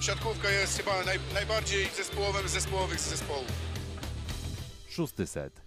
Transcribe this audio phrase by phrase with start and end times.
[0.00, 3.52] siatkówka jest chyba naj, najbardziej zespołowym z zespołowych zespołów.
[4.88, 5.62] Szósty set.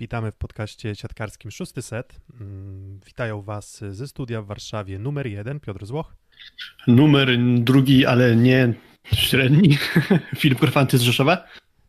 [0.00, 2.20] Witamy w podcaście siatkarskim Szósty Set.
[2.40, 6.14] Mm, Witają Was ze studia w Warszawie numer jeden, Piotr Złoch.
[6.86, 8.74] Numer drugi, ale nie
[9.04, 9.78] średni,
[10.38, 11.44] Filip Korfanty z Rzeszowa.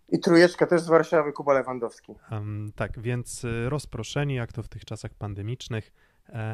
[0.09, 2.13] I trójeczka też z Warszawy, Kuba Lewandowski.
[2.31, 5.91] Um, tak, więc y, rozproszeni, jak to w tych czasach pandemicznych,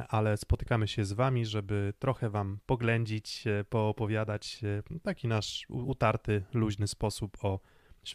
[0.09, 4.59] ale spotykamy się z Wami, żeby trochę Wam poględzić, e, poopowiadać
[4.95, 7.59] e, taki nasz utarty, luźny sposób o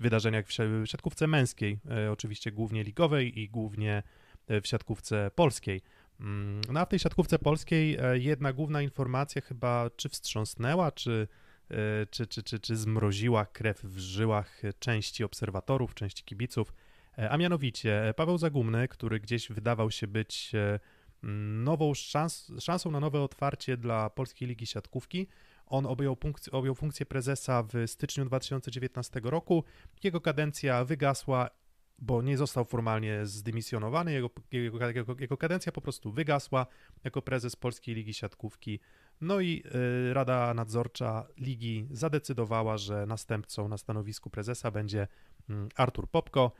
[0.00, 4.02] wydarzeniach w si- w siatkówce męskiej, e, oczywiście głównie ligowej i głównie
[4.48, 5.82] e, w siatkówce polskiej.
[6.20, 11.28] Mm, No a w tej siatkówce polskiej e, jedna główna informacja chyba czy wstrząsnęła, czy,
[11.70, 11.76] e,
[12.10, 16.72] czy, czy, czy, czy zmroziła krew w żyłach części obserwatorów, części kibiców,
[17.18, 20.80] E, a mianowicie e, Paweł Zagumny, który gdzieś wydawał się być e,
[21.22, 25.26] nową szans, szansą na nowe otwarcie dla Polskiej Ligi Siatkówki.
[25.66, 29.64] On objął, punkc- objął funkcję prezesa w styczniu 2019 roku.
[30.04, 31.50] Jego kadencja wygasła,
[31.98, 34.12] bo nie został formalnie zdymisjonowany.
[34.12, 36.66] Jego, jego, jego, jego kadencja po prostu wygasła
[37.04, 38.80] jako prezes Polskiej Ligi Siatkówki.
[39.20, 39.62] No i
[40.10, 45.08] y, Rada Nadzorcza Ligi zadecydowała, że następcą na stanowisku prezesa będzie
[45.48, 46.52] mm, Artur Popko.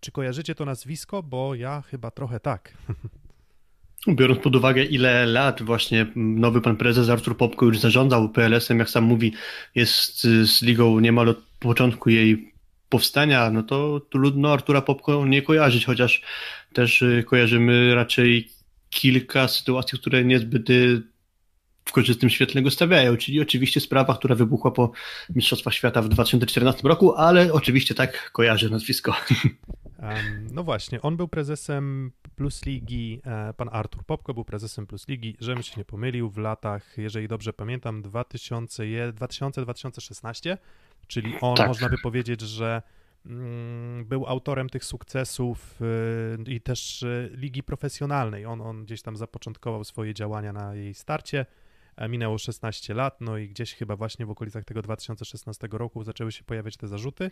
[0.00, 1.22] Czy kojarzycie to nazwisko?
[1.22, 2.72] Bo ja chyba trochę tak.
[4.08, 8.90] Biorąc pod uwagę, ile lat właśnie nowy pan prezes Artur Popko już zarządzał PLS-em, jak
[8.90, 9.32] sam mówi,
[9.74, 12.52] jest z ligą niemal od początku jej
[12.88, 16.22] powstania, no to trudno Artura Popko nie kojarzyć, chociaż
[16.72, 18.50] też y, kojarzymy raczej
[18.90, 21.02] kilka sytuacji, które niezbyt y,
[21.84, 24.92] w korzystnym świetle go stawiają, czyli oczywiście sprawa, która wybuchła po
[25.34, 29.14] Mistrzostwach Świata w 2014 roku, ale oczywiście tak kojarzę nazwisko.
[30.52, 35.36] No właśnie, on był prezesem Plus Ligi, e, pan Artur Popko był prezesem Plus Ligi,
[35.40, 40.56] żebym się nie pomylił, w latach, jeżeli dobrze pamiętam, 2000 2000-2016,
[41.06, 41.68] czyli on, Tak.
[41.68, 42.82] można by powiedzieć, że
[43.26, 48.46] mm, był autorem tych sukcesów y, i też y, ligi profesjonalnej.
[48.46, 51.46] On, on gdzieś tam zapoczątkował swoje działania na jej starcie.
[52.08, 56.44] Minęło 16 lat, no i gdzieś chyba właśnie w okolicach tego 2016 roku zaczęły się
[56.44, 57.30] pojawiać te zarzuty.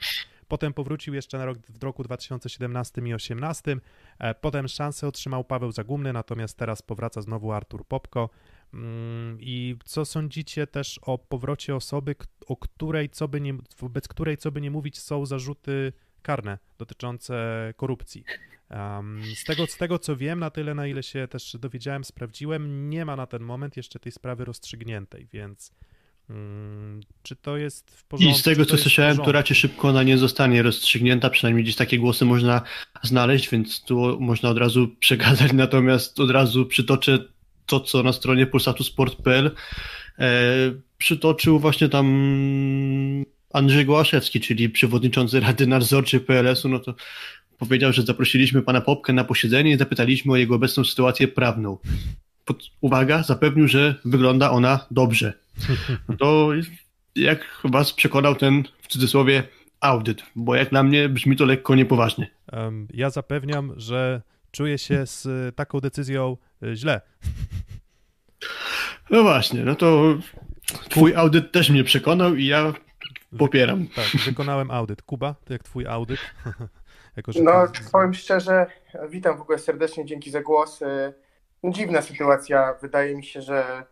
[0.49, 3.77] Potem powrócił jeszcze na rok, w roku 2017 i 2018.
[4.19, 8.31] E, Potem szansę otrzymał Paweł Zagumny, natomiast teraz powraca znowu Artur Popko.
[8.75, 12.15] Mm, I co sądzicie też o powrocie osoby,
[12.47, 15.93] o której, co by nie, wobec której, co by nie mówić, są zarzuty
[16.23, 17.35] karne dotyczące
[17.77, 18.25] korupcji?
[18.71, 22.91] Em, z, tego, z tego co wiem, na tyle, na ile się też dowiedziałem, sprawdziłem,
[22.91, 25.73] nie ma na ten moment jeszcze tej sprawy rozstrzygniętej, więc
[26.31, 28.39] mm, czy to jest w porządku?
[28.39, 31.99] I z tego, co słyszałem, to raczej szybko ona nie zostanie rozstrzygnięta, przynajmniej gdzieś takie
[31.99, 32.63] głosy można
[33.03, 37.19] znaleźć, więc tu można od razu przekazać, natomiast od razu przytoczę
[37.67, 39.51] to, co na stronie pulsatusport.pl
[40.19, 40.31] e,
[40.99, 42.07] przytoczył właśnie tam
[43.53, 46.95] Andrzej Gołaszewski, czyli przewodniczący Rady Nadzorczej PLS-u, no to
[47.59, 51.79] powiedział, że zaprosiliśmy pana Popkę na posiedzenie i zapytaliśmy o jego obecną sytuację prawną.
[52.45, 55.33] Pod, uwaga, zapewnił, że wygląda ona dobrze.
[56.09, 56.51] No to
[57.17, 59.43] jak was przekonał ten, w cudzysłowie,
[59.81, 60.23] audyt?
[60.37, 62.31] Bo jak na mnie brzmi to lekko niepoważnie.
[62.95, 67.01] Ja zapewniam, że czuję się z y, taką decyzją y, źle.
[69.11, 70.19] No właśnie, no to
[70.89, 72.73] twój audyt też mnie przekonał i ja
[73.39, 73.87] popieram.
[73.97, 75.03] Tak, wykonałem audyt.
[75.03, 76.21] Kuba, to jak twój audyt?
[77.17, 78.67] jako, że No, ty- powiem szczerze,
[79.09, 80.83] witam w ogóle serdecznie, dzięki za głos.
[80.83, 81.15] Y,
[81.63, 83.85] no, Dziwna sytuacja, wydaje mi się, że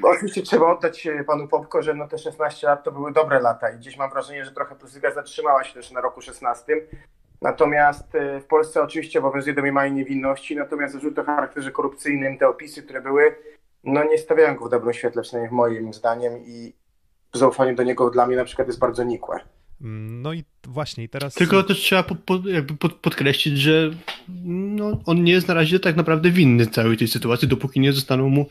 [0.00, 3.70] bo oczywiście trzeba oddać panu Popko, że no te 16 lat to były dobre lata
[3.70, 6.76] i gdzieś mam wrażenie, że trochę Plusliga zatrzymała się też na roku 16.
[7.42, 12.82] Natomiast y, w Polsce oczywiście obowiązuje domniemanie niewinności, natomiast zarzuty o charakterze korupcyjnym, te opisy,
[12.82, 13.36] które były,
[13.84, 16.72] no nie stawiają go w dobrym świetle, przynajmniej moim zdaniem i
[17.32, 19.40] zaufanie do niego dla mnie na przykład jest bardzo nikłe.
[19.80, 21.34] No i właśnie, i teraz...
[21.34, 23.90] Tylko też trzeba po, po, jakby pod, podkreślić, że
[24.44, 28.28] no, on nie jest na razie tak naprawdę winny całej tej sytuacji, dopóki nie zostaną
[28.28, 28.46] mu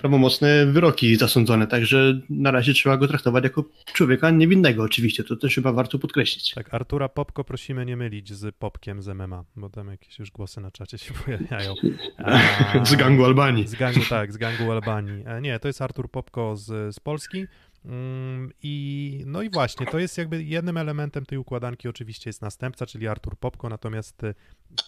[0.00, 1.66] prawomocne wyroki zasądzone.
[1.66, 5.24] Także na razie trzeba go traktować jako człowieka niewinnego, oczywiście.
[5.24, 6.54] To też chyba warto podkreślić.
[6.54, 10.60] Tak, Artura Popko prosimy nie mylić z Popkiem z MMA, bo tam jakieś już głosy
[10.60, 11.74] na czacie się pojawiają.
[12.18, 13.68] A- Z gangu Albanii.
[13.68, 15.22] Z gangu, tak, z gangu Albanii.
[15.26, 17.44] E, Nie, to jest Artur Popko z, z Polski.
[17.84, 22.86] Mm, I no i właśnie, to jest jakby jednym elementem tej układanki oczywiście jest następca,
[22.86, 24.34] czyli Artur Popko, natomiast y,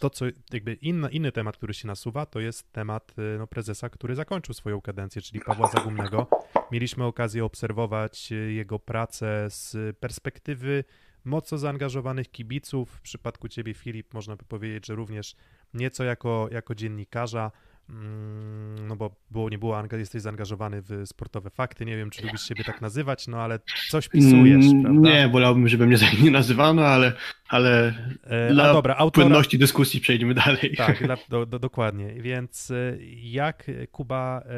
[0.01, 3.89] to, co jakby inny, inny temat, który się nasuwa, to jest temat y, no, prezesa,
[3.89, 6.27] który zakończył swoją kadencję, czyli Pawła Zagumnego.
[6.73, 10.85] Mieliśmy okazję obserwować y, jego pracę z perspektywy
[11.25, 12.91] mocno zaangażowanych kibiców.
[12.91, 15.37] W przypadku ciebie, Filip, można by powiedzieć, że również
[15.75, 17.51] nieco jako, jako dziennikarza.
[17.89, 22.43] Mm, no bo było, nie było, jesteś zaangażowany w sportowe fakty, nie wiem, czy lubisz
[22.49, 23.59] siebie tak nazywać, no ale
[23.89, 25.01] coś pisujesz, Mm, prawda?
[25.01, 27.13] Nie, wolałbym, żeby mnie tak nie nazywano, ale,
[27.49, 27.95] ale
[28.25, 29.27] E, dla dobra, autora...
[29.27, 30.75] płynności dyskusji przejdźmy dalej.
[30.77, 32.15] Tak, dla, do, do, dokładnie.
[32.15, 34.51] Więc e, jak Kuba e,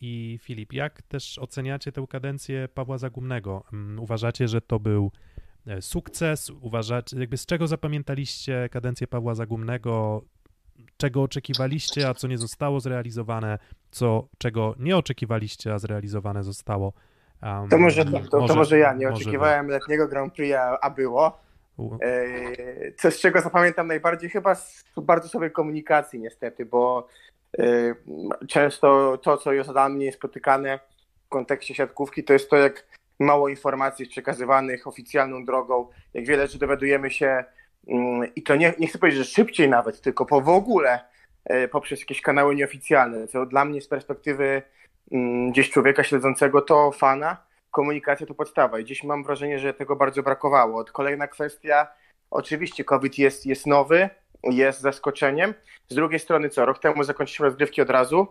[0.00, 3.64] i Filip, jak też oceniacie tę kadencję Pawła Zagumnego?
[3.72, 5.12] Mm, Uważacie, że to był
[5.66, 6.50] e, sukces?
[6.60, 10.24] Uważacie, jakby z czego zapamiętaliście kadencję Pawła Zagumnego?
[11.00, 13.58] Czego oczekiwaliście, a co nie zostało zrealizowane?
[13.90, 16.92] Co, czego nie oczekiwaliście, a zrealizowane zostało?
[17.42, 20.80] Um, To może, to, to, to może ja nie może oczekiwałem letniego Grand Prix, a,
[20.80, 21.38] a było.
[22.02, 24.30] E, Co z czego zapamiętam najbardziej?
[24.30, 27.08] Chyba z bardzo sobie komunikacji niestety, bo
[27.58, 27.94] e,
[28.48, 30.78] często to, co jest dla mnie spotykane
[31.26, 32.86] w kontekście siatkówki, to jest to, jak
[33.20, 37.44] mało informacji jest przekazywanych oficjalną drogą, jak wiele rzeczy dowiadujemy się
[38.36, 41.00] i to nie, nie chcę powiedzieć, że szybciej nawet, tylko po w ogóle
[41.44, 44.62] e, poprzez jakieś kanały nieoficjalne, co dla mnie z perspektywy
[45.12, 47.36] mm, gdzieś człowieka śledzącego to fana,
[47.70, 50.84] komunikacja to podstawa i dziś mam wrażenie, że tego bardzo brakowało.
[50.84, 51.86] Kolejna kwestia,
[52.30, 54.10] oczywiście COVID jest, jest nowy,
[54.42, 55.54] jest zaskoczeniem.
[55.88, 58.26] Z drugiej strony co, rok temu zakończyliśmy rozgrywki od razu,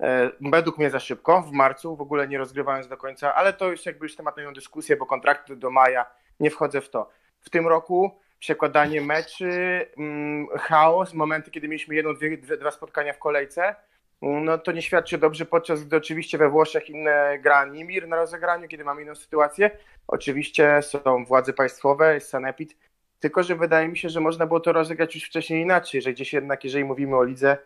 [0.00, 3.70] e, według mnie za szybko, w marcu, w ogóle nie rozgrywając do końca, ale to
[3.70, 6.06] już jakby już temat na dyskusję, bo kontrakty do maja,
[6.40, 7.10] nie wchodzę w to.
[7.40, 13.18] W tym roku przekładanie meczy, mm, chaos, momenty, kiedy mieliśmy jedno, dwie, dwa spotkania w
[13.18, 13.74] kolejce,
[14.22, 18.68] no to nie świadczy dobrze, podczas gdy oczywiście we Włoszech inne gra Nimir na rozegraniu,
[18.68, 19.70] kiedy mamy inną sytuację.
[20.08, 22.76] Oczywiście są władze państwowe, jest Sanepid,
[23.20, 26.32] tylko że wydaje mi się, że można było to rozegrać już wcześniej inaczej, że gdzieś
[26.32, 27.58] jednak, jeżeli mówimy o lidze,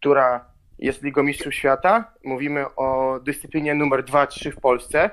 [0.00, 0.44] która
[0.78, 5.10] jest Ligą Mistrzów Świata, mówimy o dyscyplinie numer 2-3 w Polsce,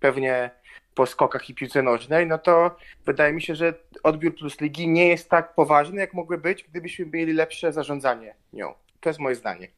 [0.00, 0.50] pewnie
[0.94, 2.76] po skokach i piłce nożnej, no to
[3.06, 7.06] wydaje mi się, że odbiór plus ligi nie jest tak poważny, jak mógłby być, gdybyśmy
[7.06, 8.74] mieli lepsze zarządzanie nią.
[9.00, 9.68] To jest moje zdanie.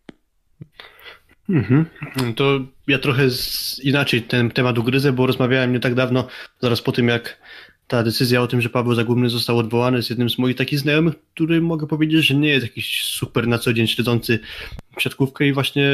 [1.48, 1.86] Mhm.
[2.36, 6.28] To ja trochę z, inaczej ten temat ugryzę, bo rozmawiałem nie tak dawno,
[6.60, 7.38] zaraz po tym jak
[7.86, 11.14] ta decyzja o tym, że Paweł Zagubny został odwołany z jednym z moich takich znajomych,
[11.34, 14.38] który mogę powiedzieć, że nie jest jakiś super na co dzień śledzący
[14.98, 15.90] siatkówkę i właśnie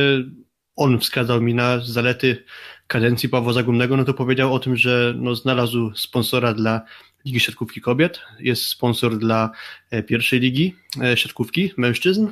[0.77, 2.45] on wskazał mi na zalety
[2.87, 6.81] kadencji Pawła Zagumnego, no to powiedział o tym, że no, znalazł sponsora dla
[7.25, 9.51] Ligi Siatkówki Kobiet, jest sponsor dla
[9.91, 12.29] e, pierwszej ligi e, siatkówki mężczyzn,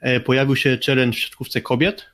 [0.00, 2.06] e, pojawił się challenge w siatkówce kobiet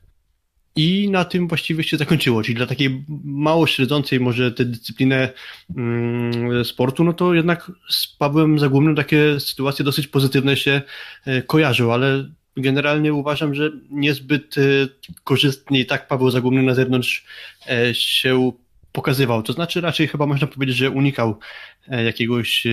[0.76, 5.32] i na tym właściwie się zakończyło, czyli dla takiej mało śledzącej może tę dyscyplinę
[5.76, 10.82] mm, sportu, no to jednak z Pawłem Zagłównym takie sytuacje dosyć pozytywne się
[11.46, 14.62] kojarzą, ale generalnie uważam, że niezbyt e,
[15.24, 17.24] korzystnie tak Paweł Zagłówny na zewnątrz
[17.70, 18.52] e, się
[18.92, 19.42] pokazywał.
[19.42, 21.38] To znaczy raczej chyba można powiedzieć, że unikał
[21.88, 22.66] e, jakiegoś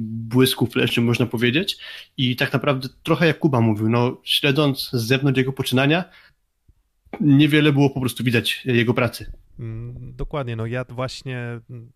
[0.00, 1.78] błysku fleszy, można powiedzieć.
[2.16, 6.04] I tak naprawdę trochę jak Kuba mówił, no śledząc z zewnątrz jego poczynania,
[7.20, 9.32] niewiele było po prostu widać jego pracy.
[9.58, 11.92] Mm, Dokładnie, no ja właśnie mm,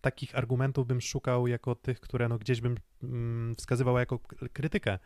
[0.00, 4.18] takich argumentów bym szukał jako tych, które no gdzieś bym mm, wskazywał jako
[4.52, 4.98] krytykę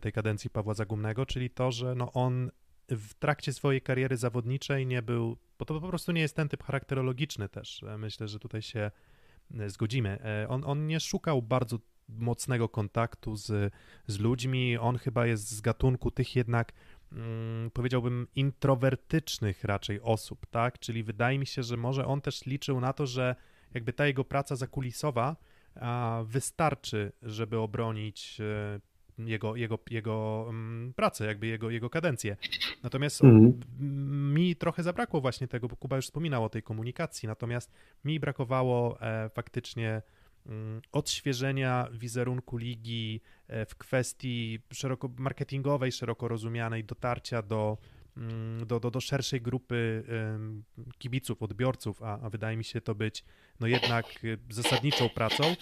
[0.00, 2.50] tej kadencji Pawła Zagumnego, czyli to, że no on
[2.90, 6.62] w trakcie swojej kariery zawodniczej nie był, bo to po prostu nie jest ten typ
[6.62, 8.90] charakterologiczny też, e, myślę, że tutaj się
[9.58, 10.18] e, zgodzimy.
[10.24, 11.78] E, On, on nie szukał bardzo
[12.08, 13.72] mocnego kontaktu z,
[14.06, 16.72] z ludźmi, on chyba jest z gatunku tych jednak
[17.12, 20.78] mm, powiedziałbym, introwertycznych raczej osób, tak?
[20.78, 23.36] Czyli wydaje mi się, że może on też liczył na to, że
[23.74, 25.36] jakby ta jego praca zakulisowa
[26.24, 28.80] wystarczy, żeby obronić e,
[29.18, 32.36] jego, jego, jego mm, pracę, jakby jego, jego kadencję.
[32.82, 33.60] Natomiast Mhm.
[34.34, 37.72] mi trochę zabrakło właśnie tego, bo Kuba już wspominał o tej komunikacji, natomiast
[38.04, 40.02] mi brakowało e, faktycznie
[40.46, 47.78] mm, odświeżenia wizerunku ligi e, w kwestii szeroko marketingowej, szeroko rozumianej, dotarcia do,
[48.16, 50.04] mm, do, do, do szerszej grupy
[50.98, 53.24] kibiców, odbiorców, a, a wydaje mi się to być
[53.60, 55.56] no jednak y, zasadniczą pracą e,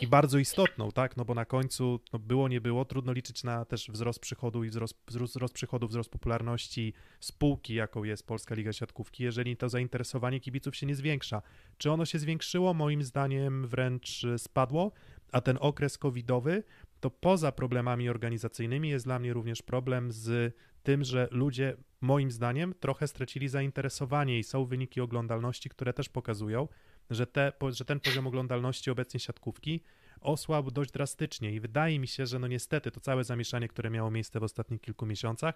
[0.00, 3.64] i bardzo istotną, tak, no bo na końcu no było, nie było, trudno liczyć na
[3.64, 9.22] też wzrost przychodu i wzrost, wzrost, przychodu, wzrost popularności spółki, jaką jest Polska Liga Siatkówki,
[9.24, 11.42] jeżeli to zainteresowanie kibiców się nie zwiększa.
[11.78, 12.74] Czy ono się zwiększyło?
[12.74, 14.92] Moim zdaniem wręcz y, spadło,
[15.32, 16.62] a ten okres covidowy
[17.00, 22.74] to poza problemami organizacyjnymi jest dla mnie również problem z tym, że ludzie moim zdaniem
[22.80, 26.68] trochę stracili zainteresowanie i są wyniki oglądalności, które też pokazują,
[27.10, 29.80] że, te, że ten poziom oglądalności obecnie siatkówki
[30.20, 34.10] osłabł dość drastycznie i wydaje mi się, że no niestety to całe zamieszanie, które miało
[34.10, 35.54] miejsce w ostatnich kilku miesiącach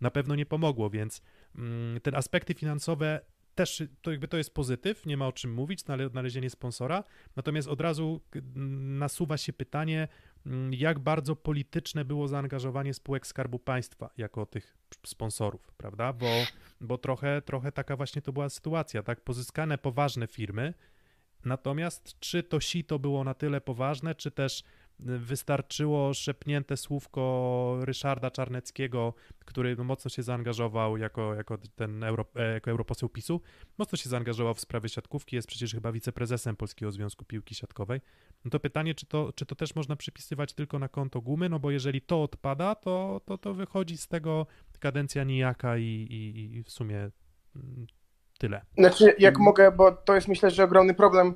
[0.00, 1.22] na pewno nie pomogło, więc
[1.56, 3.20] mm, te aspekty finansowe
[3.54, 7.04] też to jakby to jest pozytyw, nie ma o czym mówić, odnalezienie sponsora,
[7.36, 8.20] natomiast od razu
[8.98, 10.08] nasuwa się pytanie,
[10.46, 16.12] mm, jak bardzo polityczne było zaangażowanie spółek Skarbu Państwa jako tych sponsorów, prawda?
[16.12, 16.26] Bo,
[16.80, 19.20] bo trochę, trochę taka właśnie to była sytuacja, tak?
[19.20, 20.74] Pozyskane poważne firmy,
[21.44, 24.64] natomiast czy to sito było na tyle poważne, czy też
[24.98, 32.52] wystarczyło szepnięte słówko Ryszarda Czarneckiego, który no, mocno się zaangażował jako, jako ten euro, e,
[32.52, 33.40] jako europoseł PiSu,
[33.78, 38.00] mocno się zaangażował w sprawy siatkówki, jest przecież chyba wiceprezesem Polskiego Związku Piłki Siatkowej.
[38.44, 41.58] No to pytanie, czy to, czy to też można przypisywać tylko na konto gumy, no
[41.58, 44.46] bo jeżeli to odpada, to, to, to wychodzi z tego
[44.80, 47.10] kadencja nijaka i, i, i w sumie
[47.56, 47.86] mm,
[48.42, 48.60] tyle.
[48.78, 51.34] Znaczy, jak mogę, bo to jest myślę, że ogromny problem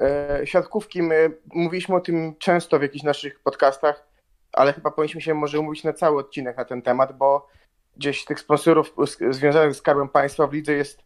[0.00, 4.06] E, siatkówki, my mówiliśmy o tym często w jakichś naszych podcastach,
[4.52, 7.48] ale chyba powinniśmy się może umówić na cały odcinek na ten temat, bo
[7.96, 8.94] gdzieś tych sponsorów
[9.30, 11.02] związanych z Skarbem Państwa w lidze jest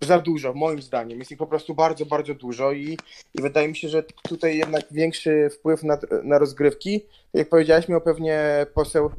[0.00, 1.18] za dużo, moim zdaniem.
[1.18, 2.98] Jest ich po prostu bardzo, bardzo dużo i,
[3.34, 7.88] i wydaje mi się, że tutaj jednak większy wpływ na, na rozgrywki, tak jak powiedziałeś,
[7.88, 9.10] miał pewnie poseł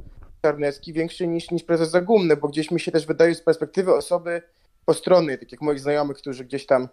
[0.41, 4.41] Czarnecki, większy niż, niż prezes Zagumny, bo gdzieś mi się też wydaje z perspektywy osoby
[4.85, 6.87] postronnej, tak jak moich znajomych, którzy gdzieś tam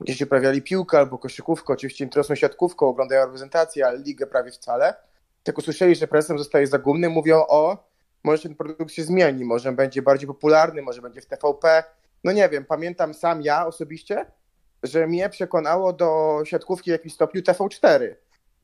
[0.00, 4.94] gdzieś uprawiali piłkę albo koszykówkę, oczywiście interesują siatkówką, oglądają reprezentację, ale ligę prawie wcale.
[5.42, 7.88] Tak usłyszeli, że prezesem zostaje zagumny, mówią o,
[8.24, 11.84] może ten produkt się zmieni, może będzie bardziej popularny, może będzie w TVP.
[12.24, 14.26] No nie wiem, pamiętam sam ja osobiście,
[14.82, 18.14] że mnie przekonało do siatkówki w jakimś stopniu TV4.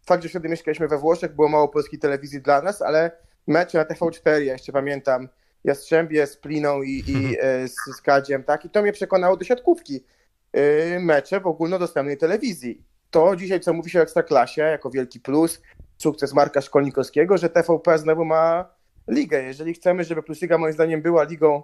[0.06, 3.10] Fakt, że wtedy mieszkaliśmy we Włoszech, było mało polskiej telewizji dla nas, ale
[3.46, 5.28] mecze na TV4, ja jeszcze pamiętam,
[5.64, 8.64] Jastrzębie z Pliną i, i e, z, z Kadziem, tak?
[8.64, 10.04] I to mnie przekonało do siatkówki.
[10.56, 12.82] Y, mecze w ogólnodostępnej telewizji.
[13.10, 15.62] To dzisiaj, co mówi się o Ekstraklasie, jako wielki plus,
[15.98, 18.74] sukces Marka Szkolnikowskiego, że TVP znowu ma
[19.08, 19.42] ligę.
[19.42, 21.62] Jeżeli chcemy, żeby Plusliga moim zdaniem była ligą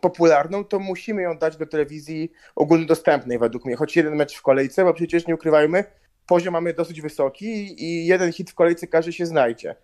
[0.00, 3.76] popularną, to musimy ją dać do telewizji ogólnodostępnej według mnie.
[3.76, 5.84] Choć jeden mecz w kolejce, bo przecież nie ukrywajmy,
[6.26, 9.76] poziom mamy dosyć wysoki i jeden hit w kolejce każdy się znajdzie.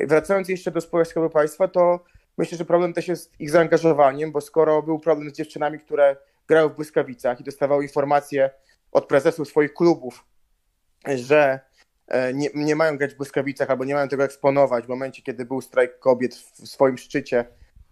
[0.00, 2.04] Wracając jeszcze do spółek Skarbu Państwa, to
[2.38, 6.16] myślę, że problem też jest ich zaangażowaniem, bo skoro był problem z dziewczynami, które
[6.48, 8.50] grały w Błyskawicach i dostawały informacje
[8.92, 10.24] od prezesów swoich klubów,
[11.06, 11.60] że
[12.08, 15.44] e, nie, nie mają grać w Błyskawicach albo nie mają tego eksponować w momencie, kiedy
[15.44, 17.44] był strajk kobiet w swoim szczycie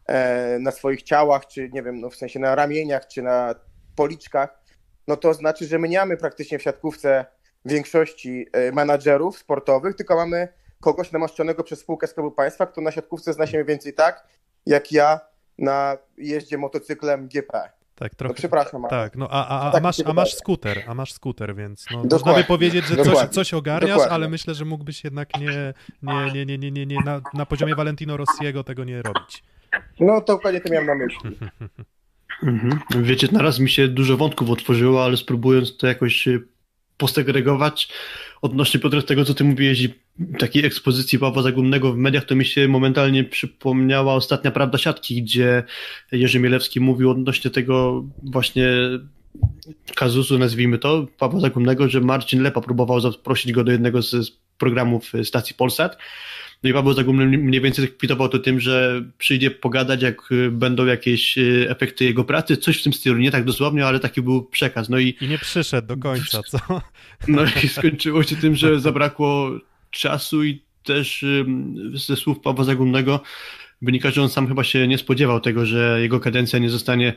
[0.07, 3.55] e, na swoich ciałach, czy nie wiem, no w sensie na ramieniach, czy na
[3.97, 4.63] policzkach,
[5.09, 7.25] no to znaczy, że my nie mamy praktycznie w siatkówce
[7.65, 10.49] większości e, menadżerów sportowych, tylko mamy
[10.83, 14.27] kogoś namaszczonego przez spółkę Skarbu Państwa, kto na siatkówce zna się mniej więcej tak,
[14.67, 15.21] jak ja
[15.59, 17.71] na jeździe motocyklem GP.
[17.95, 18.33] Tak, trochę.
[18.33, 18.83] No, przepraszam.
[18.91, 22.35] Tak, no a, a, a, masz, a masz skuter, a masz skuter, więc no, można
[22.35, 24.15] by powiedzieć, że coś, coś ogarniasz, Dokładnie.
[24.15, 27.75] ale myślę, że mógłbyś jednak nie, nie, nie, nie, nie, nie, nie na, na poziomie
[27.75, 29.45] Valentino Rossiego tego nie robić.
[30.01, 31.31] No to dokładnie to miałem na myśli.
[32.43, 33.05] Mhm.
[33.05, 36.29] Wiecie, naraz mi się dużo wątków otworzyło, ale spróbując to jakoś
[36.97, 37.93] posegregować
[38.43, 40.02] odnośnie Piotr tego, co ty mówiłeś i
[40.38, 45.62] takiej ekspozycji Pawła Zagumnego w mediach, to mi się momentalnie przypomniała ostatnia prawda siatki, gdzie
[46.12, 48.69] Jerzy Mielewski mówił odnośnie tego właśnie
[49.95, 55.12] kazusu, nazwijmy to, Pawła Zagumnego, że Marcin Lepa próbował zaprosić go do jednego z programów
[55.25, 55.99] stacji Polsat
[56.62, 60.87] no i Paweł Zagumny mniej więcej kwitował to tym, że przyjdzie pogadać, jak y, będą
[60.87, 64.45] jakieś y, efekty jego pracy, coś w tym stylu, nie tak dosłownie, ale taki był
[64.45, 64.88] przekaz.
[64.88, 66.83] No i, I nie przyszedł do końca, co?
[67.28, 69.50] No i skończyło się tym, że zabrakło
[69.93, 71.25] czasu i też
[71.95, 73.21] ze słów Pawła Zagumnego
[73.83, 77.15] wynika, że on sam chyba się nie spodziewał tego, że jego kadencja nie zostanie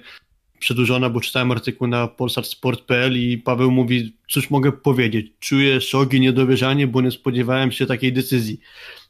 [0.59, 6.19] przedłużona, bo czytałem artykuł na polsatsport.pl i Paweł mówi, cóż mogę powiedzieć, czuję szok i
[6.19, 8.59] niedowierzanie, bo nie spodziewałem się takiej decyzji.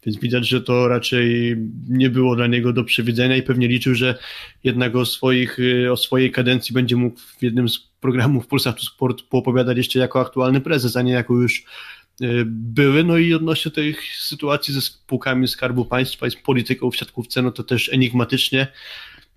[0.06, 1.56] Więc widać, że to raczej
[1.90, 4.18] nie było dla niego do przewidzenia i pewnie liczył, że
[4.64, 5.58] jednak o, swoich,
[5.92, 10.62] o swojej kadencji będzie mógł w jednym z programów Polsatu Sport poopowiadać jeszcze jako aktualny
[10.62, 11.66] prezes, a nie jako już
[12.46, 13.04] były.
[13.04, 17.52] No i odnośnie tej sytuacji ze spółkami Skarbu Państwa i z polityką w siatkówce, no
[17.52, 18.68] to też enigmatycznie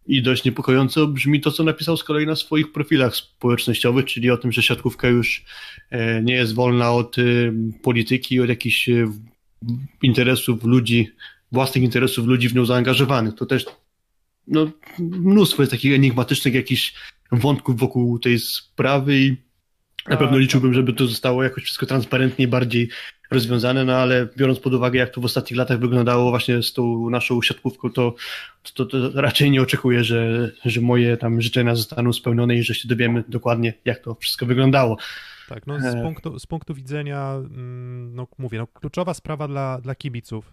[0.09, 4.37] i dość niepokojąco brzmi to, co napisał z kolei na swoich profilach społecznościowych, czyli o
[4.37, 5.45] tym, że siatkówka już
[5.91, 7.23] e, nie jest wolna od e,
[7.83, 9.13] polityki, od jakichś e,
[10.03, 11.09] interesów ludzi,
[11.53, 13.35] własnych interesów ludzi w nią zaangażowanych.
[13.35, 13.67] To też
[14.47, 16.95] no, mnóstwo jest takich enigmatycznych jakichś
[17.33, 19.37] wątków wokół tej sprawy i
[20.11, 22.89] na pewno liczyłbym, żeby to zostało jakoś wszystko transparentnie bardziej
[23.31, 27.11] rozwiązane, no ale biorąc pod uwagę, jak to w ostatnich latach wyglądało właśnie z tą
[27.11, 28.15] naszą siatkówką, to,
[28.75, 32.89] to, to raczej nie oczekuję, że, że moje tam życzenia zostaną spełnione i że się
[32.89, 34.97] dowiemy dokładnie, jak to wszystko wyglądało.
[35.49, 36.03] Tak, no z e.
[36.03, 40.53] punktu, z punktu widzenia, mm, no mówię, no, kluczowa sprawa dla, dla kibiców,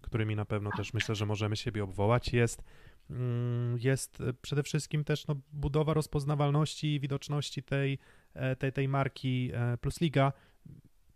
[0.00, 2.64] którymi na pewno też myślę, że możemy siebie obwołać, jest,
[3.10, 7.98] um, jest przede wszystkim też no, budowa rozpoznawalności i widoczności tej,
[8.58, 10.32] tej, tej marki e, Plus Liga.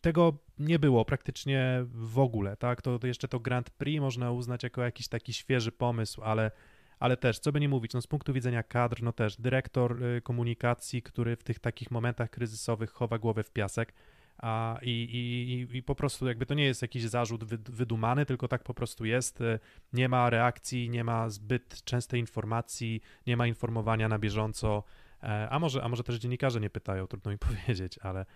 [0.02, 2.82] Tego nie było praktycznie w ogóle, tak?
[2.82, 6.50] To, to jeszcze to Grand Prix można uznać jako jakiś taki świeży pomysł, ale,
[6.98, 10.20] ale też, co by nie mówić, no z punktu widzenia kadr, no też dyrektor y,
[10.20, 13.94] komunikacji, który w tych takich momentach kryzysowych chowa głowę w piasek,
[14.38, 18.62] a, i, i, i po prostu jakby to nie jest jakiś zarzut wydumany, tylko tak
[18.62, 19.40] po prostu jest.
[19.40, 19.58] Y,
[19.92, 25.09] nie ma reakcji, nie ma zbyt częstej informacji, nie ma informowania na bieżąco, e,
[25.50, 28.26] a może, a może też dziennikarze nie pytają, trudno mi powiedzieć, ale,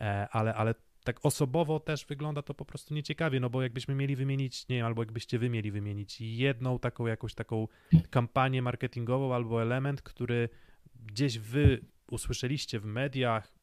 [0.00, 4.16] e, ale, ale tak osobowo też wygląda to po prostu nieciekawie, no bo jakbyśmy mieli
[4.16, 7.68] wymienić, nie wiem, albo jakbyście wy mieli wymienić jedną taką jakąś taką
[8.10, 10.48] kampanię marketingową albo element, który
[11.06, 13.60] gdzieś wy usłyszeliście w mediach,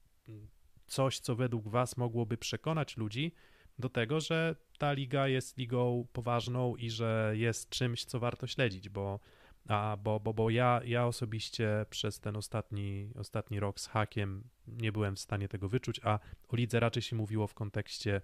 [0.88, 3.34] coś, co według was mogłoby przekonać ludzi
[3.80, 8.90] do tego, że ta liga jest ligą poważną i że jest czymś, co warto śledzić,
[8.90, 9.20] bo
[9.68, 14.92] a, bo, bo, bo ja, ja osobiście przez ten ostatni, ostatni rok z hakiem nie
[14.92, 16.20] byłem w stanie tego wyczuć, a
[16.50, 18.22] o lidze raczej się mówiło w kontekście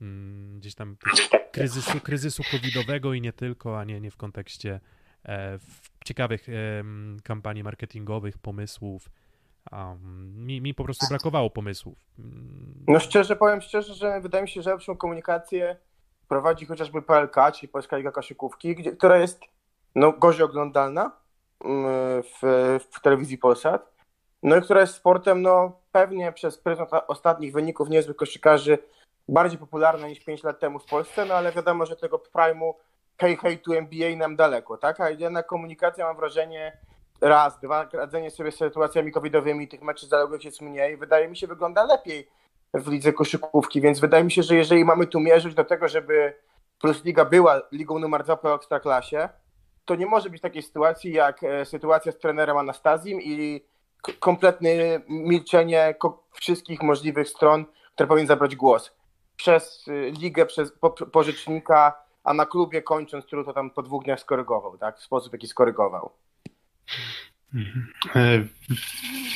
[0.00, 0.96] mm, gdzieś tam
[1.52, 4.80] kryzysu, kryzysu covidowego i nie tylko, a nie, nie w kontekście
[5.24, 6.52] e, w ciekawych e,
[7.22, 9.10] kampanii marketingowych, pomysłów.
[10.34, 11.98] Mi, mi po prostu brakowało pomysłów.
[12.88, 15.76] No szczerze powiem szczerze, że wydaje mi się, że lepszą komunikację
[16.28, 19.40] prowadzi chociażby PLK, czyli Polska Liga Koszykówki, która jest
[19.94, 21.12] no, gorzej oglądalna
[21.64, 22.40] mm, w,
[22.92, 23.92] w telewizji Polsat,
[24.42, 28.78] no i która jest sportem, no pewnie przez pryzmat ostatnich wyników niezłych koszykarzy
[29.28, 32.72] bardziej popularna niż 5 lat temu w Polsce, no ale wiadomo, że tego prime'u
[33.20, 35.00] hej, hej, tu NBA nam daleko, tak?
[35.00, 36.78] A jednak komunikacja, mam wrażenie,
[37.20, 41.46] raz, dwa, radzenie sobie z sytuacjami covidowymi, tych meczów zaległych jest mniej, wydaje mi się,
[41.46, 42.30] wygląda lepiej
[42.74, 46.34] w lidze koszykówki, więc wydaje mi się, że jeżeli mamy tu mierzyć do tego, żeby
[46.78, 49.28] Plus Liga była ligą numer dwa po Ekstraklasie,
[49.84, 53.60] to nie może być takiej sytuacji jak e, sytuacja z trenerem Anastazim i
[54.20, 54.70] kompletne
[55.08, 55.94] milczenie
[56.32, 58.92] wszystkich możliwych stron, które powinien zabrać głos.
[59.36, 60.72] Przez e, ligę, przez
[61.12, 61.94] pożycznika,
[62.24, 64.98] a na klubie kończąc, który to tam po dwóch dniach skorygował, tak?
[64.98, 66.10] W sposób, jaki skorygował.
[67.54, 67.86] Mhm.
[68.16, 68.44] E,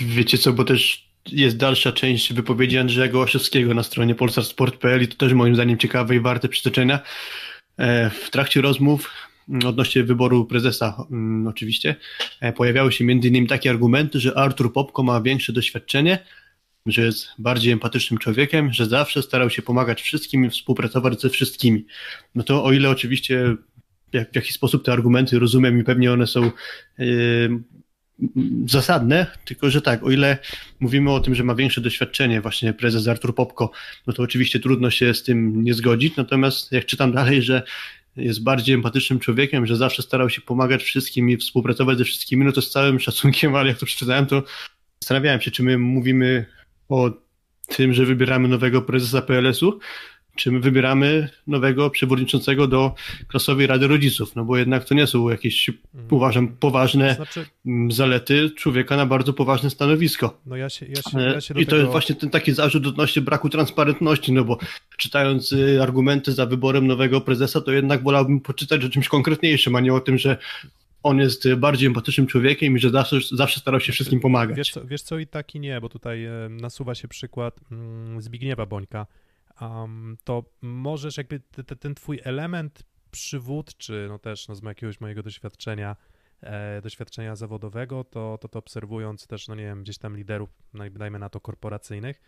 [0.01, 5.17] wiecie co, bo też jest dalsza część wypowiedzi Andrzeja Gołaszewskiego na stronie polsatsport.pl i to
[5.17, 7.01] też moim zdaniem ciekawe i warte przytoczenia.
[8.11, 9.11] W trakcie rozmów
[9.67, 11.97] odnośnie wyboru prezesa mm, oczywiście,
[12.41, 16.19] e, pojawiały się między innymi takie argumenty, że Artur Popko ma większe doświadczenie,
[16.87, 21.87] że jest bardziej empatycznym człowiekiem, że zawsze starał się pomagać wszystkim i współpracować ze wszystkimi.
[22.35, 23.57] No to o ile oczywiście
[24.13, 26.51] jak, w jakiś sposób te argumenty rozumiem i pewnie one są
[26.99, 27.61] yy,
[28.67, 30.39] zasadne, tylko że tak, o ile
[30.81, 33.71] mówimy o tym, że ma większe doświadczenie właśnie prezes Artur Popko,
[34.07, 37.63] no to oczywiście trudno się z tym nie zgodzić, natomiast jak czytam dalej, że
[38.17, 42.53] jest bardziej empatycznym człowiekiem, że zawsze starał się pomagać wszystkim i współpracować ze wszystkimi, no
[42.53, 44.43] to z całym szacunkiem, ale jak to przeczytałem, to
[45.01, 46.47] zastanawiałem się, czy my mówimy
[46.89, 47.11] o
[47.67, 49.79] tym, że wybieramy nowego prezesa PLS-u,
[50.35, 52.95] czy my wybieramy nowego przewodniczącego do
[53.29, 56.07] Klasowej Rady Rodziców, no bo jednak to nie są jakieś, mm.
[56.11, 57.47] uważam, poważne znaczy...
[57.91, 60.41] zalety człowieka na bardzo poważne stanowisko.
[60.47, 61.77] No ja się, ja się, ja się I to tego...
[61.77, 64.59] jest właśnie ten taki zarzut odnośnie braku transparentności, no bo
[64.97, 69.81] czytając y, argumenty za wyborem nowego prezesa, to jednak wolałbym poczytać o czymś konkretniejszym, a
[69.81, 70.37] nie o tym, że
[71.03, 74.57] on jest bardziej empatycznym człowiekiem i że zawsze, zawsze starał się wszystkim pomagać.
[74.57, 78.67] Wiesz co, wiesz co, i tak i nie, bo tutaj nasuwa się przykład mm, Zbigniewa
[78.67, 79.07] Bońka,
[79.61, 85.01] um, to możesz jakby te, te, ten twój element przywódczy, no też no z jakiegoś
[85.01, 85.97] mojego doświadczenia,
[86.41, 90.51] e, doświadczenia zawodowego, to, to to obserwując też, no nie wiem, gdzieś tam liderów,
[90.91, 92.21] dajmy na to korporacyjnych,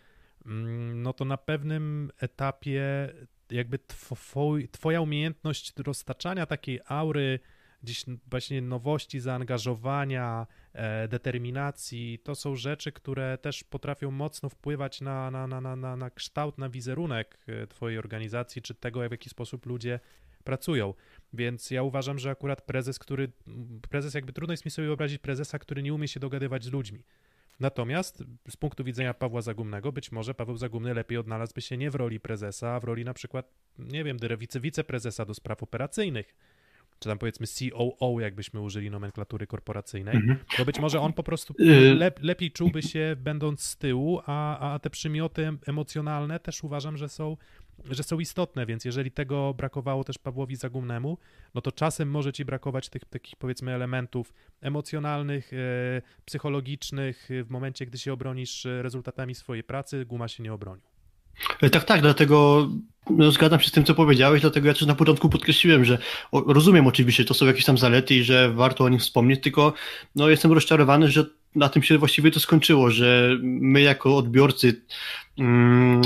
[0.47, 3.13] mm, no to na pewnym etapie
[3.51, 7.41] jakby twoj, twoja umiejętność roztaczania takiej aury
[7.83, 10.47] gdzieś właśnie nowości, zaangażowania,
[11.09, 16.59] determinacji, to są rzeczy, które też potrafią mocno wpływać na, na, na, na, na kształt,
[16.59, 20.01] na wizerunek e, Twojej organizacji, czy tego, w jaki sposób ludzie
[20.45, 20.95] pracują.
[21.33, 23.33] Więc ja uważam, że akurat prezes, który,
[23.91, 27.05] prezes jakby trudno jest mi sobie wyobrazić prezesa, który nie umie się dogadywać z ludźmi.
[27.61, 31.95] Natomiast z punktu widzenia Pawła Zagumnego, być może Paweł Zagumny lepiej odnalazłby się nie w
[31.95, 36.35] roli prezesa, a w roli na przykład, nie wiem, wice, wiceprezesa do spraw operacyjnych
[36.99, 40.39] czy tam powiedzmy COO, jakbyśmy użyli nomenklatury korporacyjnej, mhm.
[40.57, 44.73] to być może on po prostu y- lep, lepiej czułby się będąc z tyłu, a,
[44.73, 47.37] a te przymioty emocjonalne też uważam, że są,
[47.85, 51.19] że są istotne, więc jeżeli tego brakowało też Pawłowi Zagumnemu,
[51.55, 55.57] no to czasem może ci brakować tych takich powiedzmy elementów emocjonalnych, e,
[56.25, 60.96] psychologicznych w momencie, gdy się obronisz rezultatami swojej pracy, Guma się nie obronił.
[61.63, 62.69] E, tak, tak, dlatego
[63.11, 65.99] no, zgadzam się z tym, co powiedziałeś, dlatego ja też na początku podkreśliłem, że
[66.33, 69.73] o, rozumiem oczywiście, to są jakieś tam zalety i że warto o nich wspomnieć, tylko
[70.15, 74.83] no, jestem rozczarowany, że na tym się właściwie to skończyło, że my jako odbiorcy
[75.39, 76.03] mm,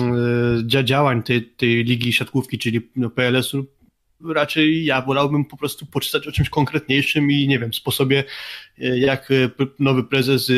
[0.66, 3.66] dzia- działań tej, tej ligi siatkówki, czyli no, PLS-u,
[4.28, 8.24] raczej ja wolałbym po prostu poczytać o czymś konkretniejszym i nie wiem, sposobie,
[8.78, 9.34] e, jak e,
[9.78, 10.52] nowy prezes e,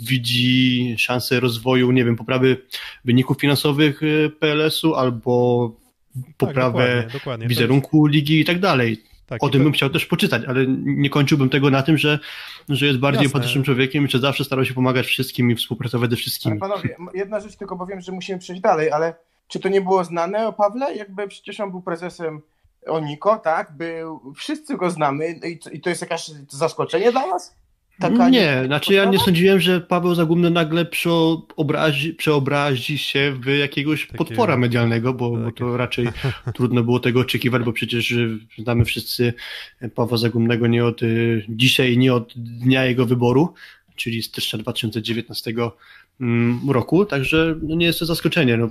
[0.00, 2.56] widzi szansę rozwoju, nie wiem, poprawy
[3.04, 4.00] wyników finansowych
[4.38, 5.72] PLS-u albo
[6.38, 7.46] poprawę Tak, dokładnie, dokładnie.
[7.48, 8.90] Wizerunku ligi i tak dalej.
[8.90, 11.98] jest- tak, O tym to- bym chciał też poczytać, ale nie kończyłbym tego na tym,
[11.98, 12.18] że,
[12.68, 16.14] że jest bardziej empatycznym człowiekiem i że zawsze starał się pomagać wszystkim i współpracować ze
[16.14, 16.58] Ale wszystkimi.
[16.58, 19.14] panowie, m- jedna rzecz tylko powiem, że musimy przejść dalej, ale
[19.48, 20.94] czy to nie było znane o Pawle?
[20.96, 22.40] Jakby przecież on był prezesem
[22.86, 23.72] Oniko, tak?
[23.76, 27.56] Był, wszyscy go znamy i, i to jest jakieś zaskoczenie dla was?
[27.98, 34.06] Taka nie, znaczy ja nie sądziłem, że Paweł Zagumny nagle przeobrazi, przeobrazi się w jakiegoś
[34.06, 36.08] Takiego- potwora medialnego, bo, bo to raczej
[36.54, 38.14] trudno było tego oczekiwać, bo przecież
[38.58, 39.34] znamy wszyscy
[39.94, 43.54] Pawła Zagumnego nie od y, dzisiaj, nie od dnia jego wyboru,
[43.96, 45.52] czyli stycznia 2019
[46.20, 48.56] mm, roku, także no nie jest to zaskoczenie.
[48.56, 48.70] No,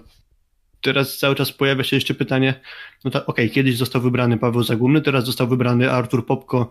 [0.82, 2.54] teraz cały czas pojawia się jeszcze pytanie,
[3.04, 6.70] no tak, okej, kiedyś został wybrany Paweł Zagumny, teraz został wybrany Artur Popko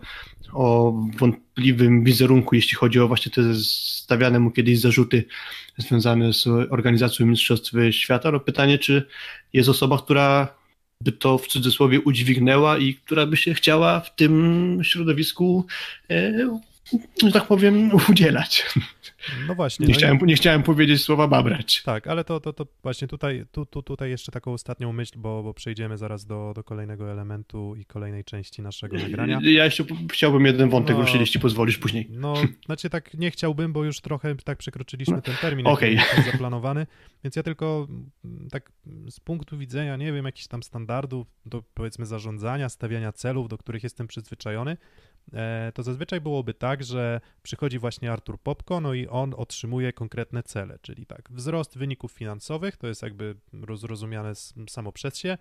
[0.53, 5.25] o wątpliwym wizerunku, jeśli chodzi o właśnie te stawiane mu kiedyś zarzuty
[5.77, 8.31] związane z organizacją Mistrzostw Świata.
[8.31, 9.07] No pytanie, czy
[9.53, 10.47] jest osoba, która
[11.01, 15.65] by to w cudzysłowie udźwignęła i która by się chciała w tym środowisku,
[16.09, 16.59] e,
[17.23, 18.65] że tak powiem, udzielać.
[19.47, 19.85] No właśnie.
[19.85, 21.83] Nie no i- chciałem, nie chciałem powiedzieć słowa babrać.
[21.83, 25.43] Tak, ale to, to, to właśnie tutaj, tu, tu, tutaj jeszcze taką ostatnią myśl, bo,
[25.43, 29.39] bo przejdziemy zaraz do, do kolejnego elementu i kolejnej części naszego nagrania.
[29.43, 31.01] Ja jeszcze chciałbym jeden wątek No.
[31.01, 32.07] ruszyć, jeśli pozwolisz później.
[32.09, 32.33] No,
[32.65, 36.87] znaczy tak nie chciałbym, bo już trochę tak przekroczyliśmy ten termin, był zaplanowany,
[37.23, 37.87] więc ja tylko
[38.25, 38.71] mm, tak
[39.09, 43.83] z punktu widzenia, nie wiem, jakichś tam standardów do powiedzmy zarządzania, stawiania celów, do których
[43.83, 44.77] jestem przyzwyczajony,
[45.73, 50.79] to zazwyczaj byłoby tak, że przychodzi właśnie Artur Popko, no i on otrzymuje konkretne cele,
[50.81, 55.37] czyli tak, wzrost wyników finansowych, to jest jakby rozrozumiane s- samo przez się,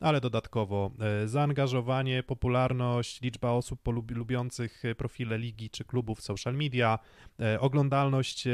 [0.00, 0.90] ale dodatkowo
[1.24, 6.98] e, zaangażowanie, popularność, liczba osób lubiących e, profile ligi czy klubów social media,
[7.40, 8.50] e, oglądalność, e,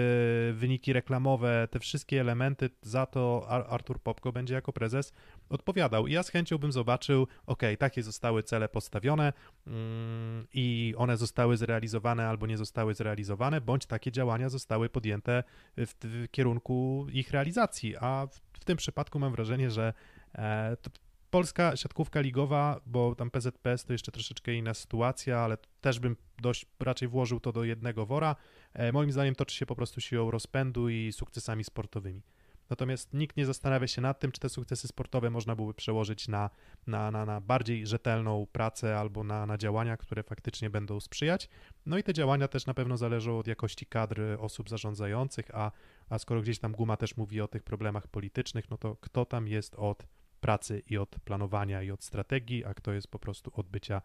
[0.53, 5.13] wyniki reklamowe, te wszystkie elementy, za to Ar- Artur Popko będzie jako prezes
[5.49, 6.07] odpowiadał.
[6.07, 9.33] I ja z chęcią bym zobaczył, ok, takie zostały cele postawione
[9.67, 15.45] mm, i one zostały zrealizowane albo nie zostały zrealizowane, bądź takie działania zostały podjęte
[15.77, 17.97] w, w kierunku ich realizacji.
[17.97, 19.93] A w, w tym przypadku mam wrażenie, że
[20.35, 20.91] e, to,
[21.31, 26.67] Polska siatkówka ligowa, bo tam PZPS to jeszcze troszeczkę inna sytuacja, ale też bym dość
[26.81, 28.37] raczej włożył to do jednego wora.
[28.75, 32.23] E, moim zdaniem toczy się po prostu siłą rozpędu i sukcesami sportowymi.
[32.71, 36.51] Natomiast nikt nie zastanawia się nad tym, czy te sukcesy sportowe można byłoby przełożyć na,
[36.87, 41.49] na, na, na bardziej rzetelną pracę albo na, na działania, które faktycznie będą sprzyjać.
[41.87, 45.73] No i te działania też na pewno zależą od jakości kadr osób zarządzających, a,
[46.09, 49.49] a skoro gdzieś tam Guma też mówi o tych problemach politycznych, no to kto tam
[49.49, 50.07] jest od
[50.41, 54.03] pracy i od planowania i od strategii, a kto jest po prostu od bycia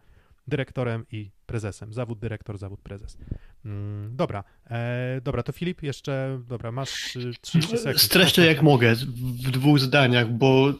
[0.47, 1.93] dyrektorem i prezesem.
[1.93, 3.17] Zawód dyrektor, zawód prezes.
[3.65, 8.01] Mm, dobra, e, dobra, to Filip, jeszcze, dobra, masz y, 30 sekund.
[8.01, 8.95] Streszczę jak mogę,
[9.45, 10.73] w dwóch zdaniach, bo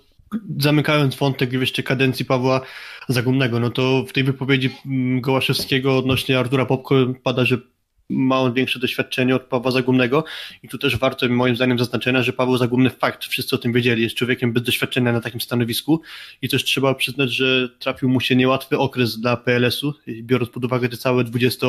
[0.59, 2.61] zamykając wątek jeszcze kadencji Pawła
[3.09, 7.57] Zagumnego, no to w tej wypowiedzi mm, Gołaszewskiego odnośnie Artura Popko pada, że
[8.13, 10.23] ma on większe doświadczenie od Pawła Zagumnego
[10.63, 14.03] i tu też warto moim zdaniem zaznaczenia, że Paweł Zagumny fakt, wszyscy o tym wiedzieli,
[14.03, 16.01] jest człowiekiem bez doświadczenia na takim stanowisku.
[16.41, 20.89] I też trzeba przyznać, że trafił mu się niełatwy okres dla PLS-u, biorąc pod uwagę
[20.89, 21.67] te całe 20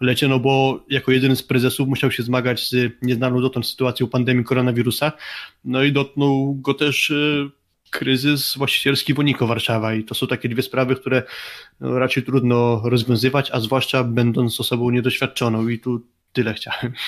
[0.00, 4.44] lecie, no bo jako jedyny z prezesów musiał się zmagać z nieznaną dotąd sytuacją pandemii
[4.44, 5.12] koronawirusa,
[5.64, 7.50] no i dotknął go też y,
[7.90, 11.22] kryzys właścicielski w Uniko Warszawa i to są takie dwie sprawy, które
[11.80, 16.92] no, raczej trudno rozwiązywać, a zwłaszcza będąc osobą niedoświadczoną i tu tyle chciałem.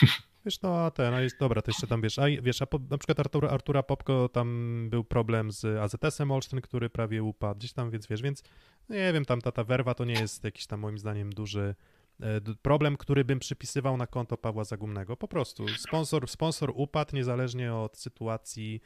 [0.45, 2.81] Wiesz, no a ten, a jest, dobra, to jeszcze tam wiesz, a wiesz, a po,
[2.91, 7.73] na przykład Artura, Artura Popko tam był problem z AZS-em Olsztyn, który prawie upadł, gdzieś
[7.73, 8.43] tam, więc wiesz, więc
[8.89, 11.75] nie wiem, tam ta, ta werwa to nie jest jakiś tam moim zdaniem duży
[12.21, 17.75] e, problem, który bym przypisywał na konto Pawła Zagumnego, po prostu sponsor, sponsor upadł niezależnie
[17.75, 18.81] od sytuacji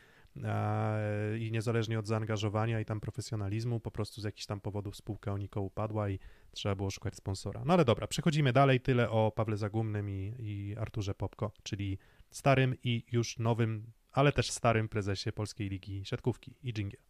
[1.38, 5.60] i niezależnie od zaangażowania i tam profesjonalizmu, po prostu z jakichś tam powodów spółka Oniko
[5.60, 6.18] upadła i
[6.50, 7.62] trzeba było szukać sponsora.
[7.64, 11.98] No ale dobra, przechodzimy dalej, tyle o Pawle Zagumnym i, i Arturze Popko, czyli
[12.30, 17.00] starym i już nowym, ale też starym prezesie Polskiej Ligi Siatkówki i dżingiel.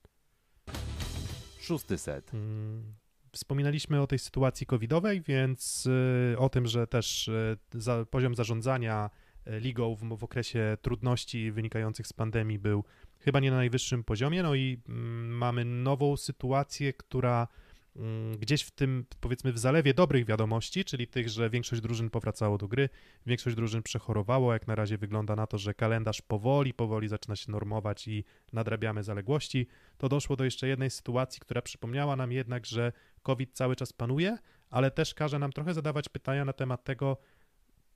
[1.60, 2.34] Szósty set.
[2.34, 2.94] Mm,
[3.32, 5.86] Wspominaliśmy o tej sytuacji covidowej, więc
[6.32, 9.10] y, o tym, że też y, za, poziom zarządzania
[9.46, 12.84] y, ligą w, w okresie trudności wynikających z pandemii był
[13.24, 17.48] chyba nie na najwyższym poziomie, no i mm, mamy nową sytuację, która
[17.96, 22.58] mm, gdzieś w tym, powiedzmy, w zalewie dobrych wiadomości, czyli tych, że większość drużyn powracało
[22.58, 22.88] do gry,
[23.26, 24.52] większość drużyn przechorowało.
[24.52, 29.02] Jak na razie wygląda na to, że kalendarz powoli, powoli zaczyna się normować i nadrabiamy
[29.02, 29.66] zaległości.
[29.98, 34.38] To doszło do jeszcze jednej sytuacji, która przypomniała nam jednak, że COVID cały czas panuje,
[34.70, 37.16] ale też każe nam trochę zadawać pytania na temat tego,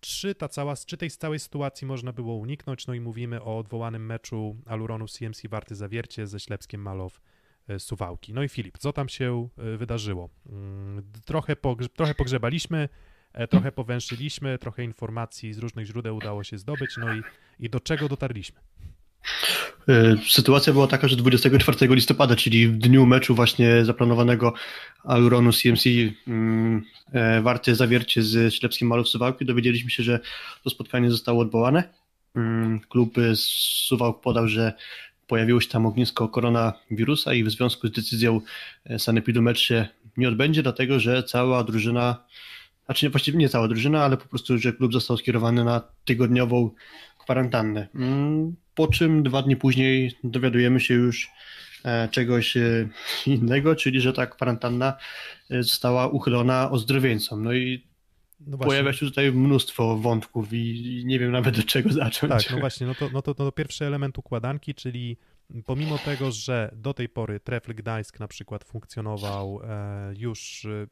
[0.00, 2.86] czy, ta cała, czy tej całej sytuacji można było uniknąć.
[2.86, 7.20] No i mówimy o odwołanym meczu Aluronu CMC Warty Zawiercie ze Ślepskiem Malow
[7.68, 8.32] e, Suwałki.
[8.32, 10.28] No i Filip, co tam się e, wydarzyło?
[10.46, 12.88] Mm, trochę, pogrze trochę pogrzebaliśmy,
[13.32, 17.22] e, trochę powęszyliśmy, trochę informacji z różnych źródeł udało się zdobyć, no i,
[17.58, 18.60] i do czego dotarliśmy?
[19.88, 24.52] E, sytuacja była taka, że 24 listopada, czyli w dniu meczu właśnie zaplanowanego
[25.04, 25.84] Auronu CMC
[26.26, 30.20] mm, e, warte zawiercie z Ślepskim Malów Suwałki, dowiedzieliśmy się, że
[30.64, 31.88] to spotkanie zostało odwołane.
[32.36, 33.40] Mm, klub z
[33.86, 34.72] Suwałk podał, że
[35.26, 38.40] pojawiło się tam ognisko koronawirusa i w związku z decyzją
[38.84, 39.86] e, Sanepidu mecz się
[40.16, 42.24] nie odbędzie, dlatego że cała drużyna,
[42.86, 46.70] znaczy właściwie nie cała drużyna, ale po prostu, że klub został skierowany na tygodniową
[47.18, 47.88] kwarantannę.
[48.76, 51.30] Po czym dwa dni później dowiadujemy się już
[51.84, 52.88] e, czegoś e,
[53.26, 54.96] innego, czyli że ta kwarantanna
[55.50, 57.44] e, została uchylona ozdrowieńcom.
[57.44, 57.86] No i
[58.40, 62.32] no pojawia się tutaj mnóstwo wątków i nie wiem nawet do czego zacząć.
[62.32, 65.16] Tak, no właśnie, no to, no to, no to pierwszy element układanki, czyli
[65.64, 70.86] pomimo tego, że do tej pory Trefl Gdańsk na przykład funkcjonował e, już e,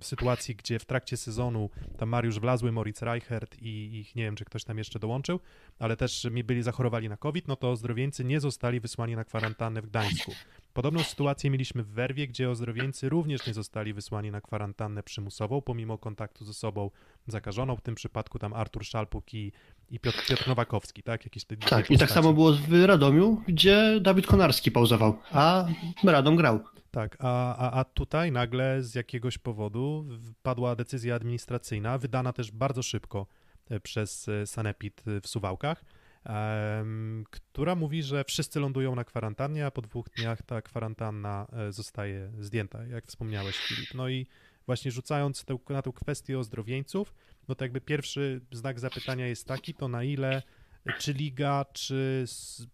[0.00, 4.36] w sytuacji, gdzie w trakcie sezonu tam Mariusz Wlazły, Moritz Reichert i ich nie wiem,
[4.36, 5.40] czy ktoś tam jeszcze dołączył,
[5.78, 9.82] ale też mi byli zachorowali na COVID, no to ozdrowieńcy nie zostali wysłani na kwarantannę
[9.82, 10.32] w Gdańsku.
[10.76, 15.98] Podobną sytuację mieliśmy w Werwie, gdzie ozdrowieńcy również nie zostali wysłani na kwarantannę przymusową, pomimo
[15.98, 16.90] kontaktu z osobą
[17.26, 19.52] zakażoną, w tym przypadku tam Artur Szalpuk i,
[19.90, 21.24] i Piotr, Piotr Nowakowski, tak?
[21.24, 25.66] Jakieś te, tak, i tak samo było w Radomiu, gdzie Dawid Konarski pauzował, a
[26.04, 26.60] Radom grał.
[26.90, 30.06] Tak, a, a, a tutaj nagle z jakiegoś powodu
[30.42, 33.26] padła decyzja administracyjna, wydana też bardzo szybko
[33.70, 35.84] e, przez e, Sanepid w Suwałkach,
[37.30, 42.32] która mówi, że wszyscy lądują na kwarantannie, a po dwóch dniach ta kwarantanna e, zostaje
[42.40, 43.94] zdjęta, jak wspomniałeś, Filip.
[43.94, 44.26] No i
[44.66, 47.14] właśnie rzucając na tę kwestię ozdrowieńców,
[47.48, 50.42] no to jakby pierwszy znak zapytania jest taki, to na ile
[50.98, 52.24] czy liga, czy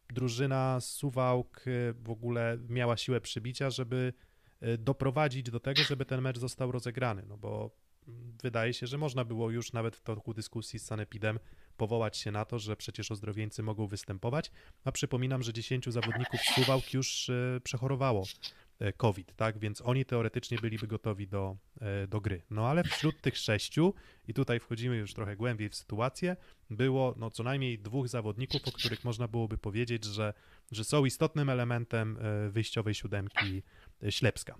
[0.09, 4.12] drużyna Suwałk e, w ogóle miała siłę przybicia, żeby
[4.61, 7.71] e, doprowadzić do tego, żeby ten mecz został rozegrany, no bo
[8.09, 11.38] mm, wydaje się, że można było już nawet w toku dyskusji z Sanepidem
[11.77, 14.51] powołać się na to, że przecież ozdrowieńcy mogą występować,
[14.85, 18.25] a przypominam, że 10 zawodników Suwałk już e, przechorowało
[18.83, 19.59] E, COVID, tak?
[19.59, 22.43] Więc oni teoretycznie byliby gotowi do, e, do gry.
[22.51, 23.95] No ale wśród tych sześciu,
[24.29, 26.37] i tutaj wchodzimy już trochę głębiej w sytuację,
[26.71, 30.35] było no, co najmniej dwóch zawodników, o których można byłoby powiedzieć, że,
[30.73, 32.19] że są istotnym elementem
[32.51, 33.63] wyjściowej siódemki
[34.11, 34.57] Ślepska.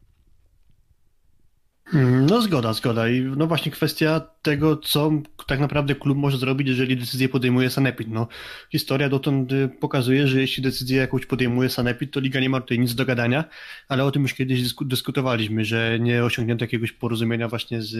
[1.94, 3.09] Mm, no zgoda, zgoda.
[3.09, 5.11] I no właśnie kwestia tego, co
[5.46, 8.09] tak naprawdę klub może zrobić, jeżeli decyzję podejmuje Sanepid.
[8.09, 8.28] No,
[8.70, 12.78] historia dotąd y, pokazuje, że jeśli decyzję jakąś podejmuje Sanepid, to liga nie ma tutaj
[12.78, 13.44] nic do gadania,
[13.88, 17.94] ale o tym już kiedyś dysku dyskutowaliśmy, że nie osiągnięto jakiegoś porozumienia właśnie z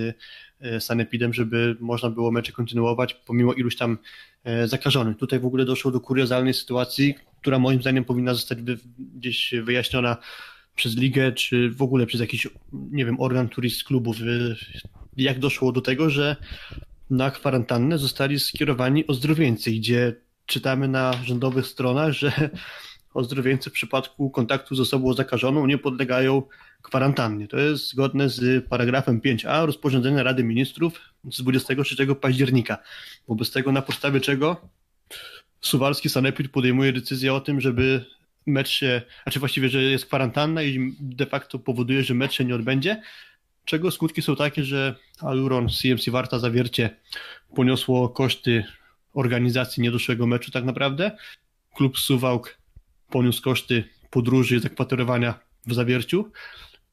[0.65, 3.99] y, Sanepidem, żeby można było mecze kontynuować pomimo iluś tam
[4.65, 5.17] y, zakażonych.
[5.17, 8.59] Tutaj w ogóle doszło do kuriozalnej sytuacji, która moim zdaniem powinna zostać
[8.99, 10.17] gdzieś wyjaśniona
[10.77, 14.57] przez ligę, czy w ogóle przez jakiś, nie wiem, organ któryś klubów, y,
[15.17, 16.37] jak doszło do tego, że
[17.11, 20.15] na kwarantannę zostali skierowani ozdrowieńcy, gdzie
[20.47, 22.33] czytamy na rządowych stronach, że
[23.15, 26.43] ozdrowieńcy w przypadku kontaktu z osobą zakażoną nie podlegają
[26.83, 27.49] kwarantannie.
[27.49, 32.79] To jest zgodne z paragrafem 5a rozporządzenia Rady Ministrów z 23 października.
[33.29, 34.69] Wobec tego na podstawie czego
[35.61, 38.05] Suwalski Sanepid podejmuje decyzję o tym, żeby
[38.47, 42.55] mecz się, znaczy właściwie, że jest kwarantanna i de facto powoduje, że mecz się nie
[42.55, 43.03] odbędzie,
[43.65, 46.97] czego skutki są takie, że Aluron, CMC Warta Zawiercie
[47.55, 48.65] poniosło koszty
[49.15, 51.11] organizacji niedoszłego meczu tak naprawdę.
[51.75, 52.59] Klub Suwałk
[53.11, 55.35] poniósł koszty podróży i zakwaterowania
[55.67, 56.33] w Zawierciu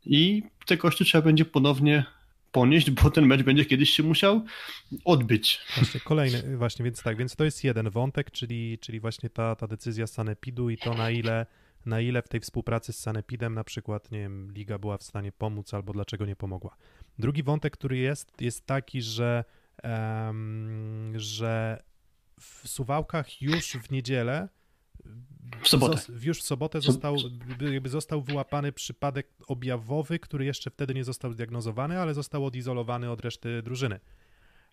[0.06, 2.06] i te koszty trzeba będzie ponownie
[2.52, 4.46] ponieść, bo ten mecz będzie kiedyś się musiał
[5.06, 5.62] odbyć.
[5.76, 9.68] Właśnie kolejny, właśnie, więc tak, więc to jest jeden wątek, czyli, czyli właśnie ta, ta
[9.68, 11.46] decyzja Sanepidu i to na ile,
[11.86, 15.32] na ile w tej współpracy z Sanepidem na przykład, nie wiem, liga była w stanie
[15.32, 16.76] pomóc albo dlaczego nie pomogła.
[17.20, 19.44] Drugi wątek, który jest, jest taki, że,
[19.84, 21.84] um, że
[22.40, 24.50] w Suwałkach już w niedzielę
[25.62, 26.02] w sobotę.
[26.22, 27.16] już w sobotę został,
[27.72, 33.22] jakby został wyłapany przypadek objawowy, który jeszcze wtedy nie został zdiagnozowany, ale został odizolowany od
[33.22, 34.00] reszty drużyny.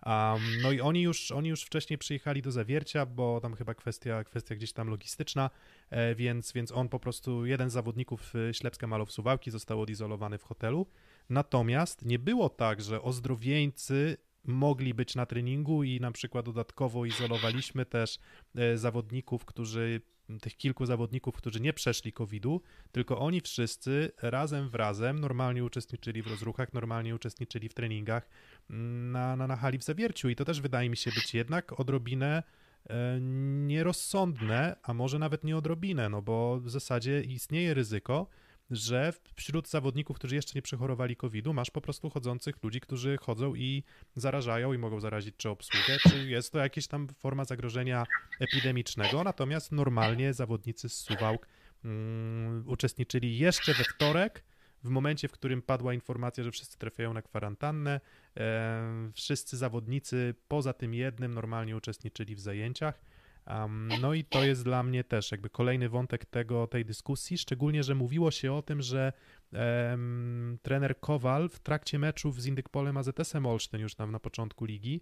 [0.06, 4.24] Um, no i oni już, oni już wcześniej przyjechali do zawiercia, bo tam chyba kwestia,
[4.24, 5.50] kwestia gdzieś tam logistyczna,
[5.90, 10.38] e, więc, więc on po prostu, jeden z zawodników e, Ślepska Malow Suwałki został odizolowany
[10.38, 10.86] w hotelu.
[11.30, 14.16] Natomiast nie było tak, że ozdrowieńcy
[14.46, 18.18] mogli być na treningu i na przykład dodatkowo izolowaliśmy też
[18.54, 20.00] e, zawodników, którzy
[20.40, 22.60] tych kilku zawodników, którzy nie przeszli COVID-u,
[22.92, 28.28] tylko oni wszyscy razem w razem normalnie uczestniczyli w rozruchach, normalnie uczestniczyli w treningach
[28.70, 30.28] mm, na, na, na hali w Zawierciu.
[30.28, 32.42] I to też wydaje mi się być jednak odrobinę
[32.86, 33.18] e,
[33.66, 38.26] nierozsądne, a może nawet nie odrobinę, no bo w zasadzie istnieje ryzyko,
[38.70, 43.54] że wśród zawodników, którzy jeszcze nie przechorowali COVID-u, masz po prostu chodzących ludzi, którzy chodzą
[43.54, 43.82] i
[44.14, 48.06] zarażają i mogą zarazić czy obsługę, czy jest to jakaś tam forma zagrożenia
[48.40, 49.24] epidemicznego.
[49.24, 51.46] Natomiast normalnie zawodnicy z Suwałk
[51.84, 54.44] um, uczestniczyli jeszcze we wtorek,
[54.84, 58.00] w momencie, w którym padła informacja, że wszyscy trafiają na kwarantannę,
[58.36, 63.00] e, wszyscy zawodnicy poza tym jednym normalnie uczestniczyli w zajęciach.
[63.46, 67.82] Um, no i to jest dla mnie też jakby kolejny wątek tego, tej dyskusji, szczególnie,
[67.82, 69.12] że mówiło się o tym, że
[69.52, 75.00] um, trener Kowal w trakcie meczów z Indykpolem AZS-em Olsztyn już tam na początku ligi,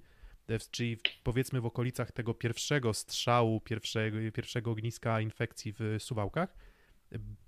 [0.48, 6.56] e, czyli powiedzmy w okolicach tego pierwszego strzału, pierwszego, pierwszego ogniska infekcji w Suwałkach,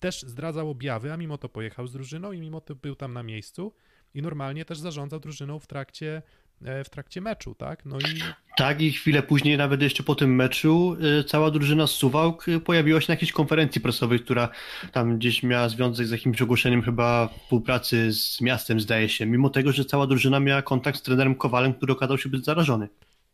[0.01, 3.23] też zdradzał objawy, a mimo to pojechał z drużyną i mimo to był tam na
[3.23, 3.75] miejscu
[4.15, 6.23] i normalnie też zarządzał drużyną w trakcie E,
[6.61, 7.85] w trakcie meczu, tak?
[7.85, 8.21] No i...
[8.57, 12.61] Tak, i chwilę później, nawet jeszcze po tym meczu, e, cała drużyna z Suwałk e,
[12.61, 14.49] pojawiła się na jakiejś konferencji prasowej, która
[14.92, 19.73] tam gdzieś miała związek z jakimś ogłoszeniem chyba współpracy z miastem, zdaje się, mimo tego,
[19.73, 22.88] że cała drużyna miała kontakt z trenerem Kowalem, który okazał się być zarażony,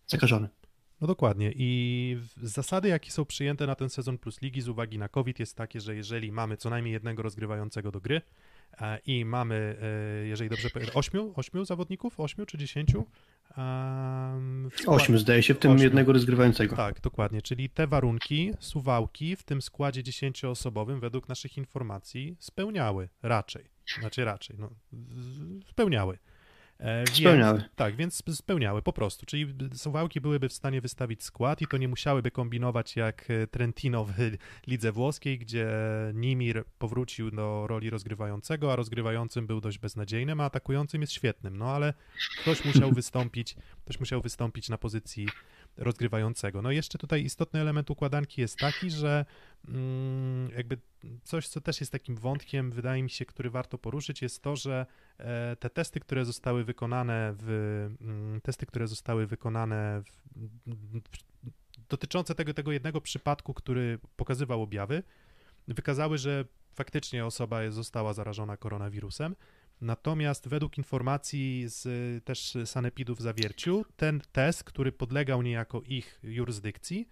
[0.06, 0.48] zakażony.
[1.00, 1.52] No dokładnie.
[1.56, 5.56] I zasady, jakie są przyjęte na ten sezon plus ligi z uwagi na COVID, jest
[5.56, 8.22] takie, że jeżeli mamy co najmniej jednego rozgrywającego do gry, E,
[9.06, 9.76] i mamy,
[10.22, 13.06] e, jeżeli dobrze pamiętam, ośmiu, ośmiu zawodników, ośmiu czy dziesięciu?
[14.86, 15.84] Ośmiu zdaje się, w tym ośmiu.
[15.84, 16.76] jednego rozgrywającego.
[16.76, 23.70] Tak, dokładnie, czyli te warunki, suwałki w tym składzie dziesięcioosobowym według naszych informacji spełniały raczej,
[24.00, 24.70] znaczy raczej, no,
[25.70, 26.18] spełniały.
[26.82, 27.58] E, spełniały.
[27.58, 29.26] Więc, tak, więc spełniały po prostu.
[29.26, 34.04] Czyli Suwałki byłyby w stanie wystawić skład i to nie musiałyby kombinować jak e, Trentino
[34.04, 34.12] w
[34.70, 35.68] lidze włoskiej, gdzie
[36.14, 41.58] Nimir powrócił do roli rozgrywającego, a rozgrywającym był dość beznadziejnym, a atakującym jest świetnym.
[41.58, 41.94] No ale
[42.40, 45.28] ktoś musiał wystąpić, ktoś musiał wystąpić na pozycji
[45.76, 46.62] rozgrywającego.
[46.62, 49.24] No i jeszcze tutaj istotny element układanki jest taki, że
[49.68, 50.78] mm, jakby
[51.22, 54.86] coś, co też jest takim wątkiem, wydaje mi się, który warto poruszyć, jest to, że
[55.18, 61.00] e, te testy, które zostały wykonane w mm, testy, które zostały wykonane w,
[61.88, 65.02] dotyczące tego, tego jednego przypadku, który pokazywał objawy,
[65.68, 69.36] wykazały, że faktycznie osoba została zarażona koronawirusem.
[69.82, 77.08] Natomiast według informacji z też sanepidów w Zawierciu, ten test, który podlegał niejako ich jurysdykcji,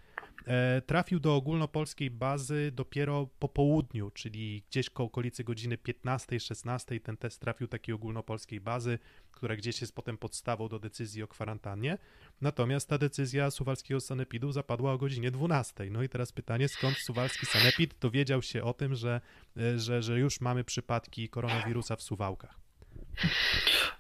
[0.47, 7.17] e, trafił do ogólnopolskiej bazy dopiero po południu, czyli gdzieś koło okolicy godziny 15-16 ten
[7.17, 8.99] test trafił takiej ogólnopolskiej bazy,
[9.41, 11.99] która gdzieś jest potem podstawą do decyzji o kwarantannie.
[12.41, 15.91] Natomiast ta decyzja suwalskiego sanepidu zapadła o godzinie 12.
[15.91, 19.21] No i teraz pytanie, skąd suwalski sanepid dowiedział się o tym, że,
[19.57, 22.59] e, że, że już mamy przypadki koronawirusa w Suwałkach?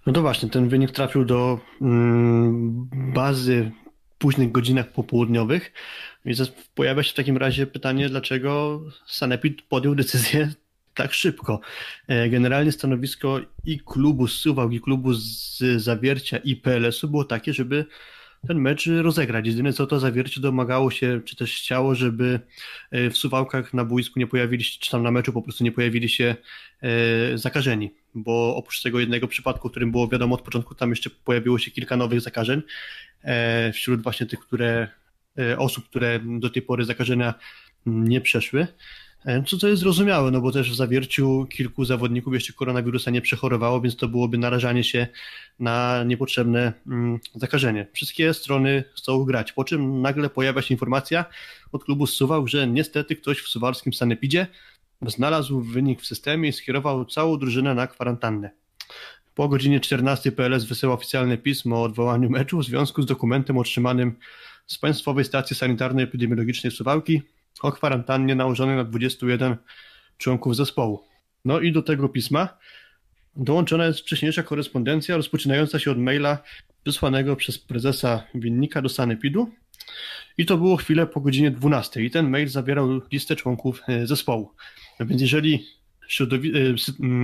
[0.07, 3.73] No to właśnie, ten wynik trafił do mm, bazy
[4.15, 5.73] w późnych godzinach popołudniowych.
[6.25, 10.53] Więc pojawia się w takim razie pytanie, dlaczego Sanepid podjął decyzję
[10.95, 11.61] tak szybko.
[12.09, 17.53] E, generalnie stanowisko i klubu z Suwałk, i klubu z Zawiercia, i PLS-u było takie,
[17.53, 17.85] żeby
[18.49, 19.47] ten mecz rozegrać.
[19.47, 22.41] Jedyne co to zawiercie domagało się, czy też chciało, żeby
[22.91, 25.73] e, w Suwałkach na boisku nie pojawili się, czy tam na meczu po prostu nie
[25.73, 26.37] pojawili się
[26.83, 31.11] e, zakażeni, bo oprócz tego jednego przypadku, o którym było wiadomo od początku, tam jeszcze
[31.11, 32.63] pojawiło się kilka nowych zakażeń
[33.73, 34.89] wśród właśnie tych, które
[35.59, 37.35] osób, które do tej pory zakażenia
[37.87, 38.67] nie przeszły.
[39.25, 43.21] E, co, co jest zrozumiałe, no bo też w zawierciu kilku zawodników jeszcze koronawirusa nie
[43.21, 45.07] przechorowało, więc to byłoby narażanie się
[45.59, 47.87] na niepotrzebne mm, zakażenie.
[47.93, 51.25] Wszystkie strony chcą grać, po czym nagle pojawia się informacja
[51.73, 54.47] od klubu z Suwałk, że niestety ktoś w suwalskim sanepidzie
[55.07, 58.51] znalazł wynik w systemie i skierował całą drużynę na kwarantannę.
[59.35, 64.17] Po godzinie 14 PLS wysyła oficjalne pismo o odwołaniu meczu w związku z dokumentem otrzymanym
[64.67, 67.23] z Państwowej Stacji Sanitarno-Epidemiologicznej Suwałki,
[67.63, 69.57] o kwarantannie nałożonej na 21
[70.19, 71.05] członków zespołu.
[71.45, 72.59] No i do tego pisma
[73.37, 76.39] dołączona jest wcześniejsza korespondencja rozpoczynająca się od maila
[76.87, 79.51] wysłanego przez prezesa Winnika do Sanepidu
[80.39, 84.55] i to było chwilę po godzinie 12 i ten mail zawierał listę członków e, zespołu.
[85.01, 85.67] No więc jeżeli
[86.21, 86.27] e,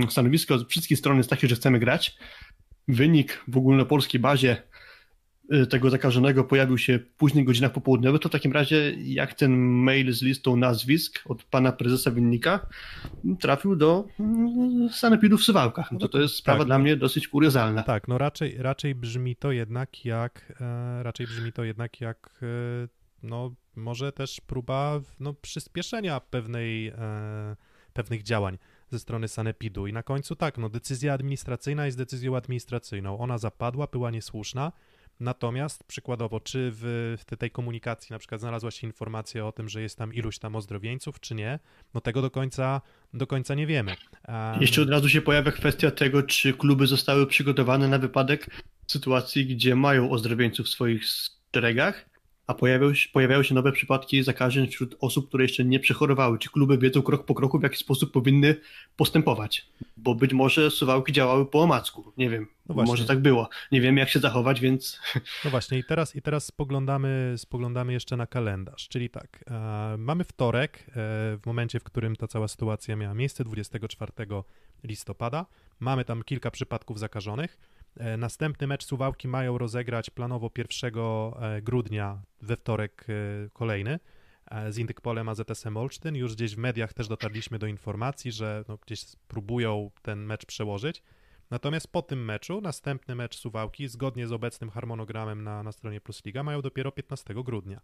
[0.09, 2.17] stanowisko wszystkich stron jest takie, że chcemy grać,
[2.87, 4.61] wynik w ogólnopolskiej bazie
[5.69, 10.13] tego zakażonego pojawił się w późnych godzinach popołudniowych, to w takim razie jak ten mail
[10.13, 12.67] z listą nazwisk od pana prezesa Winnika
[13.39, 15.91] trafił do mm, sanepidu w Suwałkach?
[15.91, 16.67] No to to jest sprawa Tak.
[16.67, 17.83] dla mnie dosyć kuriozalna.
[17.83, 22.87] Tak, no raczej, raczej brzmi to jednak jak, e, raczej brzmi to jednak jak, e,
[23.23, 27.55] no może też próba no, przyspieszenia pewnej, e,
[27.93, 28.57] pewnych działań
[28.89, 33.87] ze strony Sanepidu i na końcu tak, no decyzja administracyjna jest decyzją administracyjną, ona zapadła,
[33.87, 34.71] była niesłuszna,
[35.19, 39.97] natomiast przykładowo, czy w, tej komunikacji na przykład znalazła się informacja o tym, że jest
[39.97, 41.59] tam iluś tam ozdrowieńców, czy nie,
[41.93, 42.81] no tego do końca,
[43.13, 43.95] do końca nie wiemy.
[44.23, 49.45] Em, Jeszcze od razu się pojawia kwestia tego, czy kluby zostały przygotowane na wypadek sytuacji,
[49.45, 51.03] gdzie mają ozdrowieńców w swoich
[51.55, 52.09] szeregach,
[52.47, 56.39] a pojawiają się, pojawiają się nowe przypadki zakażeń wśród osób, które jeszcze nie przechorowały.
[56.39, 58.55] Czy kluby wiedzą krok po kroku, w jaki sposób powinny
[58.95, 59.69] postępować?
[59.97, 62.13] Bo być może suwałki działały po omacku.
[62.17, 63.49] Nie wiem, No może tak było.
[63.71, 64.99] Nie wiem, jak się zachować, więc
[65.45, 68.87] No właśnie, i teraz, i teraz spoglądamy, spoglądamy jeszcze na kalendarz.
[68.87, 70.93] Czyli tak, e, mamy wtorek, e,
[71.37, 74.11] w momencie, w którym ta cała sytuacja miała miejsce, 24
[74.83, 75.45] listopada.
[75.79, 77.57] Mamy tam kilka przypadków zakażonych.
[77.99, 83.99] E, następny mecz Suwałki mają rozegrać planowo 1 e, grudnia, we wtorek e, kolejny
[84.69, 86.15] z Indykpolem AZS-em Olsztyn.
[86.15, 91.03] Już gdzieś w mediach też dotarliśmy do informacji, że no, gdzieś próbują ten mecz przełożyć.
[91.49, 96.25] Natomiast po tym meczu, następny mecz Suwałki, zgodnie z obecnym harmonogramem na, na stronie Plus
[96.25, 97.81] Liga, mają dopiero 15 grudnia.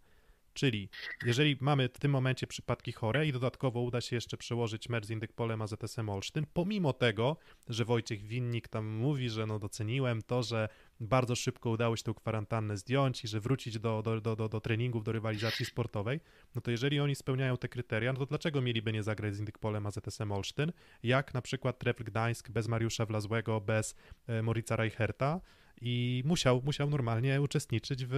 [0.54, 0.88] Czyli
[1.24, 5.10] jeżeli mamy w tym momencie przypadki chore i dodatkowo uda się jeszcze przełożyć mecz z
[5.10, 7.36] Indykpolem AZS-em Olsztyn, pomimo tego,
[7.68, 10.68] że Wojciech Winnik tam mówi, że no doceniłem to, że
[11.00, 14.60] bardzo szybko udało się tę kwarantannę zdjąć i że wrócić do, do, do, do, do
[14.60, 16.20] treningów, do rywalizacji sportowej,
[16.54, 19.86] no to jeżeli oni spełniają te kryteria, no to dlaczego mieliby nie zagrać z Indykpolem
[19.86, 23.94] AZS-em Olsztyn, jak na przykład Trefl Gdańsk bez Mariusza Wlazłego, bez
[24.26, 25.40] e, Morica Reicherta
[25.80, 28.14] i musiał, musiał normalnie uczestniczyć w,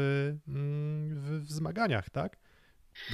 [0.49, 2.37] mm, w, w zmaganiach, tak?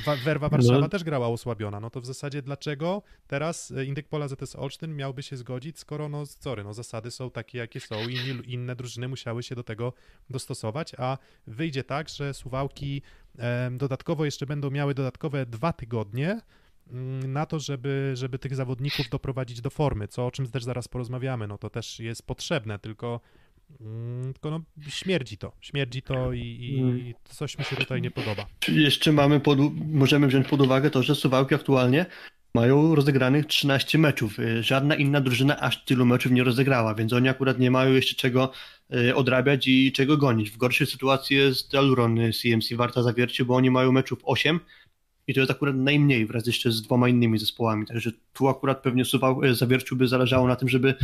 [0.04, 0.88] Wa- Werwa Warszawa No.
[0.88, 5.22] też grała osłabiona, no to w zasadzie dlaczego teraz e, Indyk Pola ZS Olsztyn miałby
[5.22, 8.16] się zgodzić, skoro no sorry, no zasady są takie jakie są i
[8.52, 9.92] inne drużyny musiały się do tego
[10.30, 13.02] dostosować, a wyjdzie tak, że Suwałki
[13.70, 16.40] dodatkowo jeszcze będą miały dodatkowe dwa tygodnie
[16.90, 20.88] mm, na to, żeby, żeby tych zawodników doprowadzić do formy, co o czym też zaraz
[20.88, 23.20] porozmawiamy, no to też jest potrzebne, tylko
[24.32, 28.46] tylko no, śmierdzi to, śmierdzi to i, i, i coś mi się tutaj nie podoba.
[28.68, 29.58] jeszcze mamy pod,
[29.92, 32.06] możemy wziąć pod uwagę to, że suwałki aktualnie
[32.54, 34.38] mają rozegranych 13 meczów.
[34.38, 38.14] Y, Żadna inna drużyna aż tylu meczów nie rozegrała, więc oni akurat nie mają jeszcze
[38.16, 38.52] czego
[38.94, 40.50] y, odrabiać i czego gonić.
[40.50, 44.60] W gorszej sytuacji jest Aluron y, CMC Warta Zawiercie, bo oni mają meczów 8
[45.26, 47.86] i to jest akurat najmniej wraz jeszcze z dwoma innymi zespołami.
[47.86, 50.94] Także tu akurat pewnie Suwał, y, Zawierciu by zależało na tym, żeby y,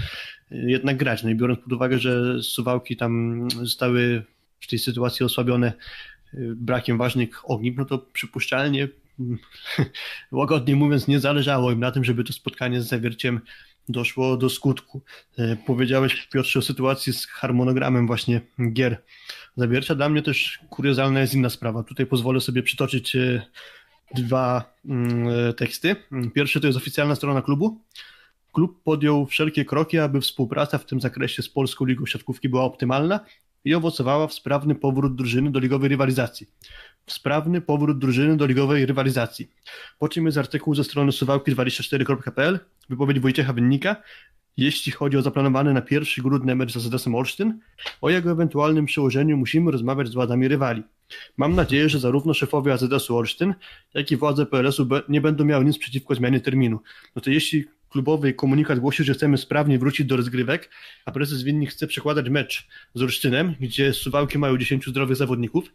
[0.50, 1.22] jednak grać.
[1.22, 4.22] No i biorąc pod uwagę, że Suwałki tam zostały
[4.60, 5.72] w tej sytuacji osłabione
[6.34, 8.88] y, brakiem ważnych ogniw, no to przypuszczalnie
[9.20, 9.38] mm,
[10.32, 13.40] łagodnie mówiąc, nie zależało im na tym, żeby to spotkanie z zawierciem
[13.88, 15.02] doszło do skutku.
[15.38, 18.40] E, Powiedziałeś, Piotrze, o sytuacji z harmonogramem właśnie
[18.72, 19.02] gier
[19.56, 19.94] zawiercia.
[19.94, 21.82] Dla mnie też kuriozalna jest inna sprawa.
[21.82, 23.42] Tutaj pozwolę sobie przytoczyć e,
[24.14, 25.96] dwa mm, e, teksty.
[26.34, 27.80] Pierwszy to jest oficjalna strona klubu.
[28.52, 33.20] Klub podjął wszelkie kroki, aby współpraca w tym zakresie z Polską Ligą Siatkówki była optymalna
[33.64, 36.46] i owocowała w sprawny powrót drużyny do ligowej rywalizacji.
[37.06, 39.50] W sprawny powrót drużyny do ligowej rywalizacji.
[39.98, 43.96] Po czym jest artykuł ze strony suwałki24.pl, wypowiedź Wojciecha Winnika,
[44.58, 47.58] jeśli chodzi o zaplanowany na 1 grudnia mecz z AZS-em Olsztyn,
[48.00, 50.82] o jego ewentualnym przełożeniu musimy rozmawiać z władzami rywali.
[51.36, 53.54] Mam nadzieję, że zarówno szefowie AZS-u Olsztyn,
[53.94, 56.80] jak i władze PLS-u nie będą miały nic przeciwko zmianie terminu.
[57.16, 60.70] No to jeśli klubowy komunikat głosi, że chcemy sprawnie wrócić do rozgrywek,
[61.04, 65.72] a prezes Winnik chce przekładać mecz z Olsztynem, gdzie Suwałki mają 10 zdrowych zawodników,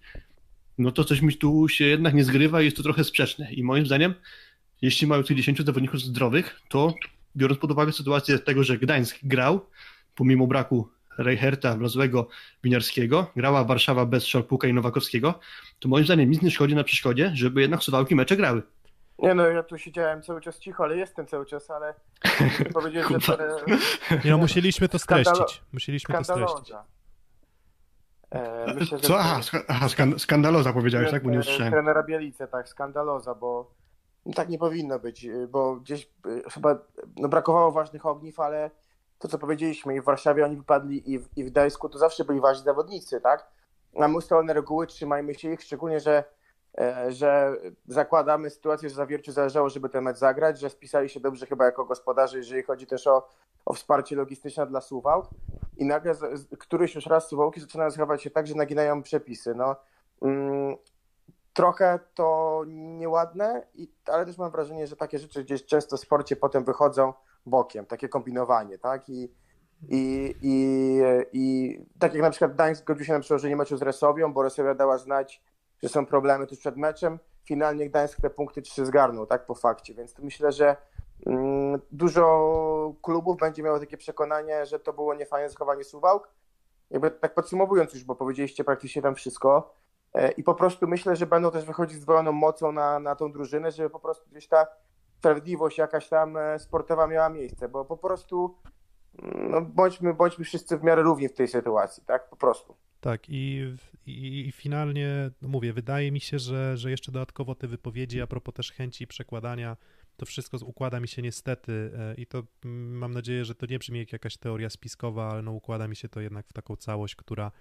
[0.78, 3.54] no to coś mi tu się jednak nie zgrywa i jest to trochę sprzeczne.
[3.54, 4.14] I moim zdaniem,
[4.82, 6.96] jeśli mają tych 10 zawodników zdrowych, to
[7.38, 9.66] biorąc pod uwagę sytuację tego, że Gdańsk grał,
[10.16, 12.28] pomimo braku Reicherta, Wlazłego,
[12.64, 15.40] Winiarskiego, grała Warszawa bez Szalpuka i Nowakowskiego,
[15.80, 18.62] to moim zdaniem nic nie szkodzi na przeszkodzie, żeby jednak Suwałki mecze grały.
[19.20, 21.94] Nie no, ja tu siedziałem cały czas cicho, ale jestem cały czas, ale
[22.74, 23.38] powiedzieć, że to
[24.26, 25.62] no, musieliśmy to streścić.
[25.74, 26.48] Musieliśmy to streścić.
[26.50, 26.86] skandaloza.
[28.32, 29.20] E, myślę, że Co?
[29.20, 31.24] Aha, ska- aha skan- skandaloza powiedziałeś, tak?
[31.24, 31.74] Bo nie usłyszałem.
[31.74, 33.72] trenera Bielice, tak, skandaloza, bo
[34.36, 36.78] tak nie powinno być, y, bo gdzieś y, chyba
[37.16, 38.72] no, brakowało ważnych ogniw, ale
[39.20, 42.26] to co powiedzieliśmy, i w Warszawie oni wypadli i w, i w Gdańsku to zawsze
[42.26, 43.48] byli ważni zawodnicy, tak?
[43.94, 46.24] Mamy ustalone reguły, trzymajmy się ich, szczególnie, że
[46.78, 47.56] e, że
[47.88, 51.86] zakładamy sytuację, że Zawierciu zależało, żeby ten mecz zagrać, że spisali się dobrze chyba jako
[51.86, 53.28] gospodarze, jeżeli chodzi też o,
[53.66, 55.30] o wsparcie logistyczne dla Suwałk
[55.78, 56.14] i nagle
[56.60, 59.56] któryś już raz Suwałki zaczynają zachowywać się tak, że naginają przepisy.
[59.56, 59.76] No,
[60.22, 60.76] mm,
[61.54, 66.36] trochę to nieładne, i, ale też mam wrażenie, że takie rzeczy gdzieś często w sporcie
[66.36, 67.14] potem wychodzą
[67.46, 69.10] bokiem, takie kombinowanie, tak?
[69.10, 69.34] I,
[69.90, 71.02] i, i,
[71.34, 74.76] i tak jak na przykład Gdańsk zgodził się na przełożenie meczu z Resowią, bo Resowia
[74.76, 75.44] dała znać,
[75.84, 79.94] że są problemy tuż przed meczem, finalnie Gdańsk te punkty trzy zgarnął, tak, po fakcie,
[79.94, 80.76] więc myślę, że
[81.26, 86.30] mm, dużo klubów będzie miało takie przekonanie, że to było niefajne zachowanie Suwałk.
[86.90, 89.74] Jakby tak podsumowując już, bo powiedzieliście praktycznie tam wszystko,
[90.38, 93.72] I po prostu myślę, że będą też wychodzić z dwojoną mocą na, na tą drużynę,
[93.72, 94.68] żeby po prostu gdzieś ta
[95.24, 98.58] sprawiedliwość jakaś tam e, sportowa miała miejsce, bo po prostu
[99.24, 102.30] mm, no, bądźmy, bądźmy wszyscy w miarę równi w tej sytuacji, tak?
[102.30, 102.76] Po prostu.
[103.00, 107.68] Tak, i, i, i finalnie, no mówię, wydaje mi się, że, że jeszcze dodatkowo te
[107.68, 109.78] wypowiedzi, a propos też chęci przekładania,
[110.18, 113.80] to wszystko układa mi się niestety e, i to mm, mam nadzieję, że to nie
[113.80, 117.16] brzmi jak jakaś teoria spiskowa, ale no układa mi się to jednak w taką całość,
[117.16, 117.52] która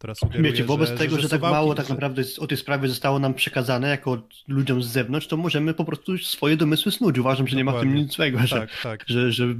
[0.00, 2.88] która sugeruje, Wiecie, wobec że, tego, że, że, tak mało tak naprawdę o tej sprawie
[2.88, 7.18] zostało nam przekazane jako ludziom z zewnątrz, to możemy po prostu swoje domysły snuć.
[7.18, 7.58] Uważam, że Dokładnie.
[7.58, 9.04] nie ma w tym nic złego, że, tak, tak.
[9.06, 9.54] Że, że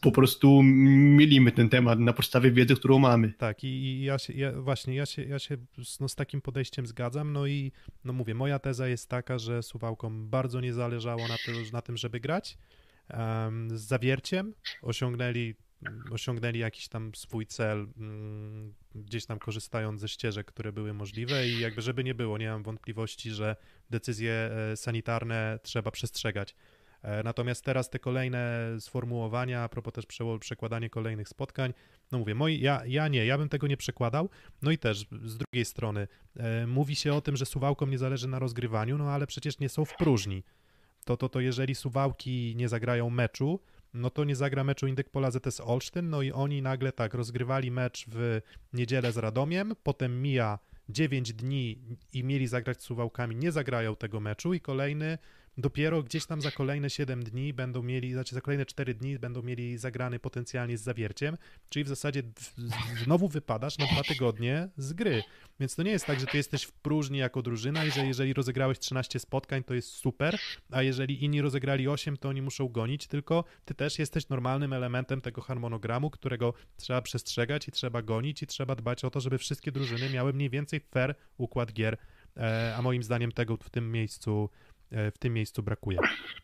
[0.00, 3.32] po prostu mielimy ten temat na podstawie wiedzy, którą mamy.
[3.32, 5.56] Tak, i, i ja się, ja, właśnie, ja się, ja się
[6.00, 7.72] no, z takim podejściem zgadzam, no i
[8.04, 11.96] no mówię, moja teza jest taka, że Suwałkom bardzo nie zależało na, to, na tym,
[11.96, 12.58] żeby grać,
[13.10, 15.54] um, z zawierciem osiągnęli
[16.10, 21.60] osiągnęli jakiś tam swój cel, mm, gdzieś tam korzystając ze ścieżek, które były możliwe i
[21.60, 23.56] jakby żeby nie było, nie mam wątpliwości, że
[23.90, 26.54] decyzje e, sanitarne trzeba przestrzegać.
[27.02, 30.06] E, natomiast teraz te kolejne sformułowania, a propos też
[30.40, 31.74] przekładanie kolejnych spotkań,
[32.12, 34.28] no mówię, moi, ja, ja nie, ja bym tego nie przekładał.
[34.62, 38.28] No i też z drugiej strony e, mówi się o tym, że suwałkom nie zależy
[38.28, 40.42] na rozgrywaniu, no ale przecież nie są w próżni.
[41.04, 43.60] To, to, to jeżeli suwałki nie zagrają meczu,
[43.96, 47.70] no to nie zagra meczu Indyk Pola ZS Olsztyn, no i oni nagle tak rozgrywali
[47.70, 48.40] mecz w
[48.72, 51.78] niedzielę z Radomiem, potem mija 9 dni
[52.12, 55.18] i mieli zagrać z Suwałkami, nie zagrają tego meczu i kolejny
[55.58, 59.42] dopiero gdzieś tam za kolejne 7 dni będą mieli, znaczy za kolejne 4 dni będą
[59.42, 61.36] mieli zagrany potencjalnie z zawierciem,
[61.68, 62.22] czyli w zasadzie
[63.04, 65.22] znowu wypadasz na dwa tygodnie z gry.
[65.60, 68.32] Więc to nie jest tak, że ty jesteś w próżni jako drużyna i że jeżeli
[68.32, 70.38] rozegrałeś 13 spotkań, to jest super,
[70.70, 75.20] a jeżeli inni rozegrali 8, to oni muszą gonić, tylko ty też jesteś normalnym elementem
[75.20, 79.72] tego harmonogramu, którego trzeba przestrzegać i trzeba gonić i trzeba dbać o to, żeby wszystkie
[79.72, 81.96] drużyny miały mniej więcej fair układ gier,
[82.36, 84.50] e, a moim zdaniem tego w tym miejscu
[84.90, 85.98] w tym miejscu brakuje.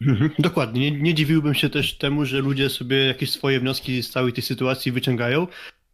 [0.07, 0.91] Mhm, dokładnie.
[0.91, 4.43] Nie, nie dziwiłbym się też temu, że ludzie sobie jakieś swoje wnioski z całej tej
[4.43, 5.47] sytuacji wyciągają.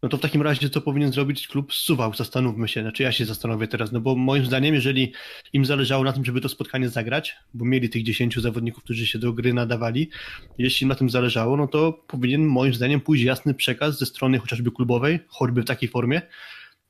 [0.03, 2.13] No to w takim razie co powinien zrobić klub Suwał?
[2.13, 2.81] Zastanówmy się.
[2.81, 5.13] Znaczy ja się zastanowię teraz, no bo moim zdaniem, jeżeli
[5.53, 9.19] im zależało na tym, żeby to spotkanie zagrać, bo mieli tych 10 zawodników, którzy się
[9.19, 10.09] do gry nadawali,
[10.57, 14.71] jeśli na tym zależało, no to powinien moim zdaniem pójść jasny przekaz ze strony chociażby
[14.71, 16.21] klubowej, choćby w takiej formie,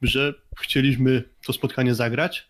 [0.01, 2.49] że chcieliśmy to spotkanie zagrać,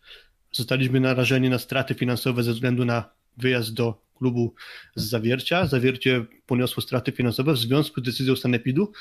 [0.52, 4.54] Zostaliśmy narażeni na straty finansowe ze względu na wyjazd do klubu
[4.96, 5.68] z Zawiercia.
[5.68, 8.92] Zawiercie poniosło straty finansowe w związku z decyzją Sanepidu,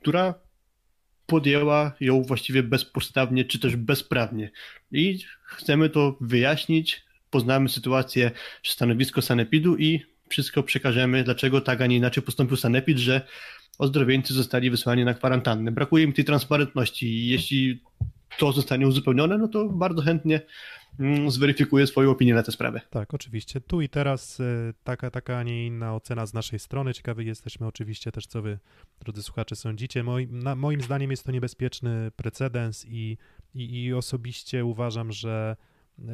[0.00, 0.34] która
[1.26, 4.50] podjęła ją właściwie bezpodstawnie czy też bezprawnie.
[4.92, 8.30] I chcemy to wyjaśnić, poznamy sytuację,
[8.64, 13.26] stanowisko Sanepidu i wszystko przekażemy, dlaczego tak, a nie inaczej postąpił Sanepid, że
[13.78, 15.72] ozdrowieńcy zostali wysłani na kwarantannę.
[15.72, 17.82] Brakuje mi tej transparentności jeśli
[18.38, 20.40] to zostanie uzupełnione, no to bardzo chętnie
[21.28, 22.80] zweryfikuje swoją opinię na tę sprawę.
[22.90, 23.60] Tak, oczywiście.
[23.60, 26.94] Tu i teraz y, taka, taka, a nie inna ocena z naszej strony.
[26.94, 28.58] Ciekawi jesteśmy oczywiście też, co wy,
[29.00, 30.02] drodzy słuchacze, sądzicie.
[30.02, 33.16] Moim, na, moim zdaniem jest to niebezpieczny precedens i,
[33.54, 35.56] i, i osobiście uważam, że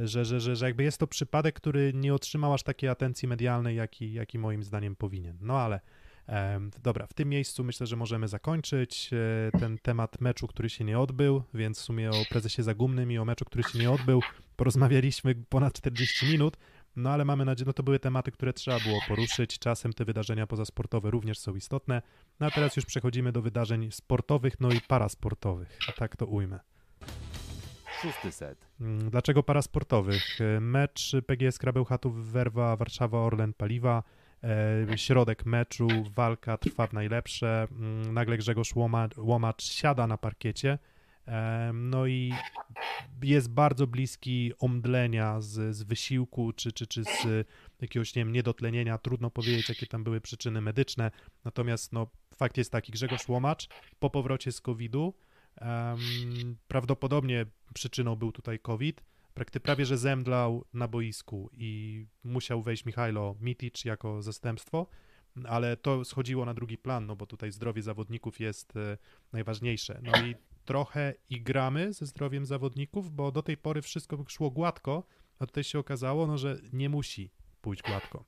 [0.05, 3.77] że, że, że, że jakby jest to przypadek, który nie otrzymał aż takiej atencji medialnej,
[3.77, 5.39] jaki, jaki moim zdaniem powinien.
[5.41, 5.81] No ale
[6.83, 10.99] Dobra, w tym miejscu myślę, że możemy zakończyć e, ten temat meczu, który się nie
[10.99, 14.22] odbył, więc w sumie o prezesie Zagumnym i o meczu, który się nie odbył,
[14.57, 16.57] porozmawialiśmy ponad 40 minut,
[16.97, 19.59] no ale mamy nadzieję, no to były tematy, które trzeba było poruszyć.
[19.59, 22.03] Czasem te wydarzenia pozasportowe również są istotne.
[22.41, 26.61] No a teraz już przechodzimy do wydarzeń sportowych, no i parasportowych, a tak to ujmę.
[28.03, 28.66] Szósty set.
[28.81, 30.41] Mm, dlaczego parasportowych?
[30.41, 34.03] E, mecz PGS Krabełchatów Werwa Warszawa Orlen Paliwa
[34.97, 40.78] środek meczu, walka trwa w najlepsze, mm, nagle Grzegorz Łomacz, Łomacz siada na parkiecie,
[41.28, 42.32] e, no i
[43.22, 47.47] jest bardzo bliski omdlenia z, z wysiłku, czy, czy, czy z
[47.80, 51.11] jakiegoś, nie wiem, niedotlenienia, trudno powiedzieć, jakie tam były przyczyny medyczne,
[51.45, 53.68] natomiast no, fakt jest taki, Grzegorz Łomacz
[53.99, 55.14] po powrocie z COVID-u,
[55.61, 55.99] um,
[56.68, 59.03] prawdopodobnie przyczyną był tutaj COVID,
[59.35, 64.87] prakty prawie że zemdlał na boisku i musiał wejść Michajlo Mitic jako zastępstwo,
[65.45, 68.99] ale to schodziło na drugi plan, no bo tutaj zdrowie zawodników jest e,
[69.32, 70.01] najważniejsze.
[70.03, 75.07] No i trochę i gramy ze zdrowiem zawodników, bo do tej pory wszystko szło gładko,
[75.39, 77.30] a tutaj się okazało, no, że nie musi
[77.61, 78.24] pójść gładko.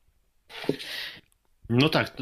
[1.69, 2.17] No tak,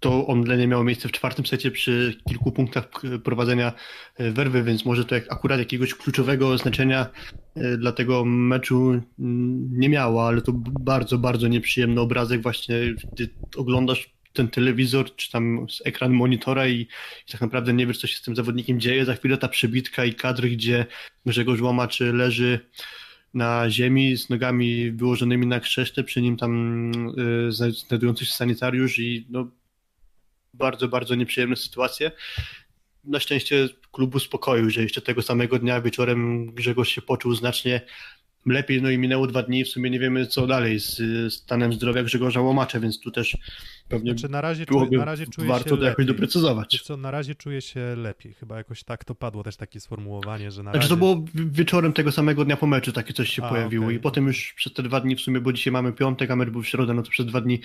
[0.00, 2.88] to, omdlenie miało miejsce w czwartym secie przy kilku punktach
[3.24, 3.72] prowadzenia
[4.16, 7.06] e, werwy, więc może to jak akurat jakiegoś kluczowego znaczenia
[7.54, 12.74] e, dla tego meczu mm, nie miało, ale to bardzo, bardzo nieprzyjemny obrazek właśnie,
[13.12, 16.80] gdy oglądasz ten telewizor, czy tam ekran monitora i,
[17.28, 19.04] i, tak naprawdę nie wiesz, co się z tym zawodnikiem dzieje.
[19.04, 20.86] Za chwilę ta przebitka i kadry, gdzie
[21.26, 22.60] Grzegorz Łamaczy leży
[23.34, 26.92] na ziemi z nogami wyłożonymi na krześle, przy nim tam
[27.48, 29.50] y, znajdujący się sanitariusz i no,
[30.60, 32.12] bardzo, bardzo nieprzyjemne sytuacje.
[33.04, 37.80] Na szczęście klub uspokoił, że jeszcze tego samego dnia wieczorem Grzegorz się poczuł znacznie
[38.46, 41.00] lepiej, no i minęło dwa dni, w sumie nie wiemy co dalej z
[41.34, 43.36] stanem zdrowia Grzegorza Łomacza, więc tu też
[43.90, 46.82] pewnie znaczy, na razie byłoby na razie czuję warto to jakoś doprecyzować.
[46.82, 50.62] co, na razie czuję się lepiej, chyba jakoś tak to padło też takie sformułowanie, że
[50.62, 50.88] na znaczy, razie...
[50.88, 53.94] to było wieczorem tego samego dnia po meczu takie coś się a, pojawiło okay.
[53.94, 56.50] i potem już przez te dwa dni w sumie, bo dzisiaj mamy piątek, a mecz
[56.50, 57.60] był w środę, no to przez dwa dni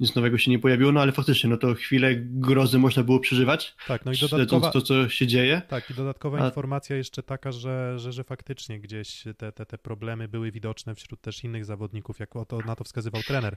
[0.00, 3.76] nic nowego się nie pojawiło, no ale faktycznie, no to chwilę grozy można było przeżywać,
[3.86, 4.70] tak, no i dodatkowa...
[4.70, 5.62] to, co się dzieje.
[5.68, 6.46] Tak, i dodatkowa a...
[6.46, 11.20] informacja jeszcze taka, że, że, że faktycznie gdzieś te, te, te problemy były widoczne wśród
[11.20, 13.56] też innych zawodników, jak to, na to wskazywał trener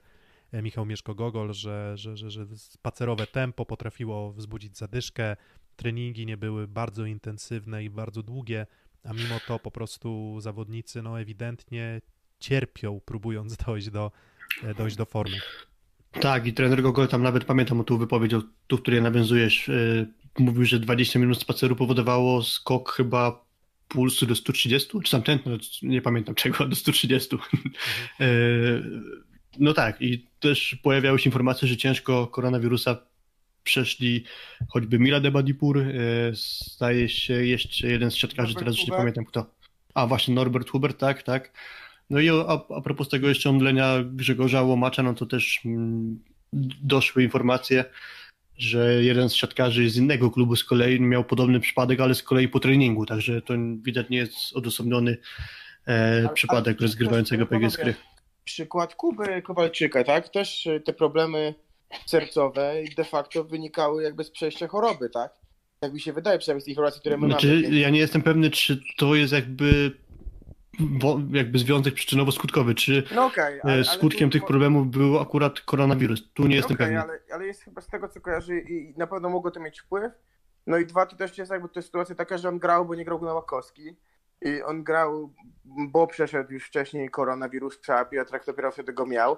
[0.54, 5.36] Michał Mieszko-Gogol, że, że, że, że spacerowe tempo potrafiło wzbudzić zadyszkę,
[5.76, 8.68] treningi nie były bardzo intensywne i bardzo długie,
[9.04, 12.02] a mimo to po prostu zawodnicy no ewidentnie
[12.40, 14.12] cierpią, próbując dojść do,
[14.64, 15.38] e, dojść do formy.
[16.12, 18.32] Tak, i trener Gogol tam nawet pamiętam o tu wypowiedź,
[18.68, 20.08] tu, w której nawiązujesz, yy,
[20.40, 23.46] mówił, że 20 minut spaceru powodowało skok chyba
[23.88, 27.36] pulsu do 130, czy tam tętno, nie pamiętam czego, do 130.
[27.36, 29.22] Mhm.
[29.60, 32.98] No tak, i też pojawiały się informacje, że ciężko koronawirusa
[33.64, 34.24] przeszli
[34.70, 35.92] choćby Mila de Badipur, e,
[36.36, 39.46] staje się jeszcze jeden z siatkarzy, teraz już nie pamiętam kto.
[39.94, 41.54] A właśnie Norbert Hubert, tak, tak.
[42.10, 46.20] No i a, a propos tego jeszcze omdlenia Grzegorza Łomacza, no to też mm,
[46.84, 47.86] doszły informacje,
[48.58, 52.48] że jeden z siatkarzy z innego klubu z kolei miał podobny przypadek, ale z kolei
[52.48, 55.18] po treningu, także to widać nie jest odosobniony
[55.86, 57.96] e, przypadek ale, rozgrywającego PGS gry.
[58.44, 60.30] Przykład Kuby Kowalczyka, tak?
[60.30, 61.56] Też e, te problemy
[62.06, 65.34] sercowe de facto wynikały jakby z przejścia choroby, tak?
[65.82, 67.80] Jak mi się wydaje, przynajmniej z tych informacji, które my znaczy, mamy.
[67.80, 69.92] Ja nie jestem pewny, czy to jest jakby
[71.32, 72.76] jakby związek przyczynowo-skutkowy.
[72.76, 74.40] Czy no okay, e, ale, skutkiem ale tu...
[74.40, 76.34] tych problemów był akurat koronawirus?
[76.34, 77.02] Tu nie jestem okay, pewny.
[77.02, 80.12] Ale, ale jest chyba z tego, co kojarzy i na pewno mogło to mieć wpływ.
[80.68, 83.06] No i dwa, to też jest jakby to sytuacja taka, że on grał, bo nie
[83.06, 83.96] grał Nowakowski.
[84.42, 85.34] I on grał,
[85.66, 89.38] bo przeszedł już wcześniej koronawirus, a Piotrek dopiero wtedy go miał.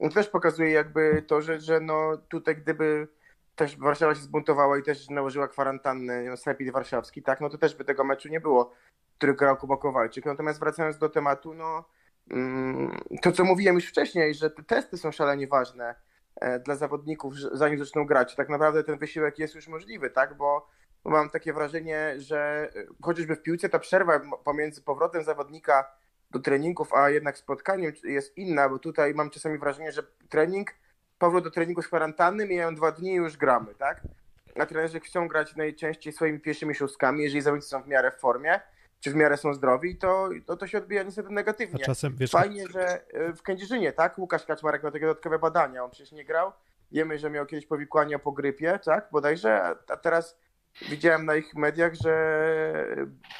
[0.00, 3.08] On też pokazuje jakby to, że, że no tutaj gdyby
[3.54, 7.84] też Warszawa się zbuntowała i też nałożyła kwarantannę Sepid Warszawski, tak, no to też by
[7.84, 8.72] tego meczu nie było
[9.16, 10.26] który grał Kuba Kowalczyk.
[10.26, 11.84] Natomiast wracając do tematu, no
[12.30, 15.94] mm, to co mówiłem już wcześniej, że te testy są szalenie ważne
[16.36, 18.34] e, dla zawodników, zanim zaczną grać.
[18.34, 20.68] Tak naprawdę ten wysiłek jest już możliwy, tak, bo
[21.10, 25.92] mam takie wrażenie, że e, chociażby w piłce ta przerwa pomiędzy powrotem zawodnika
[26.30, 30.70] do treningów, a jednak spotkaniem jest inna, bo tutaj mam czasami wrażenie, że trening,
[31.18, 34.00] powrót do treningu z kwarantanny, mijają dwa dni i już gramy, tak?
[34.58, 38.60] A trenerzy chcą grać najczęściej swoimi pierwszymi szóstkami, jeżeli zawodnicy są w miarę w formie,
[39.00, 41.80] czy w miarę są zdrowi, to, to, to się odbija niestety negatywnie.
[41.82, 45.84] A czasem, wiesz, Fajnie, że e, w Kędzierzynie, tak, Łukasz Kaczmarek ma takie dodatkowe badania,
[45.84, 46.52] on przecież nie grał,
[46.92, 50.38] wiemy, że miał kiedyś powikłania po grypie, tak, bodajże, a teraz
[50.90, 52.96] widziałem na ich mediach, że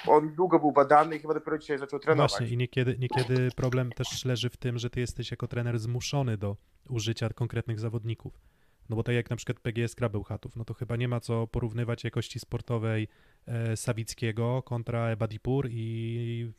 [0.07, 2.31] on długo był badany i chyba dopiero dzisiaj zaczął trenować.
[2.31, 6.37] Właśnie i niekiedy, niekiedy problem też leży w tym, że ty jesteś jako trener zmuszony
[6.37, 6.57] do
[6.89, 8.41] użycia konkretnych zawodników.
[8.89, 12.05] No bo tak jak na przykład PGS Krabełchatów, no to chyba nie ma co porównywać
[12.05, 13.09] jakości sportowej
[13.47, 16.53] e, Sawickiego kontra Ebadipur i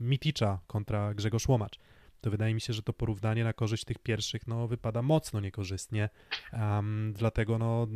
[0.00, 1.78] Miticza kontra Grzegorz Łomacz.
[2.20, 6.08] To wydaje mi się, że to porównanie na korzyść tych pierwszych no, wypada mocno niekorzystnie.
[6.52, 7.86] Um, dlatego no,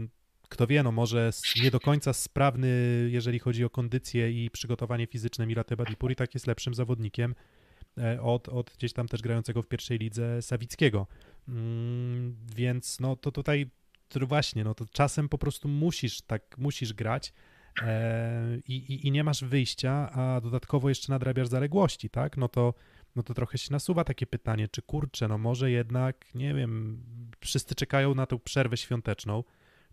[0.53, 1.31] kto wie, no może
[1.63, 2.69] nie do końca sprawny,
[3.11, 7.35] jeżeli chodzi o kondycję i przygotowanie fizyczne Mirat Ebadipur i tak jest lepszym zawodnikiem
[7.99, 11.07] e, od, od gdzieś tam też grającego w pierwszej lidze Sawickiego.
[11.49, 13.71] Mm, więc no to tutaj
[14.09, 17.33] to właśnie, no to czasem po prostu musisz tak, musisz grać
[17.83, 22.37] e, i, i, nie masz wyjścia, a dodatkowo jeszcze nadrabiasz zaległości, tak?
[22.37, 22.75] No to,
[23.17, 27.03] no to trochę się nasuwa takie pytanie, czy kurczę, no może jednak, nie wiem,
[27.41, 29.45] wszyscy czekają na tą przerwę świąteczną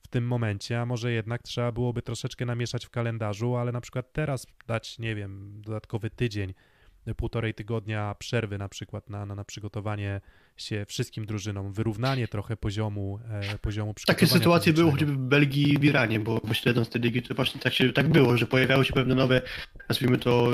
[0.03, 4.13] w tym momencie, a może jednak trzeba byłoby troszeczkę namieszać w kalendarzu, ale na przykład
[4.13, 6.53] teraz dać, nie wiem, dodatkowy tydzień
[7.17, 10.21] półtorej tygodnia przerwy na przykład na, na, na przygotowanie
[10.57, 15.77] się wszystkim drużynom, wyrównanie trochę poziomu, e, poziomu Takie sytuacje były choćby w Belgii i
[15.77, 18.93] w Iranie, bo śledząc te ligi, to właśnie tak, się, tak było, że pojawiały się
[18.93, 19.41] pewne nowe,
[19.89, 20.51] nazwijmy to,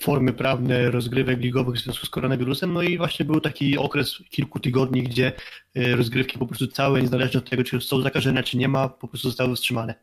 [0.00, 4.60] formy prawne rozgrywek ligowych w związku z koronawirusem, no i właśnie był taki okres kilku
[4.60, 5.32] tygodni, gdzie
[5.76, 9.08] y, rozgrywki po prostu całe, niezależnie od tego, czy są zakażenia, czy nie ma, po
[9.08, 9.94] prostu zostały wstrzymane.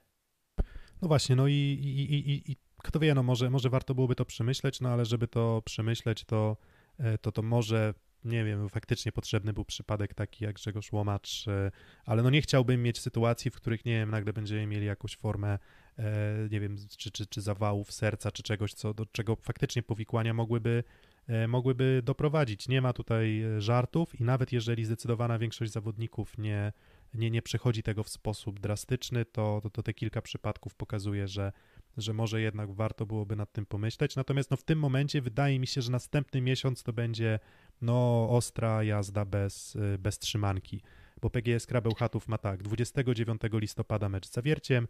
[1.01, 4.15] No właśnie, no i, i, i, i, i kto wie, no może, może warto byłoby
[4.15, 6.57] to przemyśleć, no ale żeby to przemyśleć, to,
[6.99, 7.93] e, to, to może,
[8.25, 11.71] nie wiem, faktycznie potrzebny był przypadek taki jak Grzegorz Łomacz, e,
[12.05, 15.59] ale no nie chciałbym mieć sytuacji, w których, nie wiem, nagle będziemy mieli jakąś formę,
[15.99, 20.33] e, nie wiem, czy, czy, czy zawałów serca, czy czegoś, co, do czego faktycznie powikłania
[20.33, 20.83] mogłyby,
[21.27, 22.67] e, mogłyby doprowadzić.
[22.67, 26.73] Nie ma tutaj żartów i nawet jeżeli zdecydowana większość zawodników nie,
[27.13, 31.51] nie, nie przechodzi tego w sposób drastyczny, to, to, to te kilka przypadków pokazuje, że,
[31.97, 34.15] że może jednak warto byłoby nad tym pomyśleć.
[34.15, 37.39] Natomiast no, w tym momencie wydaje mi się, że następny miesiąc to będzie
[37.81, 40.81] no, ostra jazda bez, y, bez trzymanki,
[41.21, 44.87] bo PGS Krabełchatów ma tak, 29 listopada mecz z Zawierciem,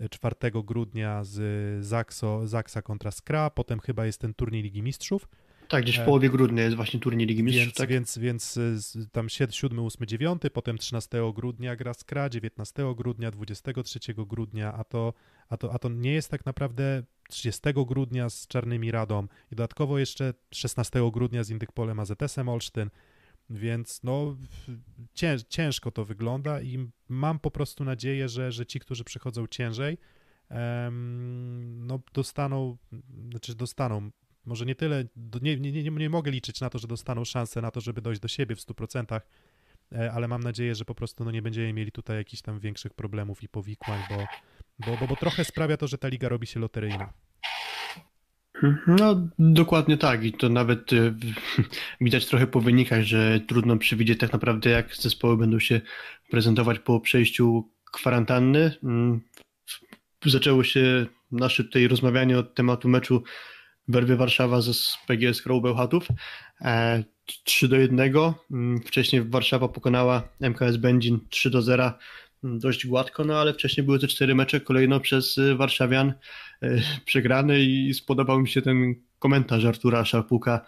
[0.00, 5.28] y, 4 grudnia z Zakso, Zaksa kontra Skra, potem chyba jest ten turniej Ligi Mistrzów,
[5.68, 7.88] Tak, gdzieś E, w połowie grudnia jest właśnie turniej Ligi Mistrzów, więc, tak?
[7.88, 14.14] więc, więc y, tam 7, 8, 9, potem 13 grudnia gra Skra, 19 grudnia, 23
[14.14, 15.12] grudnia, a to,
[15.48, 19.98] a, to, a to nie jest tak naprawdę 30 grudnia z Czarnymi Radą i dodatkowo
[19.98, 22.90] jeszcze 16 grudnia z Indykpolem AZS-em Olsztyn,
[23.50, 24.36] więc no
[25.14, 29.98] cięż, ciężko to wygląda i mam po prostu nadzieję, że, że ci, którzy przychodzą ciężej,
[31.60, 32.76] no dostaną,
[33.30, 34.10] znaczy dostaną,
[34.44, 35.04] może nie tyle,
[35.42, 38.20] nie, nie, nie, nie mogę liczyć na to, że dostaną szansę na to, żeby dojść
[38.20, 39.20] do siebie w 100%,
[39.92, 42.94] e, ale mam nadzieję, że po prostu no, nie będziemy mieli tutaj jakichś tam większych
[42.94, 44.26] problemów i powikłań, bo,
[44.78, 47.12] bo, bo, bo trochę sprawia to, że ta liga robi się loteryjna.
[48.86, 50.24] No, dokładnie tak.
[50.24, 51.32] I to nawet w-
[52.00, 55.80] widać trochę po wynikach, że trudno przewidzieć tak naprawdę, jak zespoły będą się
[56.30, 58.76] prezentować po przejściu kwarantanny.
[58.82, 59.20] Mm,
[60.26, 63.22] Zaczęło się nasze tutaj rozmawianie od tematu meczu
[63.88, 64.72] Werwy Warszawa ze
[65.06, 66.08] PGS Crow Bełchatów.
[66.60, 67.04] E,
[67.44, 68.12] 3 do 1.
[68.50, 71.94] Mm, Wcześniej Warszawa pokonała MKS Będzin 3 do 0 mm,
[72.44, 76.08] dość gładko, no ale wcześniej były te cztery mecze kolejno przez y, Warszawian
[76.62, 80.66] e, przegrane i spodobał mi się ten komentarz Artura Szarpuka,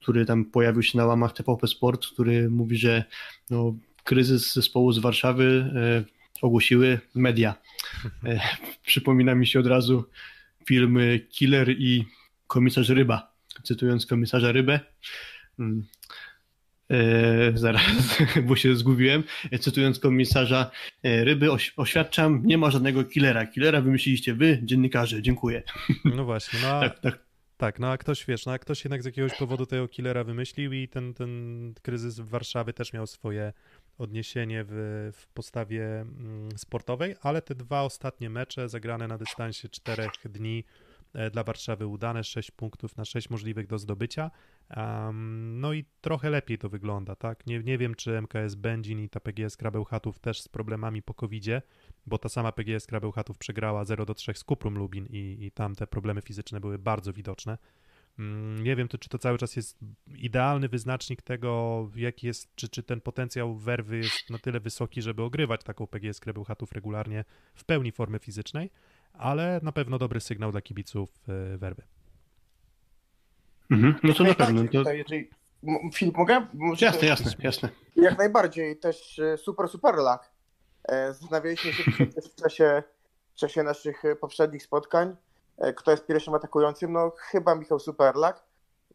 [0.00, 3.04] który tam pojawił się na łamach TVP Sport, który mówi, że
[3.50, 6.04] no, kryzys zespołu z Warszawy e,
[6.42, 7.54] ogłosiły media.
[8.24, 8.40] E,
[8.86, 10.04] przypomina mi się od razu
[10.66, 10.98] film
[11.30, 12.04] Killer i
[12.46, 14.80] komisarz Ryba, cytując komisarza Rybę.
[16.92, 17.82] E, zaraz,
[18.46, 19.24] bo się zgubiłem.
[19.50, 20.70] E, Cytując komisarza
[21.02, 23.46] e, Ryby, oś, oświadczam, nie ma żadnego killera.
[23.46, 25.22] Killera wymyśliliście wy, dziennikarze.
[25.22, 25.62] Dziękuję.
[26.16, 27.18] No właśnie, no a, Tak, tak.
[27.56, 30.72] tak, no a ktoś, wiesz, no a ktoś jednak z jakiegoś powodu tego killera wymyślił
[30.72, 33.52] i ten, ten kryzys w Warszawie też miał swoje
[33.98, 40.10] odniesienie w, w postawie mm, sportowej, ale te dwa ostatnie mecze zagrane na dystansie czterech
[40.24, 40.64] dni
[41.32, 44.30] dla Warszawy udane, 6 punktów na 6 możliwych do zdobycia.
[44.76, 47.46] Um, no i trochę lepiej to wygląda, tak?
[47.46, 51.44] Nie, nie wiem, czy MKS Będzin i ta PGS Krabełchatów też z problemami po covid
[52.06, 55.74] bo ta sama PGS Krabełchatów przegrała 0 do 3 z Kuprum Lubin i, i tam
[55.74, 57.58] te problemy fizyczne były bardzo widoczne.
[58.18, 59.78] Mm, Nie wiem, to, czy to cały czas jest
[60.16, 65.22] idealny wyznacznik tego, jaki jest, czy, czy ten potencjał werwy jest na tyle wysoki, żeby
[65.22, 68.70] ogrywać taką PGS Krabełchatów regularnie w pełni formy fizycznej,
[69.12, 71.82] ale na pewno dobry sygnał dla kibiców e, werwy.
[73.72, 73.94] Mhm.
[74.02, 74.62] No to na pewno.
[74.62, 74.68] To...
[74.78, 75.30] Tutaj, jeżeli...
[75.94, 76.46] Filip, mogę?
[76.54, 77.68] Może- Jasne, jasne, jasne.
[77.96, 80.30] Jak najbardziej, też e, super, super lak.
[80.88, 82.82] E, Zastanawialiśmy się w czasie,
[83.32, 85.16] w czasie naszych e, poprzednich spotkań,
[85.76, 86.92] kto jest pierwszym atakującym.
[86.92, 88.42] No chyba Michał Superlak.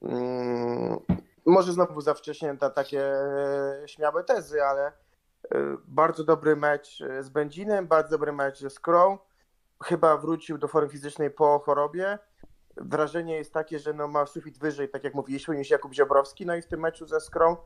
[0.01, 0.97] Mm,
[1.45, 3.03] może znowu za wcześnie na takie
[3.85, 4.91] śmiałe tezy, ale
[5.87, 9.17] bardzo dobry mecz z Będzinem, bardzo dobry mecz ze Skrą.
[9.83, 12.19] Chyba wrócił do formy fizycznej po chorobie.
[12.81, 16.45] Wrażenie jest takie, że no ma sufit wyżej, tak jak mówiliśmy, niż Jakub Ziobrowski.
[16.45, 17.57] No i w tym meczu ze Skrą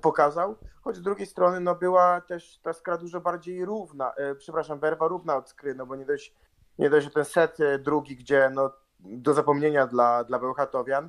[0.00, 4.78] pokazał, choć z drugiej strony no była też ta skra dużo bardziej równa, e, przepraszam,
[4.78, 6.34] werwa równa od skry, no bo nie dość,
[6.78, 11.08] nie dość, że ten set e, drugi, gdzie no do zapomnienia dla, dla Bełchatowian,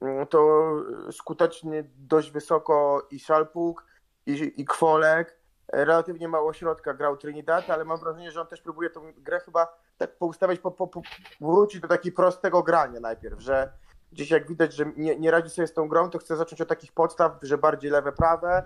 [0.00, 0.70] mm, to
[1.12, 3.86] skutecznie dość wysoko i Szalpuk,
[4.26, 5.34] i, i Kwolek, e,
[5.74, 9.78] relatywnie mało środka grał Trinidad, ale mam wrażenie, że on też próbuje tę grę chyba
[9.98, 11.02] tak poustawiać, po, po, po,
[11.40, 13.72] wrócić do takiego prostego grania najpierw, że
[14.12, 16.68] gdzieś jak widać, że nie, nie radzi sobie z tą grą, to chce zacząć od
[16.68, 18.64] takich podstaw, że bardziej lewe, prawe,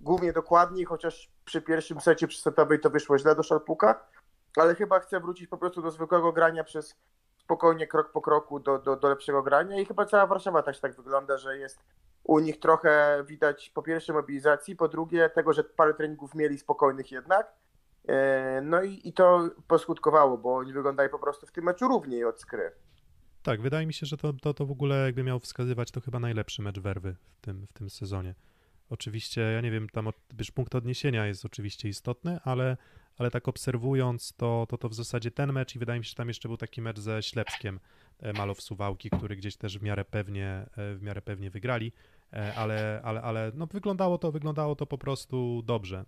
[0.00, 4.06] głównie dokładniej, chociaż przy pierwszym secie przy setowej to wyszło źle do Szalpuka,
[4.56, 6.96] ale chyba chce wrócić po prostu do zwykłego grania przez
[7.38, 10.96] spokojnie, krok po kroku do, do, do lepszego grania i chyba cała Warszawa też tak
[10.96, 11.78] wygląda, że jest
[12.28, 17.12] u nich trochę widać po pierwsze mobilizacji, po drugie tego, że parę treningów mieli spokojnych
[17.12, 17.52] jednak.
[18.08, 22.24] E, no i, i to poskutkowało, bo oni wyglądają po prostu w tym meczu równiej
[22.24, 22.72] od skry.
[23.42, 26.18] Tak, wydaje mi się, że to, to, to w ogóle jakby miał wskazywać, to chyba
[26.18, 28.34] najlepszy mecz werwy w tym, w tym sezonie.
[28.90, 32.76] Oczywiście, ja nie wiem, tam wiesz, punkt odniesienia jest oczywiście istotny, ale,
[33.18, 36.16] ale tak obserwując, to, to to w zasadzie ten mecz i wydaje mi się, że
[36.16, 37.80] tam jeszcze był taki mecz ze Ślepskiem
[38.34, 41.92] Malow Suwałki, który gdzieś też w miarę pewnie, e, w miarę pewnie wygrali,
[42.32, 46.04] e, ale, ale, ale no wyglądało to, wyglądało to po prostu dobrze.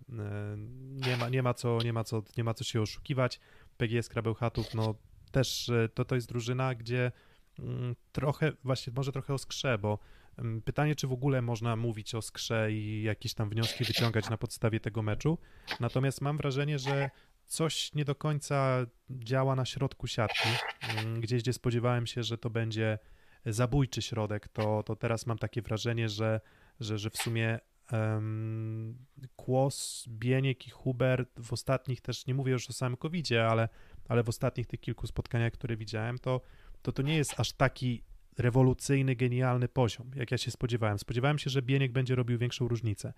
[1.07, 3.39] Nie ma, nie ma, co, nie ma, co, nie ma co się oszukiwać.
[3.77, 4.95] PGS Krabełchatów, no
[5.31, 7.11] też to, to jest drużyna, gdzie
[7.59, 9.99] mm, trochę, właśnie może trochę o skrze, bo
[10.37, 14.37] mm, pytanie, czy w ogóle można mówić o skrze i jakieś tam wnioski wyciągać na
[14.37, 15.37] podstawie tego meczu.
[15.79, 17.09] Natomiast mam wrażenie, że
[17.51, 20.49] coś nie do końca działa na środku siatki.
[20.97, 22.99] Mm, Gdzieś, gdzie spodziewałem się, że to będzie
[23.45, 26.41] zabójczy środek, to, to teraz mam takie wrażenie, że,
[26.79, 27.59] że, że w sumie
[27.91, 33.69] um, Kłos, Bieniek i Hubert w ostatnich też, nie mówię już o samym covid ale,
[34.09, 36.41] ale w ostatnich tych kilku spotkaniach, które widziałem, to,
[36.81, 38.03] to to nie jest aż taki
[38.37, 40.99] rewolucyjny, genialny poziom, jak ja się spodziewałem.
[40.99, 43.13] Spodziewałem się, że Bieniek będzie robił większą różnicę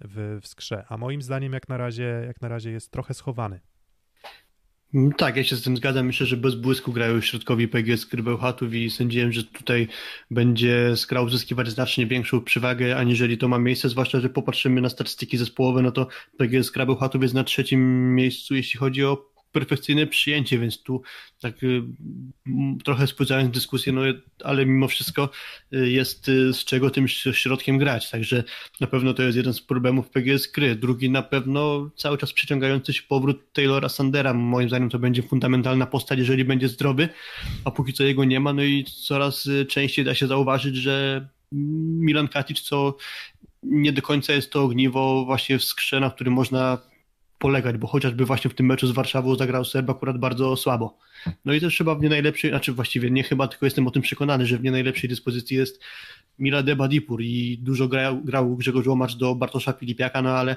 [0.00, 3.60] w, w skrze, a moim zdaniem jak na razie, jak na razie jest trochę schowany.
[4.96, 6.06] Mm, Tak, ja się z tym zgadzam.
[6.06, 9.88] Myślę, że bez błysku grają środkowi PGS Krybełchatów i sądziłem, że tutaj
[10.30, 15.36] będzie Skra uzyskiwać znacznie większą przewagę, aniżeli to ma miejsce, zwłaszcza, że popatrzymy na statystyki
[15.36, 16.06] zespołowe, no to
[16.38, 21.02] PGS Krybełchatów jest na trzecim miejscu, jeśli chodzi o perfekcyjne przyjęcie, więc tu
[21.40, 21.82] tak y,
[22.84, 24.00] trochę spłycając dyskusję, no
[24.44, 25.30] ale mimo wszystko
[25.72, 28.44] y, jest y, z czego tym środkiem grać, także
[28.80, 30.76] na pewno to jest jeden z problemów PGS Kry.
[30.76, 34.34] Drugi na pewno cały czas przeciągający się powrót Taylora Sandera.
[34.34, 37.08] Moim zdaniem to będzie fundamentalna postać, jeżeli będzie zdrowy,
[37.64, 42.28] a póki co jego nie ma, no i coraz częściej da się zauważyć, że Milan
[42.28, 42.96] Katic, co
[43.62, 46.78] nie do końca jest to ogniwo właśnie w skrze, na którym można
[47.46, 50.98] polegać, bo chociażby właśnie w tym meczu z Warszawą zagrał Serb akurat bardzo słabo.
[51.44, 54.02] No i też chyba w nie najlepszej, znaczy właściwie nie chyba, tylko jestem o tym
[54.02, 55.80] przekonany, że w nie najlepszej dyspozycji jest
[56.38, 60.56] Milade Badipur i dużo grał, grał Grzegorz Łomacz do Bartosza Filipiaka, no ale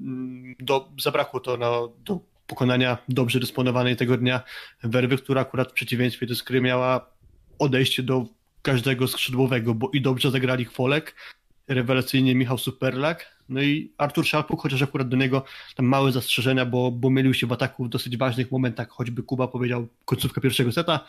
[0.00, 4.40] mm, do, zabrakło to no, do pokonania dobrze dysponowanej tego dnia
[4.82, 7.10] Werwy, która akurat w przeciwieństwie do Skry miała
[7.58, 8.26] odejście do
[8.62, 11.14] każdego skrzydłowego, bo i dobrze zagrali Chwolek,
[11.74, 15.44] rewelacyjnie Michał Superlak, no i Artur Szalpuk, chociaż akurat do niego
[15.76, 19.48] tam małe zastrzeżenia, bo, bo mylił się w ataku w dosyć ważnych momentach, choćby Kuba
[19.48, 21.04] powiedział końcówka pierwszego seta,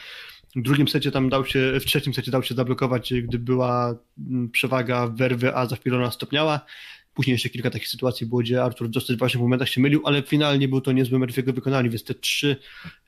[0.55, 4.49] w drugim secie tam dał się, w trzecim secie dał się zablokować, gdy była mm,
[4.49, 6.65] przewaga werwy, a za chwilę ona stopniała.
[7.13, 10.21] Później jeszcze kilka takich sytuacji było, gdzie Artur w dosyć ważnych momentach się mylił, ale
[10.21, 12.55] finalnie był to niezły mecz w jego wykonaniu, więc te trzy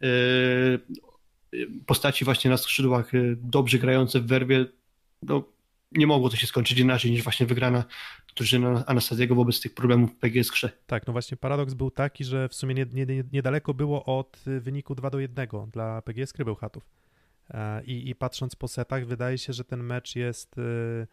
[0.02, 0.08] e,
[1.86, 4.66] postaci właśnie na skrzydłach, e, dobrze grające w werwie,
[5.24, 5.44] no,
[5.96, 7.84] nie mogło to się skończyć inaczej niż właśnie wygrana
[8.36, 10.72] drużyna Anastazjego wobec tych problemów PGS Krze.
[10.88, 14.44] Tak, no właśnie paradoks był taki, że w sumie nie, nie, nie, niedaleko było od
[14.60, 16.84] wyniku 2 do 1 dla PGS Krybełchatów.
[17.50, 21.08] E, I, I patrząc po setach, wydaje się, że ten mecz jest y,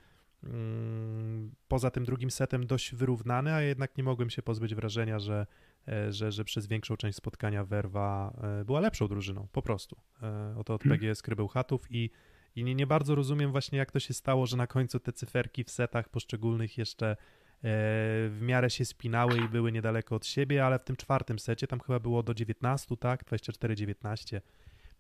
[0.45, 5.47] mm, poza tym drugim setem dość wyrównany, a jednak nie mogłem się pozbyć wrażenia, że,
[5.89, 9.97] e, że, że przez większą część spotkania Werwa e, była lepszą drużyną, po prostu.
[10.22, 12.11] E, Oto od PGS Krybełchatów i
[12.57, 15.64] i nie, nie bardzo rozumiem właśnie, jak to się stało, że na końcu te cyferki
[15.64, 17.16] w setach poszczególnych jeszcze e,
[17.62, 21.80] w miarę się spinały i były niedaleko od siebie, ale w tym czwartym secie tam
[21.80, 23.24] chyba było do 19, tak?
[23.24, 24.40] 24-19.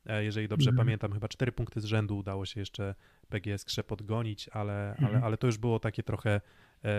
[0.06, 0.86] E, Jeżeli dobrze Mhm.
[0.86, 2.94] pamiętam, chyba 4 punkty z rzędu udało się jeszcze
[3.28, 5.24] PGS Krze podgonić, ale, ale, Mhm.
[5.24, 6.40] ale to już było takie trochę
[6.84, 6.90] e,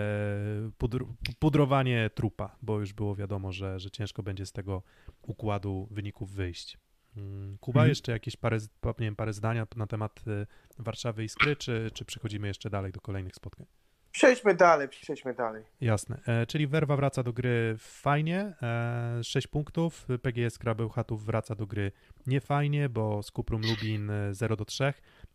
[0.78, 1.06] pudr,
[1.40, 4.84] pudrowanie trupa, bo już było wiadomo, że, że ciężko będzie z tego
[5.22, 6.78] układu wyników wyjść.
[7.18, 7.90] Mm, Kuba, Mhm.
[7.90, 10.48] jeszcze jakieś parę, nie wiem, parę zdań na temat y,
[10.80, 13.66] Warszawy i Skry, czy, czy przechodzimy jeszcze dalej do kolejnych spotkań?
[14.12, 15.64] Przejdźmy dalej, przejdźmy dalej.
[15.82, 16.20] Jasne.
[16.28, 20.08] E, czyli Werwa wraca do gry fajnie, e, 6 punktów.
[20.22, 21.92] PGS Krabełchatów wraca do gry
[22.28, 24.84] niefajnie, bo z Kuprum Lubin e, 0 do 3.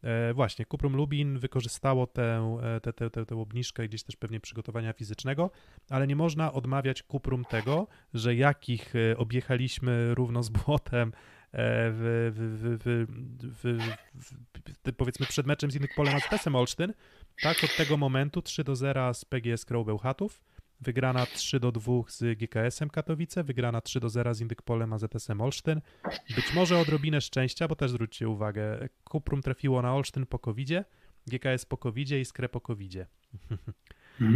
[0.03, 4.41] E, właśnie, Kuprum Lubin wykorzystało tę, e, tę, tę, tę, tę obniżkę gdzieś też pewnie
[4.41, 5.51] przygotowania fizycznego,
[5.91, 12.33] ale nie można odmawiać Kuprum tego, że jakich e, objechaliśmy równo z błotem e, w,
[12.35, 13.79] w, w,
[14.85, 16.93] w, powiedzmy przed meczem z Indykpolem a z Tesem Olsztyn,
[17.43, 20.41] tak, od tego momentu 3 do 0 z PGS Krąbełchatów,
[20.81, 25.81] wygrana 3 do 2 z GKS-em Katowice, wygrana 3 do 0 z Indykpolem AZS-em Olsztyn.
[26.37, 30.85] Być może odrobinę szczęścia, bo też zwróćcie uwagę, Kuprum trafiło na Olsztyn po covidzie,
[31.27, 33.07] GKS po covidzie i Skrę po covidzie.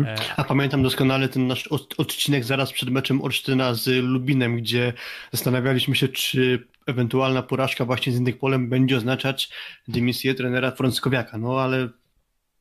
[0.07, 4.93] E, A pamiętam doskonale ten nasz od- odcinek zaraz przed meczem Olsztyna z Lubinem, gdzie
[5.33, 9.51] zastanawialiśmy się, czy ewentualna porażka właśnie z innych polem będzie oznaczać
[9.89, 11.39] dymisję trenera Frąckowiaka.
[11.39, 11.89] No ale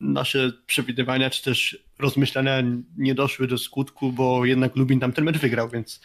[0.00, 2.62] nasze przewidywania czy też rozmyślania
[2.96, 6.00] nie doszły do skutku, bo jednak Lubin tam ten mecz wygrał, więc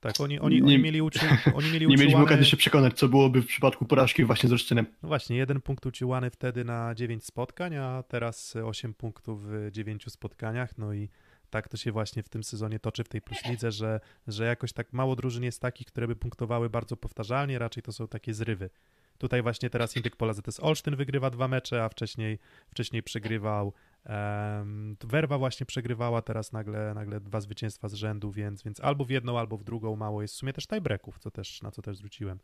[0.00, 1.20] Tak, oni, oni, oni Nie- mieli, uczy,
[1.54, 4.86] oni mieli nie mieliśmy okazji się przekonać, co byłoby w przypadku porażki właśnie z Olsztynem.
[5.02, 10.04] No właśnie, jeden punkt uciłany wtedy na 9 spotkań, a teraz 8 punktów w 9
[10.12, 10.78] spotkaniach.
[10.78, 11.08] No i
[11.50, 14.72] tak to się właśnie w tym sezonie toczy w tej plus lidze, że, że jakoś
[14.72, 18.70] tak mało drużyn jest takich, które by punktowały bardzo powtarzalnie, raczej to są takie zrywy.
[19.18, 22.38] Tutaj właśnie teraz Indyk Pola ZS Olsztyn wygrywa dwa mecze, a wcześniej,
[22.70, 23.72] wcześniej przegrywał
[24.06, 29.10] um, Werwa właśnie przegrywała, teraz nagle, nagle dwa zwycięstwa z rzędu, więc, więc albo w
[29.10, 31.96] jedną, albo w drugą mało jest w sumie też tiebreaków, co też, na co też
[31.96, 32.38] zwróciłem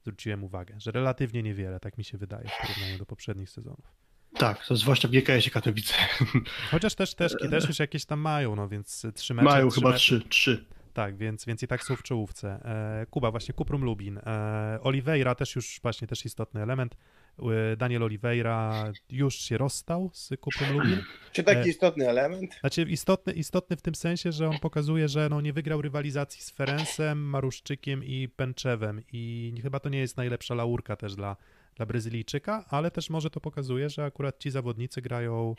[0.00, 4.07] zwróciłem uwagę, że relatywnie niewiele, tak mi się wydaje, w porównaniu do poprzednich sezonów.
[4.38, 5.94] Tak, to zwłaszcza w GKS-ie Katowice.
[6.70, 9.44] Chociaż też, też, też już jakieś tam mają, no więc trzy mecze.
[9.44, 10.64] Mają trzy chyba mecze, trzy, trzy.
[10.94, 12.48] Tak, więc, więc i tak są w czołówce.
[12.64, 14.18] E, Kuba, właśnie Kuprum Lubin.
[14.18, 16.96] E, Oliveira też już właśnie też istotny element.
[17.38, 21.02] E, Daniel Oliveira już się rozstał z Kuprum Lubin.
[21.32, 22.54] Czy taki E, istotny element?
[22.60, 26.50] Znaczy istotny, istotny w tym sensie, że on pokazuje, że no, nie wygrał rywalizacji z
[26.50, 31.36] Ferencem, Maruszczykiem i Pęczewem i chyba to nie jest najlepsza laurka też dla,
[31.78, 35.54] dla Brazylijczyka, ale też może to pokazuje, że akurat ci zawodnicy grają,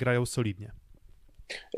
[0.00, 0.72] grają solidnie.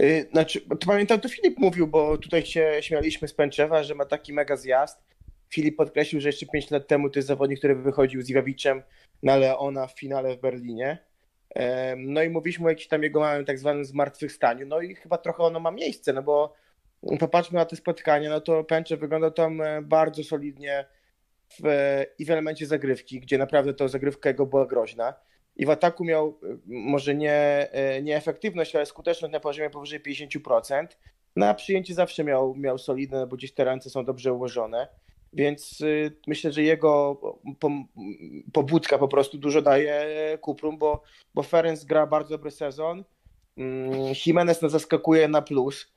[0.01, 4.05] Y, Znaczy, to pamiętam, to Filip mówił, bo tutaj się śmialiśmy z Pęczewa, że ma
[4.05, 5.05] taki mega zjazd.
[5.49, 8.83] Filip podkreślił, że jeszcze 5 lat temu to jest zawodnik, który wychodził z Iwawiczem
[9.23, 10.99] na Leona w finale w Berlinie.
[11.97, 14.67] No i mówiliśmy o jakimś tam jego małym tak zwanym zmartwychwstaniu.
[14.67, 16.55] No i chyba trochę ono ma miejsce, no bo
[17.19, 20.85] popatrzmy na te spotkania, no to Pęczew wyglądał tam e, bardzo solidnie
[21.63, 25.15] w, i w elemencie zagrywki, gdzie naprawdę to zagrywka jego była groźna.
[25.57, 30.01] I w ataku miał y, może nie, e, nie efektywność, ale skuteczność na poziomie powyżej
[30.01, 30.87] 50%.
[31.37, 34.89] Na przyjęcie zawsze miał, miał solidne, no bo gdzieś te ręce są dobrze ułożone.
[35.33, 37.21] Więc y, myślę, że jego
[37.61, 37.71] po,
[38.53, 40.07] pobudka po prostu dużo daje
[40.41, 41.03] Kuprum, bo,
[41.35, 43.05] bo Ferenc gra bardzo dobry sezon.
[43.57, 43.93] Mm,
[44.27, 45.93] Jimenez nas zaskakuje na plus.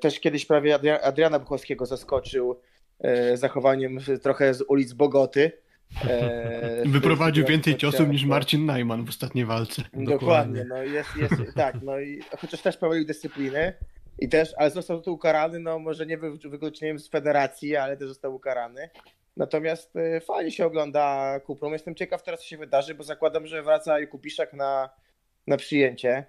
[0.00, 2.60] Też kiedyś prawie Adria- Adriana Buchowskiego zaskoczył
[3.34, 5.52] zachowaniem trochę z ulic Bogoty.
[6.08, 9.82] E, Wyprowadził więcej ciosów niż Marcin Najman w ostatniej walce.
[9.82, 10.64] Dokładnie, Dokładnie.
[10.68, 13.72] no jest, jest tak, no i chociaż też pomylił dyscypliny
[14.18, 18.08] i też, ale został tu ukarany, no może nie wy- wykluczeniem z federacji, ale też
[18.08, 18.90] został ukarany.
[19.36, 21.72] Natomiast e, fajnie się ogląda Kuprum.
[21.72, 24.90] Jestem ciekaw teraz, co się wydarzy, bo zakładam, że wraca Kupiszak na,
[25.46, 26.24] na przyjęcie.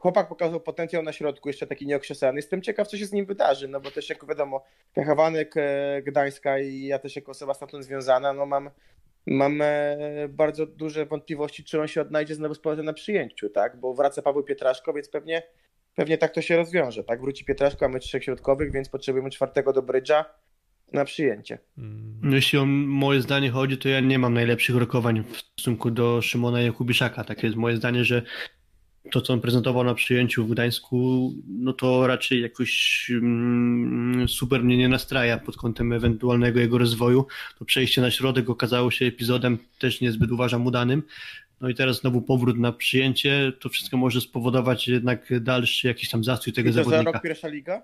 [0.00, 2.38] Chłopak pokazał potencjał na środku, jeszcze taki nieokrzesany.
[2.38, 6.58] Jestem ciekaw, co się z nim wydarzy, no bo też jak wiadomo, Kachawanek e, Gdańska
[6.58, 8.70] i ja też jako osoba stamtąd związana, no mam,
[9.26, 9.96] mam e,
[10.28, 13.80] bardzo duże wątpliwości, czy on się odnajdzie znowu z powrotem na przyjęciu, tak?
[13.80, 15.42] Bo wraca Paweł Pietraszko, więc pewnie,
[15.94, 17.20] pewnie tak to się rozwiąże, tak?
[17.20, 20.24] Wróci Pietraszko, a my trzech środkowych, więc potrzebujemy czwartego do brydża
[20.92, 21.58] na przyjęcie.
[22.22, 26.22] No, Jeśli o moje zdanie chodzi, to ja nie mam najlepszych rokowań w stosunku do
[26.22, 27.24] Szymona Jakubiszaka.
[27.24, 28.22] Takie jest moje zdanie, że
[29.10, 34.76] to, co on prezentował na przyjęciu w Gdańsku, no to raczej jakoś mm, super mnie
[34.76, 37.26] nie nastraja pod kątem ewentualnego jego rozwoju.
[37.58, 41.02] To przejście na środek okazało się epizodem też niezbyt uważam udanym.
[41.60, 46.24] No i teraz znowu powrót na przyjęcie, to wszystko może spowodować jednak dalszy jakiś tam
[46.24, 47.12] zastój tego I to za zawodnika.
[47.12, 47.82] rok pierwsza liga?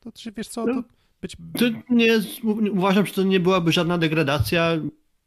[0.00, 0.74] to czy wiesz co, No.
[0.74, 0.88] to
[1.22, 1.36] być...
[1.58, 2.18] To nie
[2.70, 4.78] uważam, że to nie byłaby żadna degradacja.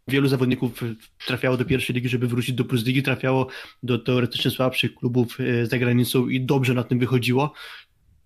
[0.07, 0.81] Wielu zawodników
[1.27, 3.47] trafiało do pierwszej ligi, żeby wrócić do Plus Ligi, trafiało
[3.83, 7.53] do teoretycznie słabszych klubów e, za granicą i dobrze na tym wychodziło.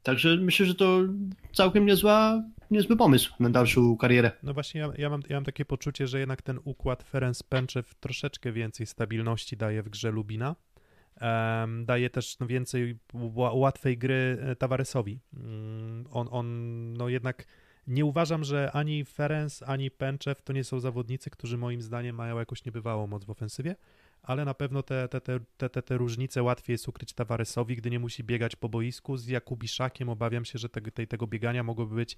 [0.04, 1.02] Także myślę, że to
[1.54, 4.32] całkiem niezła, niezły pomysł na dalszą karierę.
[4.44, 7.96] No właśnie, ja, ja, mam, ja mam takie poczucie, że jednak ten układ Ferenc Pęczew
[7.96, 10.56] troszeczkę więcej stabilności daje w grze Lubina.
[11.16, 15.20] Em, daje też no, więcej ła- łatwej gry e, Tavaresowi.
[15.34, 17.46] Mm, On, on, no jednak
[17.88, 22.40] nie uważam, że ani Ferenc, ani Pęczew to nie są zawodnicy, którzy moim zdaniem mają
[22.40, 23.76] jakąś niebywałą moc w ofensywie,
[24.24, 27.90] ale na pewno te, te, te, te, te, te różnice łatwiej jest ukryć Tavaresowi, gdy
[27.90, 29.18] nie musi biegać po boisku.
[29.18, 32.18] Z Jakubiszakiem obawiam się, że tego, tej, tego biegania mogłoby być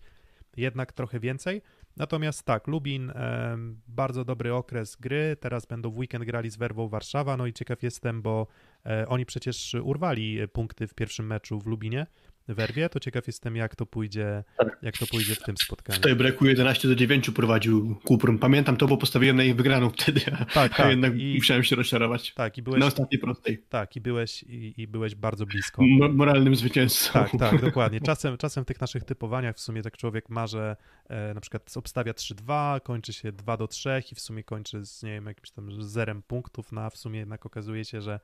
[0.57, 1.61] jednak trochę więcej.
[1.97, 6.87] Natomiast tak, Lubin, em, bardzo dobry okres gry, teraz będą w weekend grali z Werwą
[6.87, 8.47] Warszawa, no i ciekaw jestem, bo
[8.85, 12.07] e, oni przecież urwali e, punkty w pierwszym meczu w Lubinie,
[12.47, 14.77] Werwie, to ciekaw jestem, jak to pójdzie, Tak.
[14.81, 15.99] jak to pójdzie w tym spotkaniu.
[15.99, 18.39] W tej breaku 11 do 9 prowadził Kuprum.
[18.39, 20.89] Pamiętam to, bo postawiłem na ich wygraną wtedy, a, Tak, a tak.
[20.89, 22.33] jednak I- musiałem się rozczarować.
[22.33, 23.57] Tak, i byłeś, Na ostatniej prostej.
[23.69, 25.81] tak, i byłeś, i, i byłeś bardzo blisko.
[25.85, 27.13] Mo- moralnym zwycięzcą.
[27.13, 28.01] Tak, tak, dokładnie.
[28.01, 30.75] Czasem, czasem w tych naszych typowaniach w sumie tak człowiek ma, że
[31.09, 35.03] e, na przykład obstawia 3-2, kończy się 2 do 3 i w sumie kończy z,
[35.03, 38.19] nie wiem, jakimś tam zerem punktów, no a w sumie jednak okazuje się, że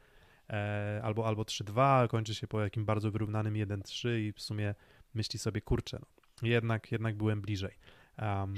[1.03, 4.75] albo, albo 3-2, kończy się po jakim bardzo wyrównanym 1-3 i w sumie
[5.13, 5.99] myśli sobie, kurczę,
[6.41, 7.79] no, jednak, jednak byłem bliżej.
[8.21, 8.55] Um,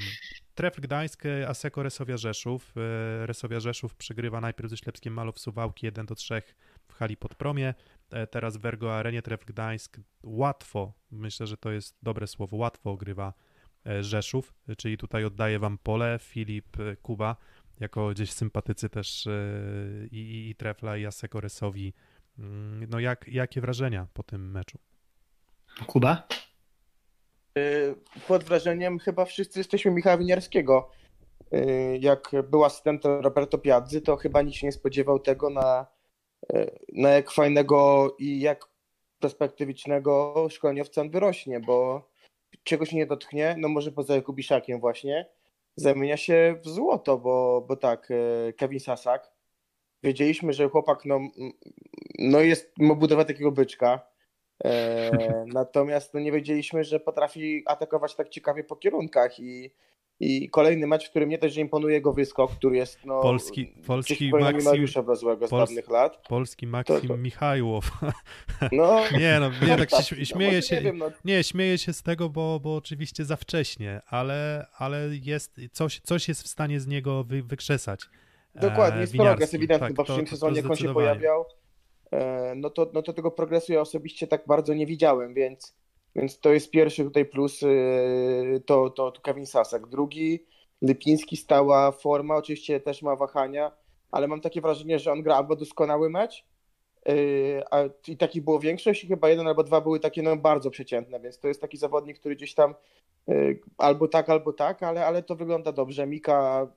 [0.56, 2.74] Trefl Gdańsk, e, Aseko Resowia Rzeszów.
[2.78, 6.42] E, Resowia Rzeszów przegrywa najpierw ze Ślepskiem Malow Suwałki 1 do 3
[6.88, 7.74] w hali Podpromie.
[8.12, 12.92] E, Teraz w Ergo Arenie Trefl Gdańsk łatwo, myślę, że to jest dobre słowo, łatwo
[12.92, 13.34] ogrywa
[13.86, 16.20] e, Rzeszów, e, czyli tutaj oddaję wam pole.
[16.22, 17.36] Filip e, Kuba,
[17.80, 19.32] jako gdzieś sympatycy też e,
[20.12, 21.94] i, i, i Trefla i Aseko Resowi.
[22.40, 24.78] Mm, No jak, jakie wrażenia po tym meczu?
[25.88, 26.28] Kuba?
[27.58, 27.96] Y,
[28.28, 30.92] Pod wrażeniem chyba wszyscy jesteśmy Michała Winiarskiego.
[31.54, 35.86] Y, Jak był asystentem Roberto Piazzy, to chyba nikt się nie spodziewał tego, na,
[36.94, 38.66] na jak fajnego i jak
[39.20, 42.10] perspektywicznego szkoleniowca on wyrośnie, bo
[42.64, 45.26] czegoś nie dotknie, no może poza Jakubiszakiem właśnie,
[45.76, 49.32] zamienia się w złoto, bo, bo tak, y, Kevin Sasak,
[50.04, 51.20] wiedzieliśmy, że chłopak no,
[52.20, 54.12] no jest, ma budowę takiego byczka,
[54.64, 55.12] E,
[55.54, 59.72] natomiast no, nie wiedzieliśmy, że potrafi atakować tak ciekawie po kierunkach i,
[60.24, 64.32] i kolejny mecz, w którym nie też imponuje jego wyskok, który jest no, Polski- polski
[64.64, 66.28] Mariusza z Pols- dawnych lat.
[66.30, 67.92] Polski Maksim To- to- Michajłow.
[68.72, 70.76] No, Nie no, nie, tak się no, śmie- śmieję się.
[70.76, 75.10] Nie wiem, no, Nie, śmieję się z tego, bo, bo oczywiście za wcześnie, ale, ale
[75.24, 78.02] jest, coś, coś jest w stanie z niego wy, wykrzesać.
[78.56, 81.46] dokładnie, e, jest progres ewidentny, Tak, bo w przyszłym sezonie jak on się pojawiał,
[82.12, 85.76] e, no to, no to tego progresu ja osobiście tak bardzo nie widziałem, więc,
[86.16, 87.68] więc to jest pierwszy tutaj plus, e,
[88.66, 89.88] to, to, to Kevin Sasak.
[89.88, 90.46] Drugi,
[90.82, 93.72] Lipiński stała forma, oczywiście też ma wahania,
[94.12, 96.46] ale mam takie wrażenie, że on gra albo doskonały mecz,
[97.06, 100.72] Yy, a i takich było większość i chyba jeden albo dwa były takie no, bardzo
[100.72, 102.76] przeciętne, więc to jest taki zawodnik, który gdzieś tam
[103.28, 106.08] yy, albo tak, albo tak, ale, ale to wygląda dobrze.
[106.08, 106.68] Mika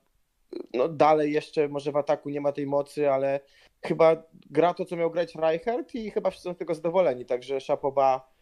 [0.74, 3.41] no dalej jeszcze może w ataku nie ma tej mocy, ale
[3.82, 7.61] chyba gra to, co miał grać Reichert i chyba wszyscy są z tego zadowoleni, także
[7.61, 8.34] szapoba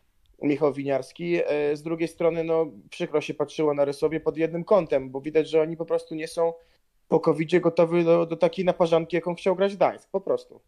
[0.42, 1.30] Michał Winiarski.
[1.30, 1.42] Yy,
[1.76, 5.62] Z drugiej strony no przykro się patrzyło na Rysowie pod jednym kątem, bo widać, że
[5.62, 6.52] oni po prostu nie są
[7.08, 10.60] po covid gotowi do, do takiej naparzanki, jaką chciał grać Gdańsk, po prostu.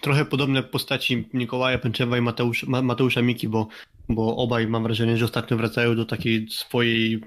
[0.00, 3.68] Trochę podobne postaci Mikołaja Pęczewa i Mateusz, Ma- Mateusza Miki, bo,
[4.08, 7.20] bo obaj mam wrażenie, że ostatnio wracają do takiej swojej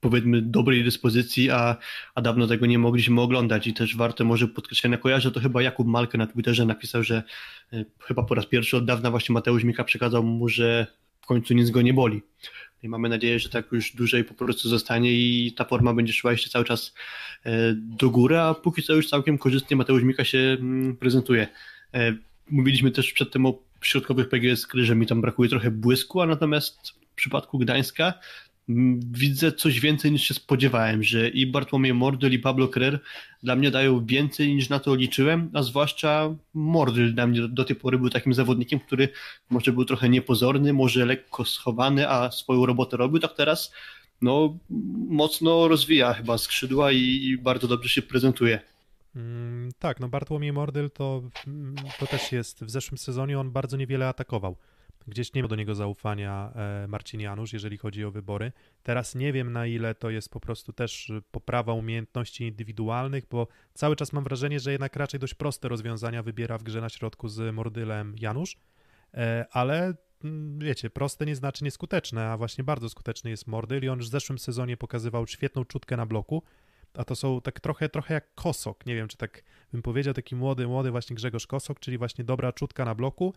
[0.00, 1.76] powiedzmy dobrej dyspozycji, a,
[2.14, 5.86] a dawno tego nie mogliśmy oglądać i też warte może podkreślenia kojarzę, to chyba Jakub
[5.86, 7.22] Malkę na Twitterze napisał, że
[7.72, 10.86] y, chyba po raz pierwszy od dawna właśnie Mateusz Mika przekazał mu, że
[11.20, 12.22] w końcu nic go nie boli.
[12.82, 16.32] I mamy nadzieję, że tak już dłużej po prostu zostanie i ta forma będzie szła
[16.32, 16.94] jeszcze cały czas
[17.44, 21.48] e, do góry, a póki co już całkiem korzystnie Mateusz Mika się mm, prezentuje.
[21.94, 22.12] E,
[22.50, 27.14] Mówiliśmy też przedtem o środkowych PGS, że mi tam brakuje trochę błysku, a natomiast w
[27.14, 28.14] przypadku Gdańska
[29.12, 33.00] widzę coś więcej niż się spodziewałem, że i Bartłomiej Mordyl i Pablo Krer
[33.42, 37.64] dla mnie dają więcej niż na to liczyłem, a zwłaszcza Mordyl dla mnie do, do
[37.64, 39.08] tej pory był takim zawodnikiem, który
[39.50, 43.72] może był trochę niepozorny, może lekko schowany, a swoją robotę robił, tak teraz
[44.22, 44.58] no
[45.08, 48.60] mocno rozwija chyba skrzydła i, i bardzo dobrze się prezentuje.
[49.16, 53.76] Mm, tak, no Bartłomiej Mordyl to, mm, to też jest, w zeszłym sezonie on bardzo
[53.76, 54.56] niewiele atakował.
[55.06, 58.52] Gdzieś nie ma do niego zaufania e, Marcin Janusz, jeżeli chodzi o wybory.
[58.82, 63.96] Teraz nie wiem, na ile to jest po prostu też poprawa umiejętności indywidualnych, bo cały
[63.96, 67.54] czas mam wrażenie, że jednak raczej dość proste rozwiązania wybiera w grze na środku z
[67.54, 68.56] Mordylem Janusz,
[69.14, 69.94] e, ale
[70.24, 74.08] mm, wiecie, proste nie znaczy nieskuteczne, a właśnie bardzo skuteczny jest Mordyl i on już
[74.08, 76.42] w zeszłym sezonie pokazywał świetną czutkę na bloku,
[76.94, 79.42] a to są tak trochę, trochę jak Kosok, nie wiem, czy tak
[79.72, 83.34] bym powiedział, taki młody, młody właśnie Grzegorz Kosok, czyli właśnie dobra czutka na bloku,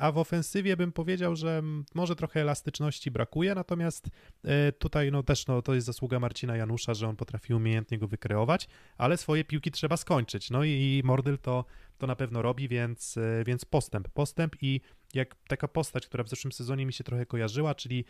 [0.00, 1.62] a w ofensywie bym powiedział, że
[1.94, 4.08] może trochę elastyczności brakuje, natomiast
[4.44, 8.08] e, tutaj no też no, to jest zasługa Marcina Janusza, że on potrafi umiejętnie go
[8.08, 8.68] wykreować,
[8.98, 11.64] ale swoje piłki trzeba skończyć, no i, i Mordyl to,
[11.98, 14.80] to na pewno robi, więc, e, więc postęp, postęp i
[15.14, 18.04] jak taka postać, która w zeszłym sezonie mi się trochę kojarzyła, czyli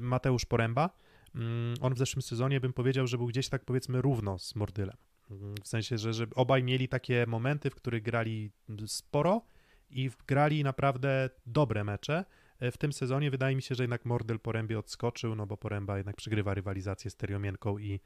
[0.00, 0.90] Mateusz Poręba,
[1.34, 4.96] Mm, on w zeszłym sezonie bym powiedział, że był gdzieś tak powiedzmy równo z Mordylem.
[5.30, 8.50] Mm, W sensie, że, że obaj mieli takie momenty, w których grali
[8.86, 9.42] sporo
[9.90, 12.24] i grali naprawdę dobre mecze.
[12.60, 15.96] E, W tym sezonie wydaje mi się, że jednak Mordyl Porębie odskoczył, no bo Poręba
[15.96, 18.00] jednak przegrywa rywalizację z Teriomienką i,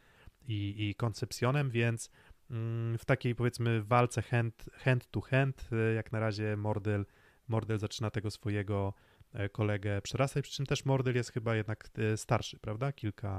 [0.49, 2.11] i, i Koncepcjonem, więc
[2.51, 7.07] mm, w takiej powiedzmy walce hand, hand to hand, e, jak na razie Mordyl,
[7.49, 8.95] Mordyl zaczyna tego swojego
[9.33, 12.93] e, kolegę przerastać, przy czym też Mordyl jest chyba jednak starszy, prawda?
[12.93, 13.39] Kilka,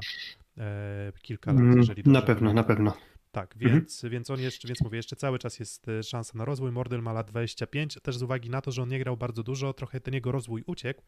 [1.22, 2.98] kilka lat, Mm, jeżeli Na pewno, na pewno.
[3.36, 3.72] Tak, Mhm.
[3.74, 6.72] więc, więc on jeszcze, więc mówię, jeszcze cały czas jest e, szansa na rozwój.
[6.72, 9.74] Mordel ma lat 25, też z uwagi na to, że on nie grał bardzo dużo,
[9.74, 11.02] trochę ten jego rozwój uciekł,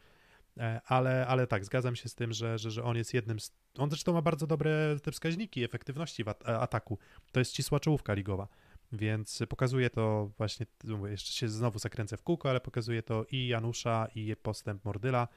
[0.57, 3.51] e, ale, ale tak, zgadzam się z tym, że, że, że on jest jednym z...
[3.77, 6.97] On zresztą ma bardzo dobre te wskaźniki efektywności w at- ataku.
[7.31, 8.47] To jest ścisła czołówka ligowa,
[8.91, 13.47] więc pokazuje to właśnie, mówię, jeszcze się znowu zakręcę w kółko, ale pokazuje to i
[13.47, 15.27] Janusza, i postęp Mordyla.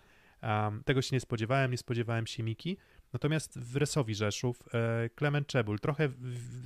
[0.42, 2.76] Um, tego się nie spodziewałem, nie spodziewałem się Miki.
[3.12, 6.08] Natomiast w Resowi Rzeszów e, Klement Czebul, trochę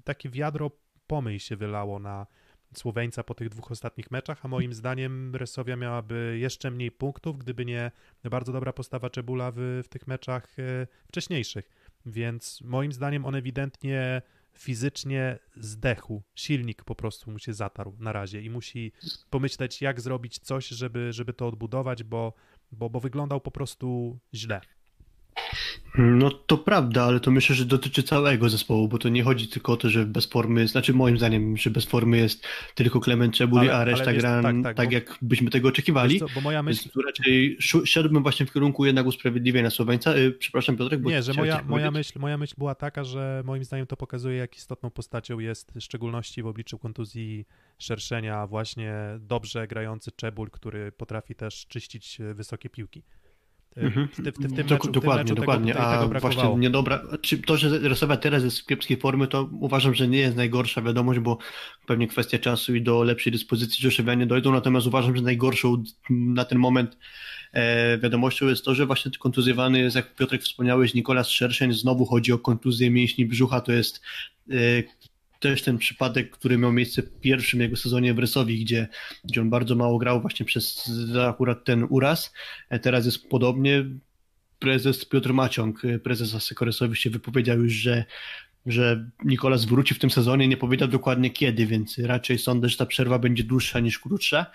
[0.04, 0.70] takie wiadro
[1.06, 2.26] pomyj się wylało na
[2.74, 7.64] Słoweńca po tych dwóch ostatnich meczach, a moim zdaniem Resowia miałaby jeszcze mniej punktów, gdyby
[7.64, 7.90] nie
[8.24, 11.70] bardzo dobra postawa Czebula w, w tych meczach e, wcześniejszych.
[12.06, 14.22] Więc moim zdaniem on ewidentnie
[14.58, 16.22] fizycznie zdechł.
[16.34, 18.92] Silnik po prostu mu się zatarł na razie i musi
[19.30, 22.32] pomyśleć, jak zrobić coś, żeby, żeby to odbudować, bo,
[22.72, 24.60] bo, bo wyglądał po prostu źle.
[25.98, 29.72] No to prawda, ale to myślę, że dotyczy całego zespołu, bo to nie chodzi tylko
[29.72, 33.34] o to, że bez formy jest, znaczy moim zdaniem, że bez formy jest tylko Klement
[33.34, 36.18] Czebuli, Ale- a reszta gra tak, tak, tak, bo- jak byśmy tego oczekiwali.
[36.18, 40.16] Co, bo moja myśl, Więc tu raczej szedłbym właśnie w kierunku jednak usprawiedliwienia Słoweńca.
[40.16, 43.64] Y, Przepraszam Piotrek, bo Nie, że moja, moja, myśl, moja myśl była taka, że moim
[43.64, 47.46] zdaniem to pokazuje, jak istotną postacią jest, w szczególności w obliczu kontuzji
[47.78, 53.02] szerszenia, właśnie dobrze grający Czebul, który potrafi też czyścić wysokie piłki.
[53.76, 54.08] Mhm.
[54.08, 55.72] W, w, w tym Dok- meczu, w tym dokładnie, meczu dokładnie.
[55.72, 56.42] tego, tego A brakowało.
[56.42, 57.02] właśnie niedobra.
[57.20, 60.82] Czy to, że Resowia teraz jest w kiepskiej formy, to uważam, że nie jest najgorsza
[60.82, 61.38] wiadomość, bo
[61.86, 64.52] pewnie kwestia czasu i do lepszej dyspozycji Rzeszowianie dojdą.
[64.52, 66.98] Natomiast uważam, że najgorszą na ten moment
[67.52, 71.72] e, wiadomością jest to, że właśnie kontuzjowany jest, jak Piotrek wspomniałeś, Nikolas Szerszeń.
[71.72, 73.60] Znowu chodzi o kontuzję mięśni brzucha.
[73.60, 74.02] To jest
[74.50, 74.54] e,
[75.48, 78.88] też ten przypadek, który miał miejsce w pierwszym jego sezonie w Rysowi, gdzie,
[79.24, 80.90] gdzie on bardzo mało grał właśnie przez
[81.28, 82.32] akurat ten uraz.
[82.70, 83.84] E, Teraz jest podobnie.
[84.58, 88.04] Prezes Piotr Maciąg, prezes Asekoresowi się wypowiedział już, że,
[88.66, 92.86] że Nikolas wróci w tym sezonie, nie powiedział dokładnie kiedy, więc raczej sądzę, że ta
[92.86, 94.46] przerwa będzie dłuższa niż krótsza.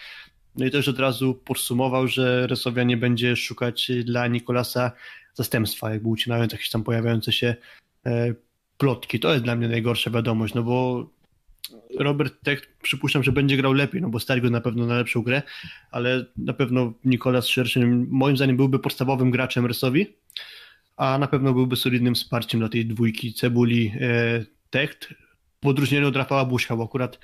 [0.55, 4.91] No i też od razu podsumował, że Resowia nie będzie szukać dla Nikolasa
[5.33, 7.55] zastępstwa, jakby ucinając jakieś tam pojawiające się
[8.05, 8.33] e,
[8.79, 9.19] plotki.
[9.19, 11.09] To jest dla mnie najgorsza wiadomość, no bo
[11.99, 15.21] Robert Tech przypuszczam, że będzie grał lepiej, no bo stać go na pewno na lepszą
[15.21, 15.41] grę,
[15.91, 20.07] ale na pewno Nikolas Szerszyn moim zdaniem byłby podstawowym graczem Resowi,
[20.97, 25.13] a na pewno byłby solidnym wsparciem dla tej dwójki Cebuli e, Techt
[25.63, 27.19] w odróżnieniu od Rafała Buszka, bo akurat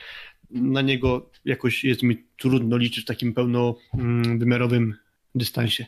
[0.51, 4.95] na niego jakoś jest mi trudno liczyć w takim pełnowymiarowym
[5.35, 5.85] dystansie.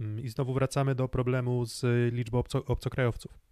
[0.00, 3.45] Mm, I znowu wracamy do problemu z y, liczbą obco, obcokrajowców.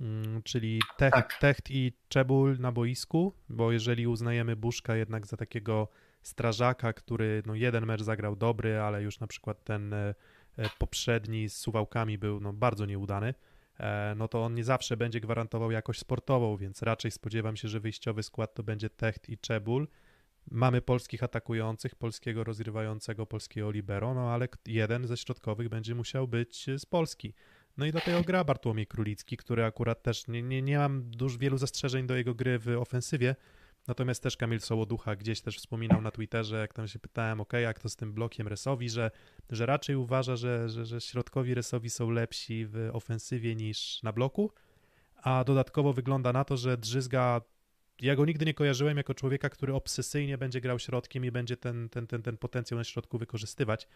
[0.00, 1.38] Mm, Czyli Techt, Tak.
[1.40, 5.88] Techt i Czebul na boisku, bo jeżeli uznajemy Buszka jednak za takiego
[6.22, 10.14] strażaka, który no jeden mecz zagrał dobry, ale już na przykład ten e,
[10.56, 13.34] e, poprzedni z Suwałkami był no, bardzo nieudany,
[13.80, 17.80] e, no to on nie zawsze będzie gwarantował jakość sportową, więc raczej spodziewam się, że
[17.80, 19.88] wyjściowy skład to będzie Techt i Czebul.
[20.50, 26.66] Mamy polskich atakujących, polskiego rozgrywającego, polskiego libero, no ale jeden ze środkowych będzie musiał być
[26.76, 27.34] z Polski.
[27.76, 31.38] No i do tego gra Bartłomiej Królicki, który akurat też nie, nie, nie mam dużo
[31.38, 33.36] wielu zastrzeżeń do jego gry w ofensywie,
[33.88, 37.78] natomiast też Kamil Sołoducha gdzieś też wspominał na Twitterze, jak tam się pytałem, ok, jak
[37.78, 39.10] to z tym blokiem Resowi, że,
[39.50, 44.52] że raczej uważa, że, że, że środkowi Resowi są lepsi w ofensywie niż na bloku,
[45.22, 47.40] a dodatkowo wygląda na to, że Drzyzga
[48.00, 51.88] ja go nigdy nie kojarzyłem jako człowieka, który obsesyjnie będzie grał środkiem i będzie ten,
[51.88, 53.88] ten, ten, ten potencjał na środku wykorzystywać.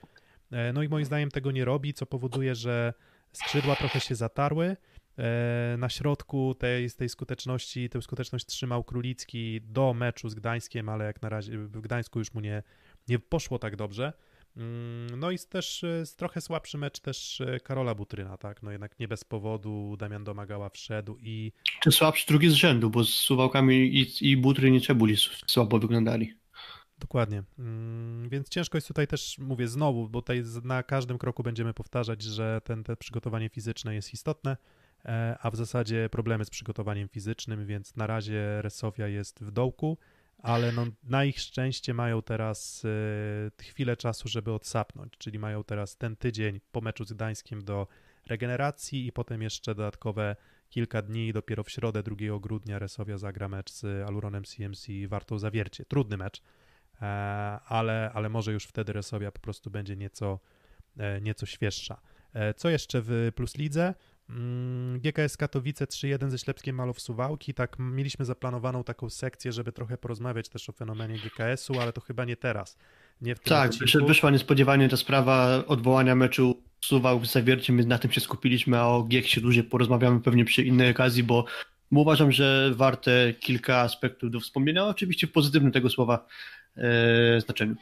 [0.52, 2.94] E, No i moim zdaniem tego nie robi, co powoduje, że
[3.36, 4.76] skrzydła trochę się zatarły.
[5.18, 11.04] E, Na środku tej, tej skuteczności, tę skuteczność trzymał Królicki do meczu z Gdańskiem, ale
[11.04, 12.62] jak na razie w Gdańsku już mu nie,
[13.08, 14.12] nie poszło tak dobrze.
[14.56, 18.62] Mm, No i też e, trochę słabszy mecz też e, Karola Butryna, tak?
[18.62, 21.52] No jednak nie bez powodu Damian Domagała wszedł i
[21.82, 25.78] Czy słabszy drugi z rzędu, bo z Suwałkami i, i Butry i Czebuli s- słabo
[25.78, 26.34] wyglądali.
[26.98, 27.42] Dokładnie.
[27.58, 32.22] Mm, Więc ciężko jest tutaj też, mówię znowu, bo tutaj na każdym kroku będziemy powtarzać,
[32.22, 34.56] że ten, te przygotowanie fizyczne jest istotne,
[35.04, 39.98] e, a w zasadzie problemy z przygotowaniem fizycznym, więc na razie Resowia jest w dołku,
[40.38, 45.96] ale no, na ich szczęście mają teraz e, chwilę czasu, żeby odsapnąć, czyli mają teraz
[45.96, 47.86] ten tydzień po meczu z Gdańskiem do
[48.26, 50.36] regeneracji i potem jeszcze dodatkowe
[50.70, 55.84] kilka dni, dopiero w środę 2 grudnia Resowia zagra mecz z Aluronem CMC Wartą Zawiercie.
[55.84, 56.42] Trudny mecz,
[57.68, 60.40] ale, ale może już wtedy Resowia po prostu będzie nieco,
[60.96, 62.00] e, nieco świeższa.
[62.34, 63.94] E, Co jeszcze w Plus Lidze?
[64.30, 67.54] Mm, GKS Katowice 3-1 ze Ślepskiem Malow Suwałki.
[67.54, 72.24] Tak, mieliśmy zaplanowaną taką sekcję, żeby trochę porozmawiać też o fenomenie GKS-u, ale to chyba
[72.24, 72.76] nie teraz.
[73.20, 74.06] Nie w tym Tak, odcinku.
[74.06, 78.86] wyszła niespodziewanie ta sprawa odwołania meczu Suwał z Zawierciem, więc na tym się skupiliśmy, a
[78.86, 81.44] o Gieksie dłużej porozmawiamy pewnie przy innej okazji, bo,
[81.90, 86.65] uważam, że warte kilka aspektów do wspomnienia, oczywiście w pozytywnym tego słowa e,
[87.38, 87.74] znaczeniu.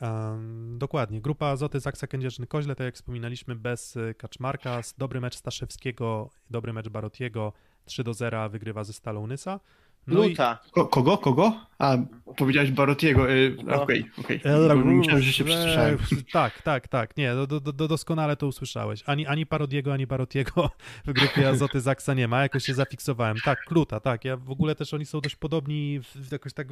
[0.00, 1.20] Um, dokładnie.
[1.20, 4.80] Grupa Azoty Zaksa Kędzierzyn-Koźle, tak jak wspominaliśmy, bez y, Kaczmarka.
[4.98, 7.52] Dobry mecz Staszewskiego, dobry mecz Barotiego.
[7.84, 9.60] 3 do 0 wygrywa ze Stalą Nysa.
[10.06, 10.58] No i Luta.
[10.72, 11.18] Ko kogo?
[11.18, 11.52] Kogo?
[11.78, 11.96] A,
[12.36, 13.30] powiedziałeś Barotiego.
[13.32, 13.82] y, No.
[13.82, 14.40] Okej, okej.
[14.44, 15.98] El Myślałem, że się przesłyszałem.
[16.32, 17.16] Tak, tak, tak.
[17.16, 19.02] Nie, do, do, do, doskonale to usłyszałeś.
[19.06, 20.70] Ani, ani Parodiego, ani Barotiego
[21.06, 22.42] w grupie Azoty Zaksa nie ma.
[22.42, 23.36] Jakoś się zafiksowałem.
[23.44, 24.24] Tak, Kluta, tak.
[24.24, 26.00] Ja w ogóle też oni są dość podobni
[26.32, 26.68] jakoś tak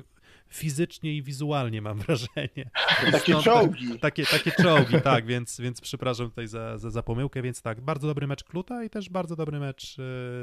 [0.49, 2.71] fizycznie i wizualnie mam wrażenie.
[3.13, 3.99] Takie Stąd- czołgi.
[3.99, 8.07] Takie, takie czołgi, tak, więc, więc przepraszam tutaj za, za, za pomyłkę, więc tak, bardzo
[8.07, 9.97] dobry mecz Kluta i też bardzo dobry mecz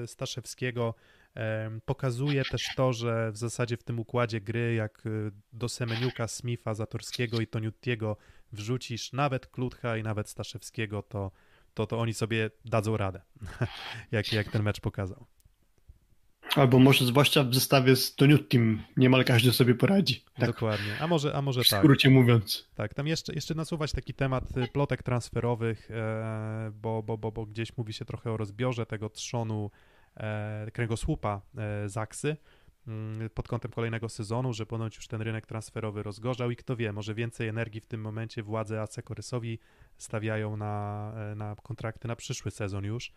[0.03, 0.93] e, Staszewskiego.
[1.85, 5.09] Pokazuje też to, że w zasadzie w tym układzie gry, jak e,
[5.53, 8.17] do Semeniuka, Smitha, Zatorskiego i Toniutiego
[8.51, 11.31] wrzucisz nawet Klutcha i nawet Staszewskiego, to,
[11.73, 13.21] to, to oni sobie dadzą radę,
[14.11, 15.25] jak, jak ten mecz pokazał.
[16.55, 20.23] Albo może zwłaszcza w zestawie z Toniutim niemal każdy sobie poradzi.
[20.33, 20.99] Tak, Dokładnie.
[20.99, 21.79] A może, a może w tak.
[21.79, 22.69] skrócie mówiąc.
[22.75, 27.45] Tak, tam jeszcze, jeszcze nasuwać taki temat y, plotek transferowych, e, bo, bo, bo, bo
[27.45, 29.71] gdzieś mówi się trochę o rozbiorze tego trzonu
[30.73, 32.37] kręgosłupa e, Zaksy
[32.87, 36.93] mm, pod kątem kolejnego sezonu, że ponoć już ten rynek transferowy rozgorzał i kto wie,
[36.93, 39.59] może więcej energii w tym momencie władze AC Korysowi
[39.97, 43.13] stawiają na, e, na kontrakty na przyszły sezon już,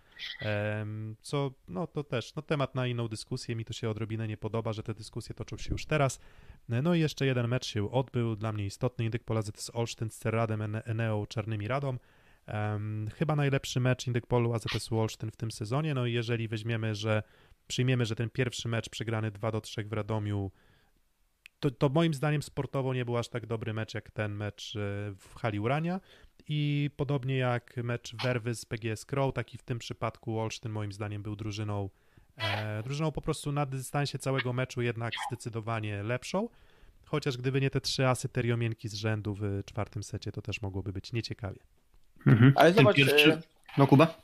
[1.21, 4.73] co no to też no, temat na inną dyskusję, mi to się odrobinę nie podoba,
[4.73, 6.21] że te dyskusje toczą się już teraz,
[6.69, 10.11] no i jeszcze jeden mecz się odbył, dla mnie istotny, Indyk Polazy to jest Olsztyn
[10.11, 11.99] z Cerradem, Ene- Eneą, Czarnymi Radą.
[12.47, 16.95] Em, chyba najlepszy mecz Indyk Polu AZS Olsztyn w tym sezonie, no i jeżeli weźmiemy,
[16.95, 17.23] że
[17.67, 20.51] przyjmiemy, że ten pierwszy mecz przegrany 2 do 3 w Radomiu,
[21.61, 24.79] to, to moim zdaniem sportowo nie był aż tak dobry mecz jak ten mecz e,
[25.19, 26.01] w hali Urania
[26.49, 31.23] i podobnie jak mecz Werwy z PGS Crow, taki w tym przypadku Olsztyn moim zdaniem
[31.23, 31.89] był drużyną
[32.37, 36.49] E, drużyną po prostu na dystansie całego meczu jednak zdecydowanie lepszą.
[37.05, 40.93] Chociaż gdyby nie te trzy asy teriomienki z rzędu w czwartym secie, to też mogłoby
[40.93, 41.61] być nieciekawie.
[42.27, 42.53] Mhm.
[42.57, 43.41] Ale Ten zobacz, pierwszy- e,
[43.79, 44.19] No Kuba?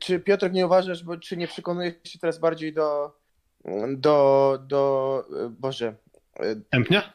[0.00, 3.16] Czy Piotr nie uważasz, bo czy nie przekonujesz się teraz bardziej do,
[3.96, 5.94] do, do e, Boże,
[6.36, 7.12] e, Tępnia?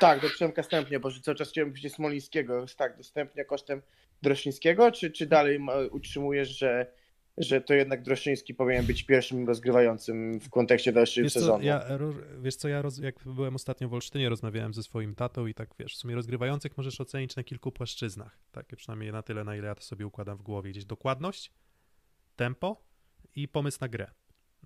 [0.00, 3.82] tak, do Przemka Stępnia, Boże, cały czas chciałem powiedzieć Smolińskiego, tak, do Stępnia kosztem
[4.22, 5.60] Droszyńskiego, czy, czy dalej
[5.90, 6.86] utrzymujesz, że,
[7.38, 11.64] że to jednak Droszyński powinien być pierwszym rozgrywającym w kontekście dalszego Wiesz co, sezonu?
[11.64, 15.46] ja, ro- wiesz co, ja roz, jak byłem ostatnio w Olsztynie, rozmawiałem ze swoim tatą
[15.46, 18.38] i tak wiesz, w sumie rozgrywających możesz ocenić na kilku płaszczyznach.
[18.52, 20.70] Tak, przynajmniej na tyle, na ile ja to sobie układam w głowie.
[20.70, 21.52] Gdzieś dokładność,
[22.36, 22.84] tempo
[23.34, 24.10] i pomysł na grę.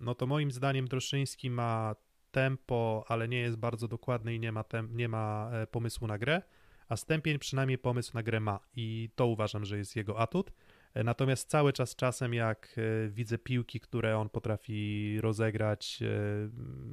[0.01, 1.97] No to moim zdaniem Droszyński ma
[2.31, 6.19] tempo, ale nie jest bardzo dokładny i nie ma, tem, nie ma e, pomysłu na
[6.19, 6.43] grę,
[6.89, 10.53] a Stępień przynajmniej pomysł na grę ma i to uważam, że jest jego atut.
[10.95, 16.07] Natomiast cały czas czasem jak e, widzę piłki, które on potrafi rozegrać, e,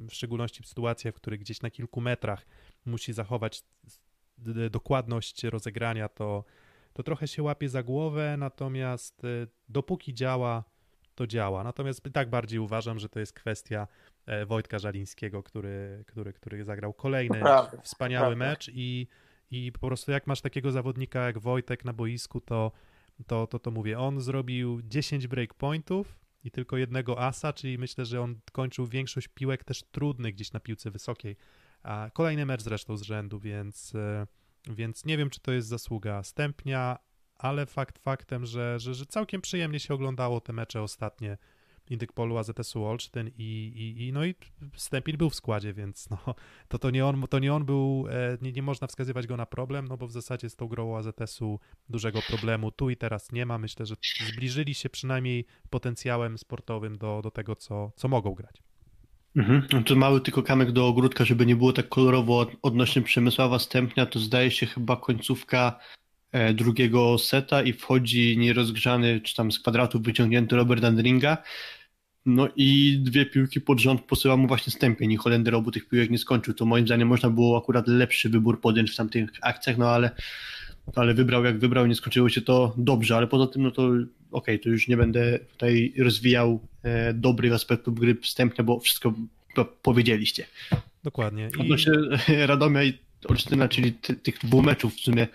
[0.06, 2.46] w szczególności w sytuacjach, w których gdzieś na kilku metrach
[2.86, 3.62] musi zachować
[4.70, 6.44] dokładność rozegrania, to,
[6.92, 10.64] to trochę się łapie za głowę, natomiast e, dopóki działa,
[11.14, 11.64] to działa.
[11.64, 13.86] Natomiast tak bardziej uważam, że to jest kwestia
[14.46, 18.50] Wojtka Żalińskiego, który, który, który zagrał kolejny prawda, wspaniały prawda.
[18.50, 19.06] mecz i,
[19.50, 22.72] i po prostu jak masz takiego zawodnika jak Wojtek na boisku, to
[23.26, 28.20] to, to, to mówię, on zrobił 10 breakpointów i tylko jednego asa, czyli myślę, że
[28.20, 31.36] on kończył większość piłek też trudnych gdzieś na piłce wysokiej.
[31.82, 34.26] A kolejny mecz zresztą z rzędu, więc, e,
[34.70, 36.98] więc nie wiem, czy to jest zasługa Stępnia,
[37.36, 41.38] ale fakt faktem, że, że, że całkiem przyjemnie się oglądało te mecze ostatnie
[41.90, 44.34] Indyk Polu AZS-u Olsztyn i, i, i no i
[44.76, 46.34] Stępień był w składzie, więc no,
[46.68, 49.46] to, to, nie on, to nie on był, e, nie, nie można wskazywać go na
[49.46, 53.46] problem, no bo w zasadzie z tą grą AZS-u dużego problemu tu i teraz nie
[53.46, 53.58] ma.
[53.58, 53.94] Myślę, że
[54.32, 58.62] zbliżyli się przynajmniej potencjałem sportowym do, do tego, co, co mogą grać.
[59.36, 59.84] Mhm.
[59.84, 64.06] To mały tylko kamek do ogródka, żeby nie było tak kolorowo od- odnośnie Przemysława Stępnia,
[64.06, 65.78] to zdaje się chyba końcówka
[66.32, 71.38] e, drugiego seta i wchodzi nierozgrzany, czy tam z kwadratu wyciągnięty Robert Andringa.
[72.26, 76.10] No i dwie piłki pod rząd posyła mu właśnie Stępień i Holender obu tych piłek
[76.10, 76.54] nie skończył.
[76.54, 80.10] To moim zdaniem można było akurat lepszy wybór podjąć w tamtych akcjach, no ale,
[80.96, 83.90] ale wybrał jak wybrał, nie skończyło się to dobrze, ale poza tym no to
[84.32, 89.14] okej, to już nie będę tutaj rozwijał e, dobrych aspektów gry Stępnia, bo wszystko
[89.54, 90.46] po- powiedzieliście.
[91.04, 91.50] Dokładnie.
[91.58, 91.92] I Odnośnie
[92.46, 92.98] Radomia i
[93.28, 95.26] Olsztyna, czyli ty, tych dwóch meczów w sumie,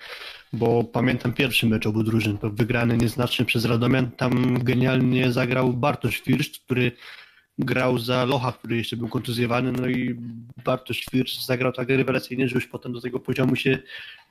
[0.54, 6.20] bo pamiętam pierwszy mecz obu drużyn, to wygrany nieznacznie przez Radomian, tam genialnie zagrał Bartosz
[6.20, 6.92] Firsz, który
[7.58, 10.16] grał za Locha, który jeszcze był kontuzjowany, no i
[10.66, 13.80] Bartosz Firsz zagrał tak rewelacyjnie, że już potem do tego poziomu się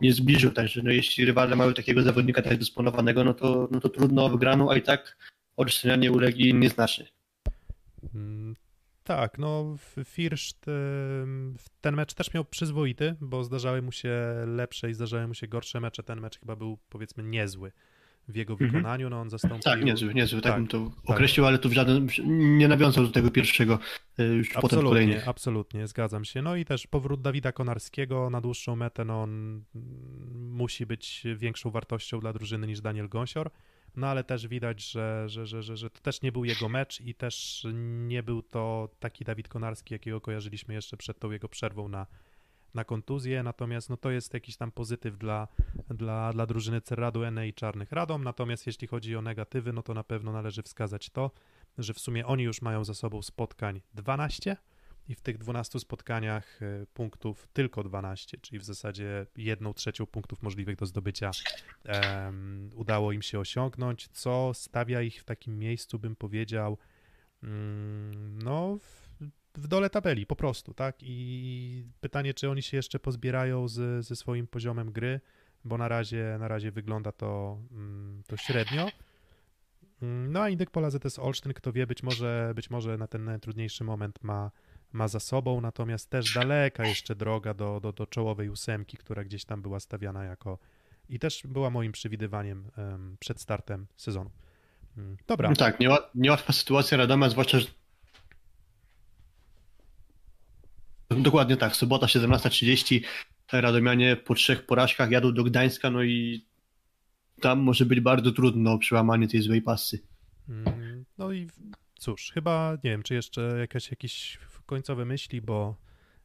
[0.01, 3.89] nie zbliżył, także no jeśli rywale mają takiego zawodnika tak dysponowanego, no to, no to
[3.89, 5.17] trudno o wygraną, a i tak
[5.57, 7.07] Olsztynianie ulegli nieznacznie.
[9.05, 9.77] Tak, no
[11.57, 14.13] w- ten mecz też miał przyzwoity, bo zdarzały mu się
[14.47, 16.03] lepsze i zdarzały mu się gorsze mecze.
[16.03, 17.73] Ten mecz chyba był powiedzmy niezły.
[18.29, 18.71] w jego Mhm.
[18.71, 19.11] wykonaniu.
[19.11, 19.59] No on zastąpił...
[19.63, 21.11] Tak, niezły, niezły, tak, Tak, bym to tak.
[21.17, 22.09] określił, ale tu w żaden,
[22.59, 23.79] nie nawiązał do tego pierwszego,
[24.19, 25.29] e, już potem Absolutnie, kolejnych.
[25.29, 26.43] absolutnie, zgadzam się.
[26.43, 29.63] No i też powrót Dawida Konarskiego na dłuższą metę, no on
[30.35, 33.51] musi być większą wartością dla drużyny niż Daniel Gąsior,
[33.97, 37.01] no ale też widać, że, że, że, że, że to też nie był jego mecz
[37.01, 37.67] i też
[38.07, 42.07] nie był to taki Dawid Konarski, jakiego kojarzyliśmy jeszcze przed tą jego przerwą na,
[42.75, 45.49] na kontuzję, natomiast no to jest jakiś tam pozytyw dla,
[45.89, 49.95] dla, dla drużyny Cerradu Ene i Czarnych Radom, natomiast jeśli chodzi o negatywy, no to
[49.95, 51.31] na pewno należy wskazać to,
[51.79, 54.57] że w sumie oni już mają za sobą spotkań 12
[55.09, 60.43] i w tych 12 spotkaniach e, punktów tylko 12, czyli w zasadzie jedną trzecią punktów
[60.43, 61.31] możliwych do zdobycia
[61.85, 66.79] em, udało im się osiągnąć, co stawia ich w takim miejscu, bym powiedział,
[67.43, 69.09] mm, no w,
[69.55, 70.97] w dole tabeli po prostu, tak?
[71.01, 75.21] I pytanie, czy oni się jeszcze pozbierają z, ze swoim poziomem gry,
[75.65, 78.89] bo na razie, na razie wygląda to, mm, to średnio.
[80.03, 83.25] Mm, No a Indyk Pola ZS Olsztyn, kto wie, być może, być może na ten
[83.25, 84.51] najtrudniejszy moment ma,
[84.95, 89.45] ma za sobą, natomiast też daleka jeszcze droga do, do, do czołowej ósemki, która gdzieś
[89.45, 90.59] tam była stawiana jako
[91.09, 94.31] i też była moim przewidywaniem em, przed startem sezonu.
[94.97, 97.67] Mm, Dobra, No tak, nieła- niełatwa sytuacja Radoma, zwłaszcza, że...
[101.11, 103.01] Dokładnie tak, sobota 17.30,
[103.53, 106.45] Radomianie po trzech porażkach jadą do Gdańska, no i
[107.41, 109.99] tam może być bardzo trudno przełamanie tej złej pasy.
[110.49, 111.49] Mm, No i
[111.99, 115.77] cóż, chyba nie wiem, czy jeszcze jakaś, jakieś końcowe myśli, bo,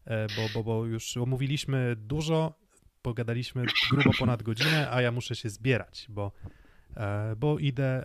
[0.06, 2.54] e, bo, bo, bo już omówiliśmy dużo,
[3.02, 6.32] pogadaliśmy grubo ponad godzinę, a ja muszę się zbierać, bo,
[7.38, 8.04] bo idę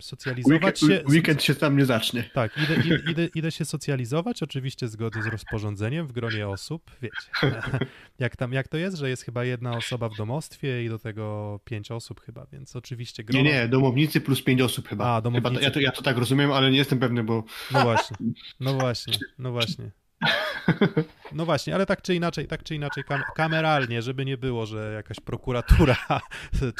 [0.00, 1.12] socjalizować Weekend, się.
[1.14, 2.22] weekend się tam nie zacznie.
[2.22, 7.60] Tak, idę, idę, idę, idę się socjalizować, oczywiście zgodnie z rozporządzeniem w gronie osób, wiecie,
[8.18, 11.60] jak, tam, jak to jest, że jest chyba jedna osoba w domostwie i do tego
[11.64, 13.44] pięć osób chyba, więc oczywiście grono...
[13.44, 15.04] Nie, nie, domownicy plus pięć osób chyba.
[15.04, 15.60] A, chyba domownicy.
[15.60, 18.16] to, ja, to, ja to tak rozumiem, ale nie jestem pewny, bo No właśnie,
[18.60, 19.90] no właśnie, no właśnie.
[21.32, 24.92] No właśnie, ale tak czy inaczej, tak czy inaczej kam kameralnie, żeby nie było, że
[24.94, 25.96] jakaś prokuratura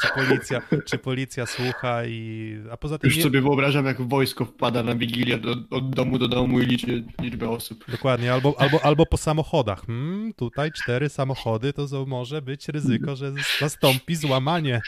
[0.01, 2.57] czy policja, czy policja słucha i...
[2.71, 3.23] A poza tym już nie...
[3.23, 7.49] sobie wyobrażam, jak wojsko wpada na Wigilię do, od domu do domu i liczy liczbę
[7.49, 7.85] osób.
[7.91, 9.85] Dokładnie, albo, albo, albo po samochodach.
[9.85, 14.81] Hmm, tutaj cztery samochody, to może być ryzyko, że zastąpi złamanie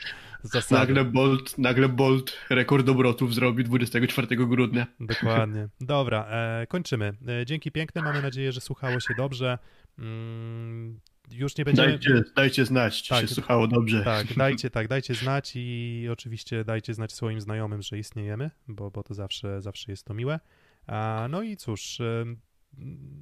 [0.43, 0.93] zasady.
[0.93, 4.87] Nagle Bolt, nagle Bolt rekord obrotów zrobi 24 grudnia.
[4.99, 5.67] Dokładnie.
[5.81, 7.13] Dobra, e, kończymy.
[7.27, 9.57] E, dzięki piękne, mamy nadzieję, że słuchało się dobrze.
[9.99, 10.99] Mm,
[11.31, 11.87] już nie będziemy...
[11.87, 13.21] Dajcie, dajcie znać, czy Tak.
[13.21, 14.03] się słuchało dobrze.
[14.03, 19.03] Tak, dajcie, tak, dajcie znać i oczywiście dajcie znać swoim znajomym, że istniejemy, bo, bo
[19.03, 20.39] to zawsze, zawsze jest to miłe.
[20.87, 22.37] A, no i cóż, em,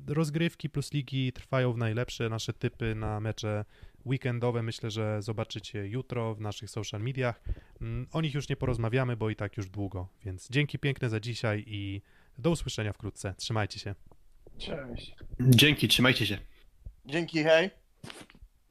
[0.08, 2.30] rozgrywki plus ligi trwają w najlepsze.
[2.30, 3.66] Nasze typy na mecze
[4.06, 7.42] weekendowe myślę, że zobaczycie jutro w naszych social mediach.
[7.82, 11.20] Mm, O nich już nie porozmawiamy, bo i tak już długo, więc dzięki piękne za
[11.20, 12.02] dzisiaj i
[12.38, 13.34] do usłyszenia wkrótce.
[13.38, 13.96] Trzymajcie się.
[14.58, 15.16] Cześć.
[15.40, 16.38] Dzięki, trzymajcie się.
[17.06, 17.70] Dzięki, hej.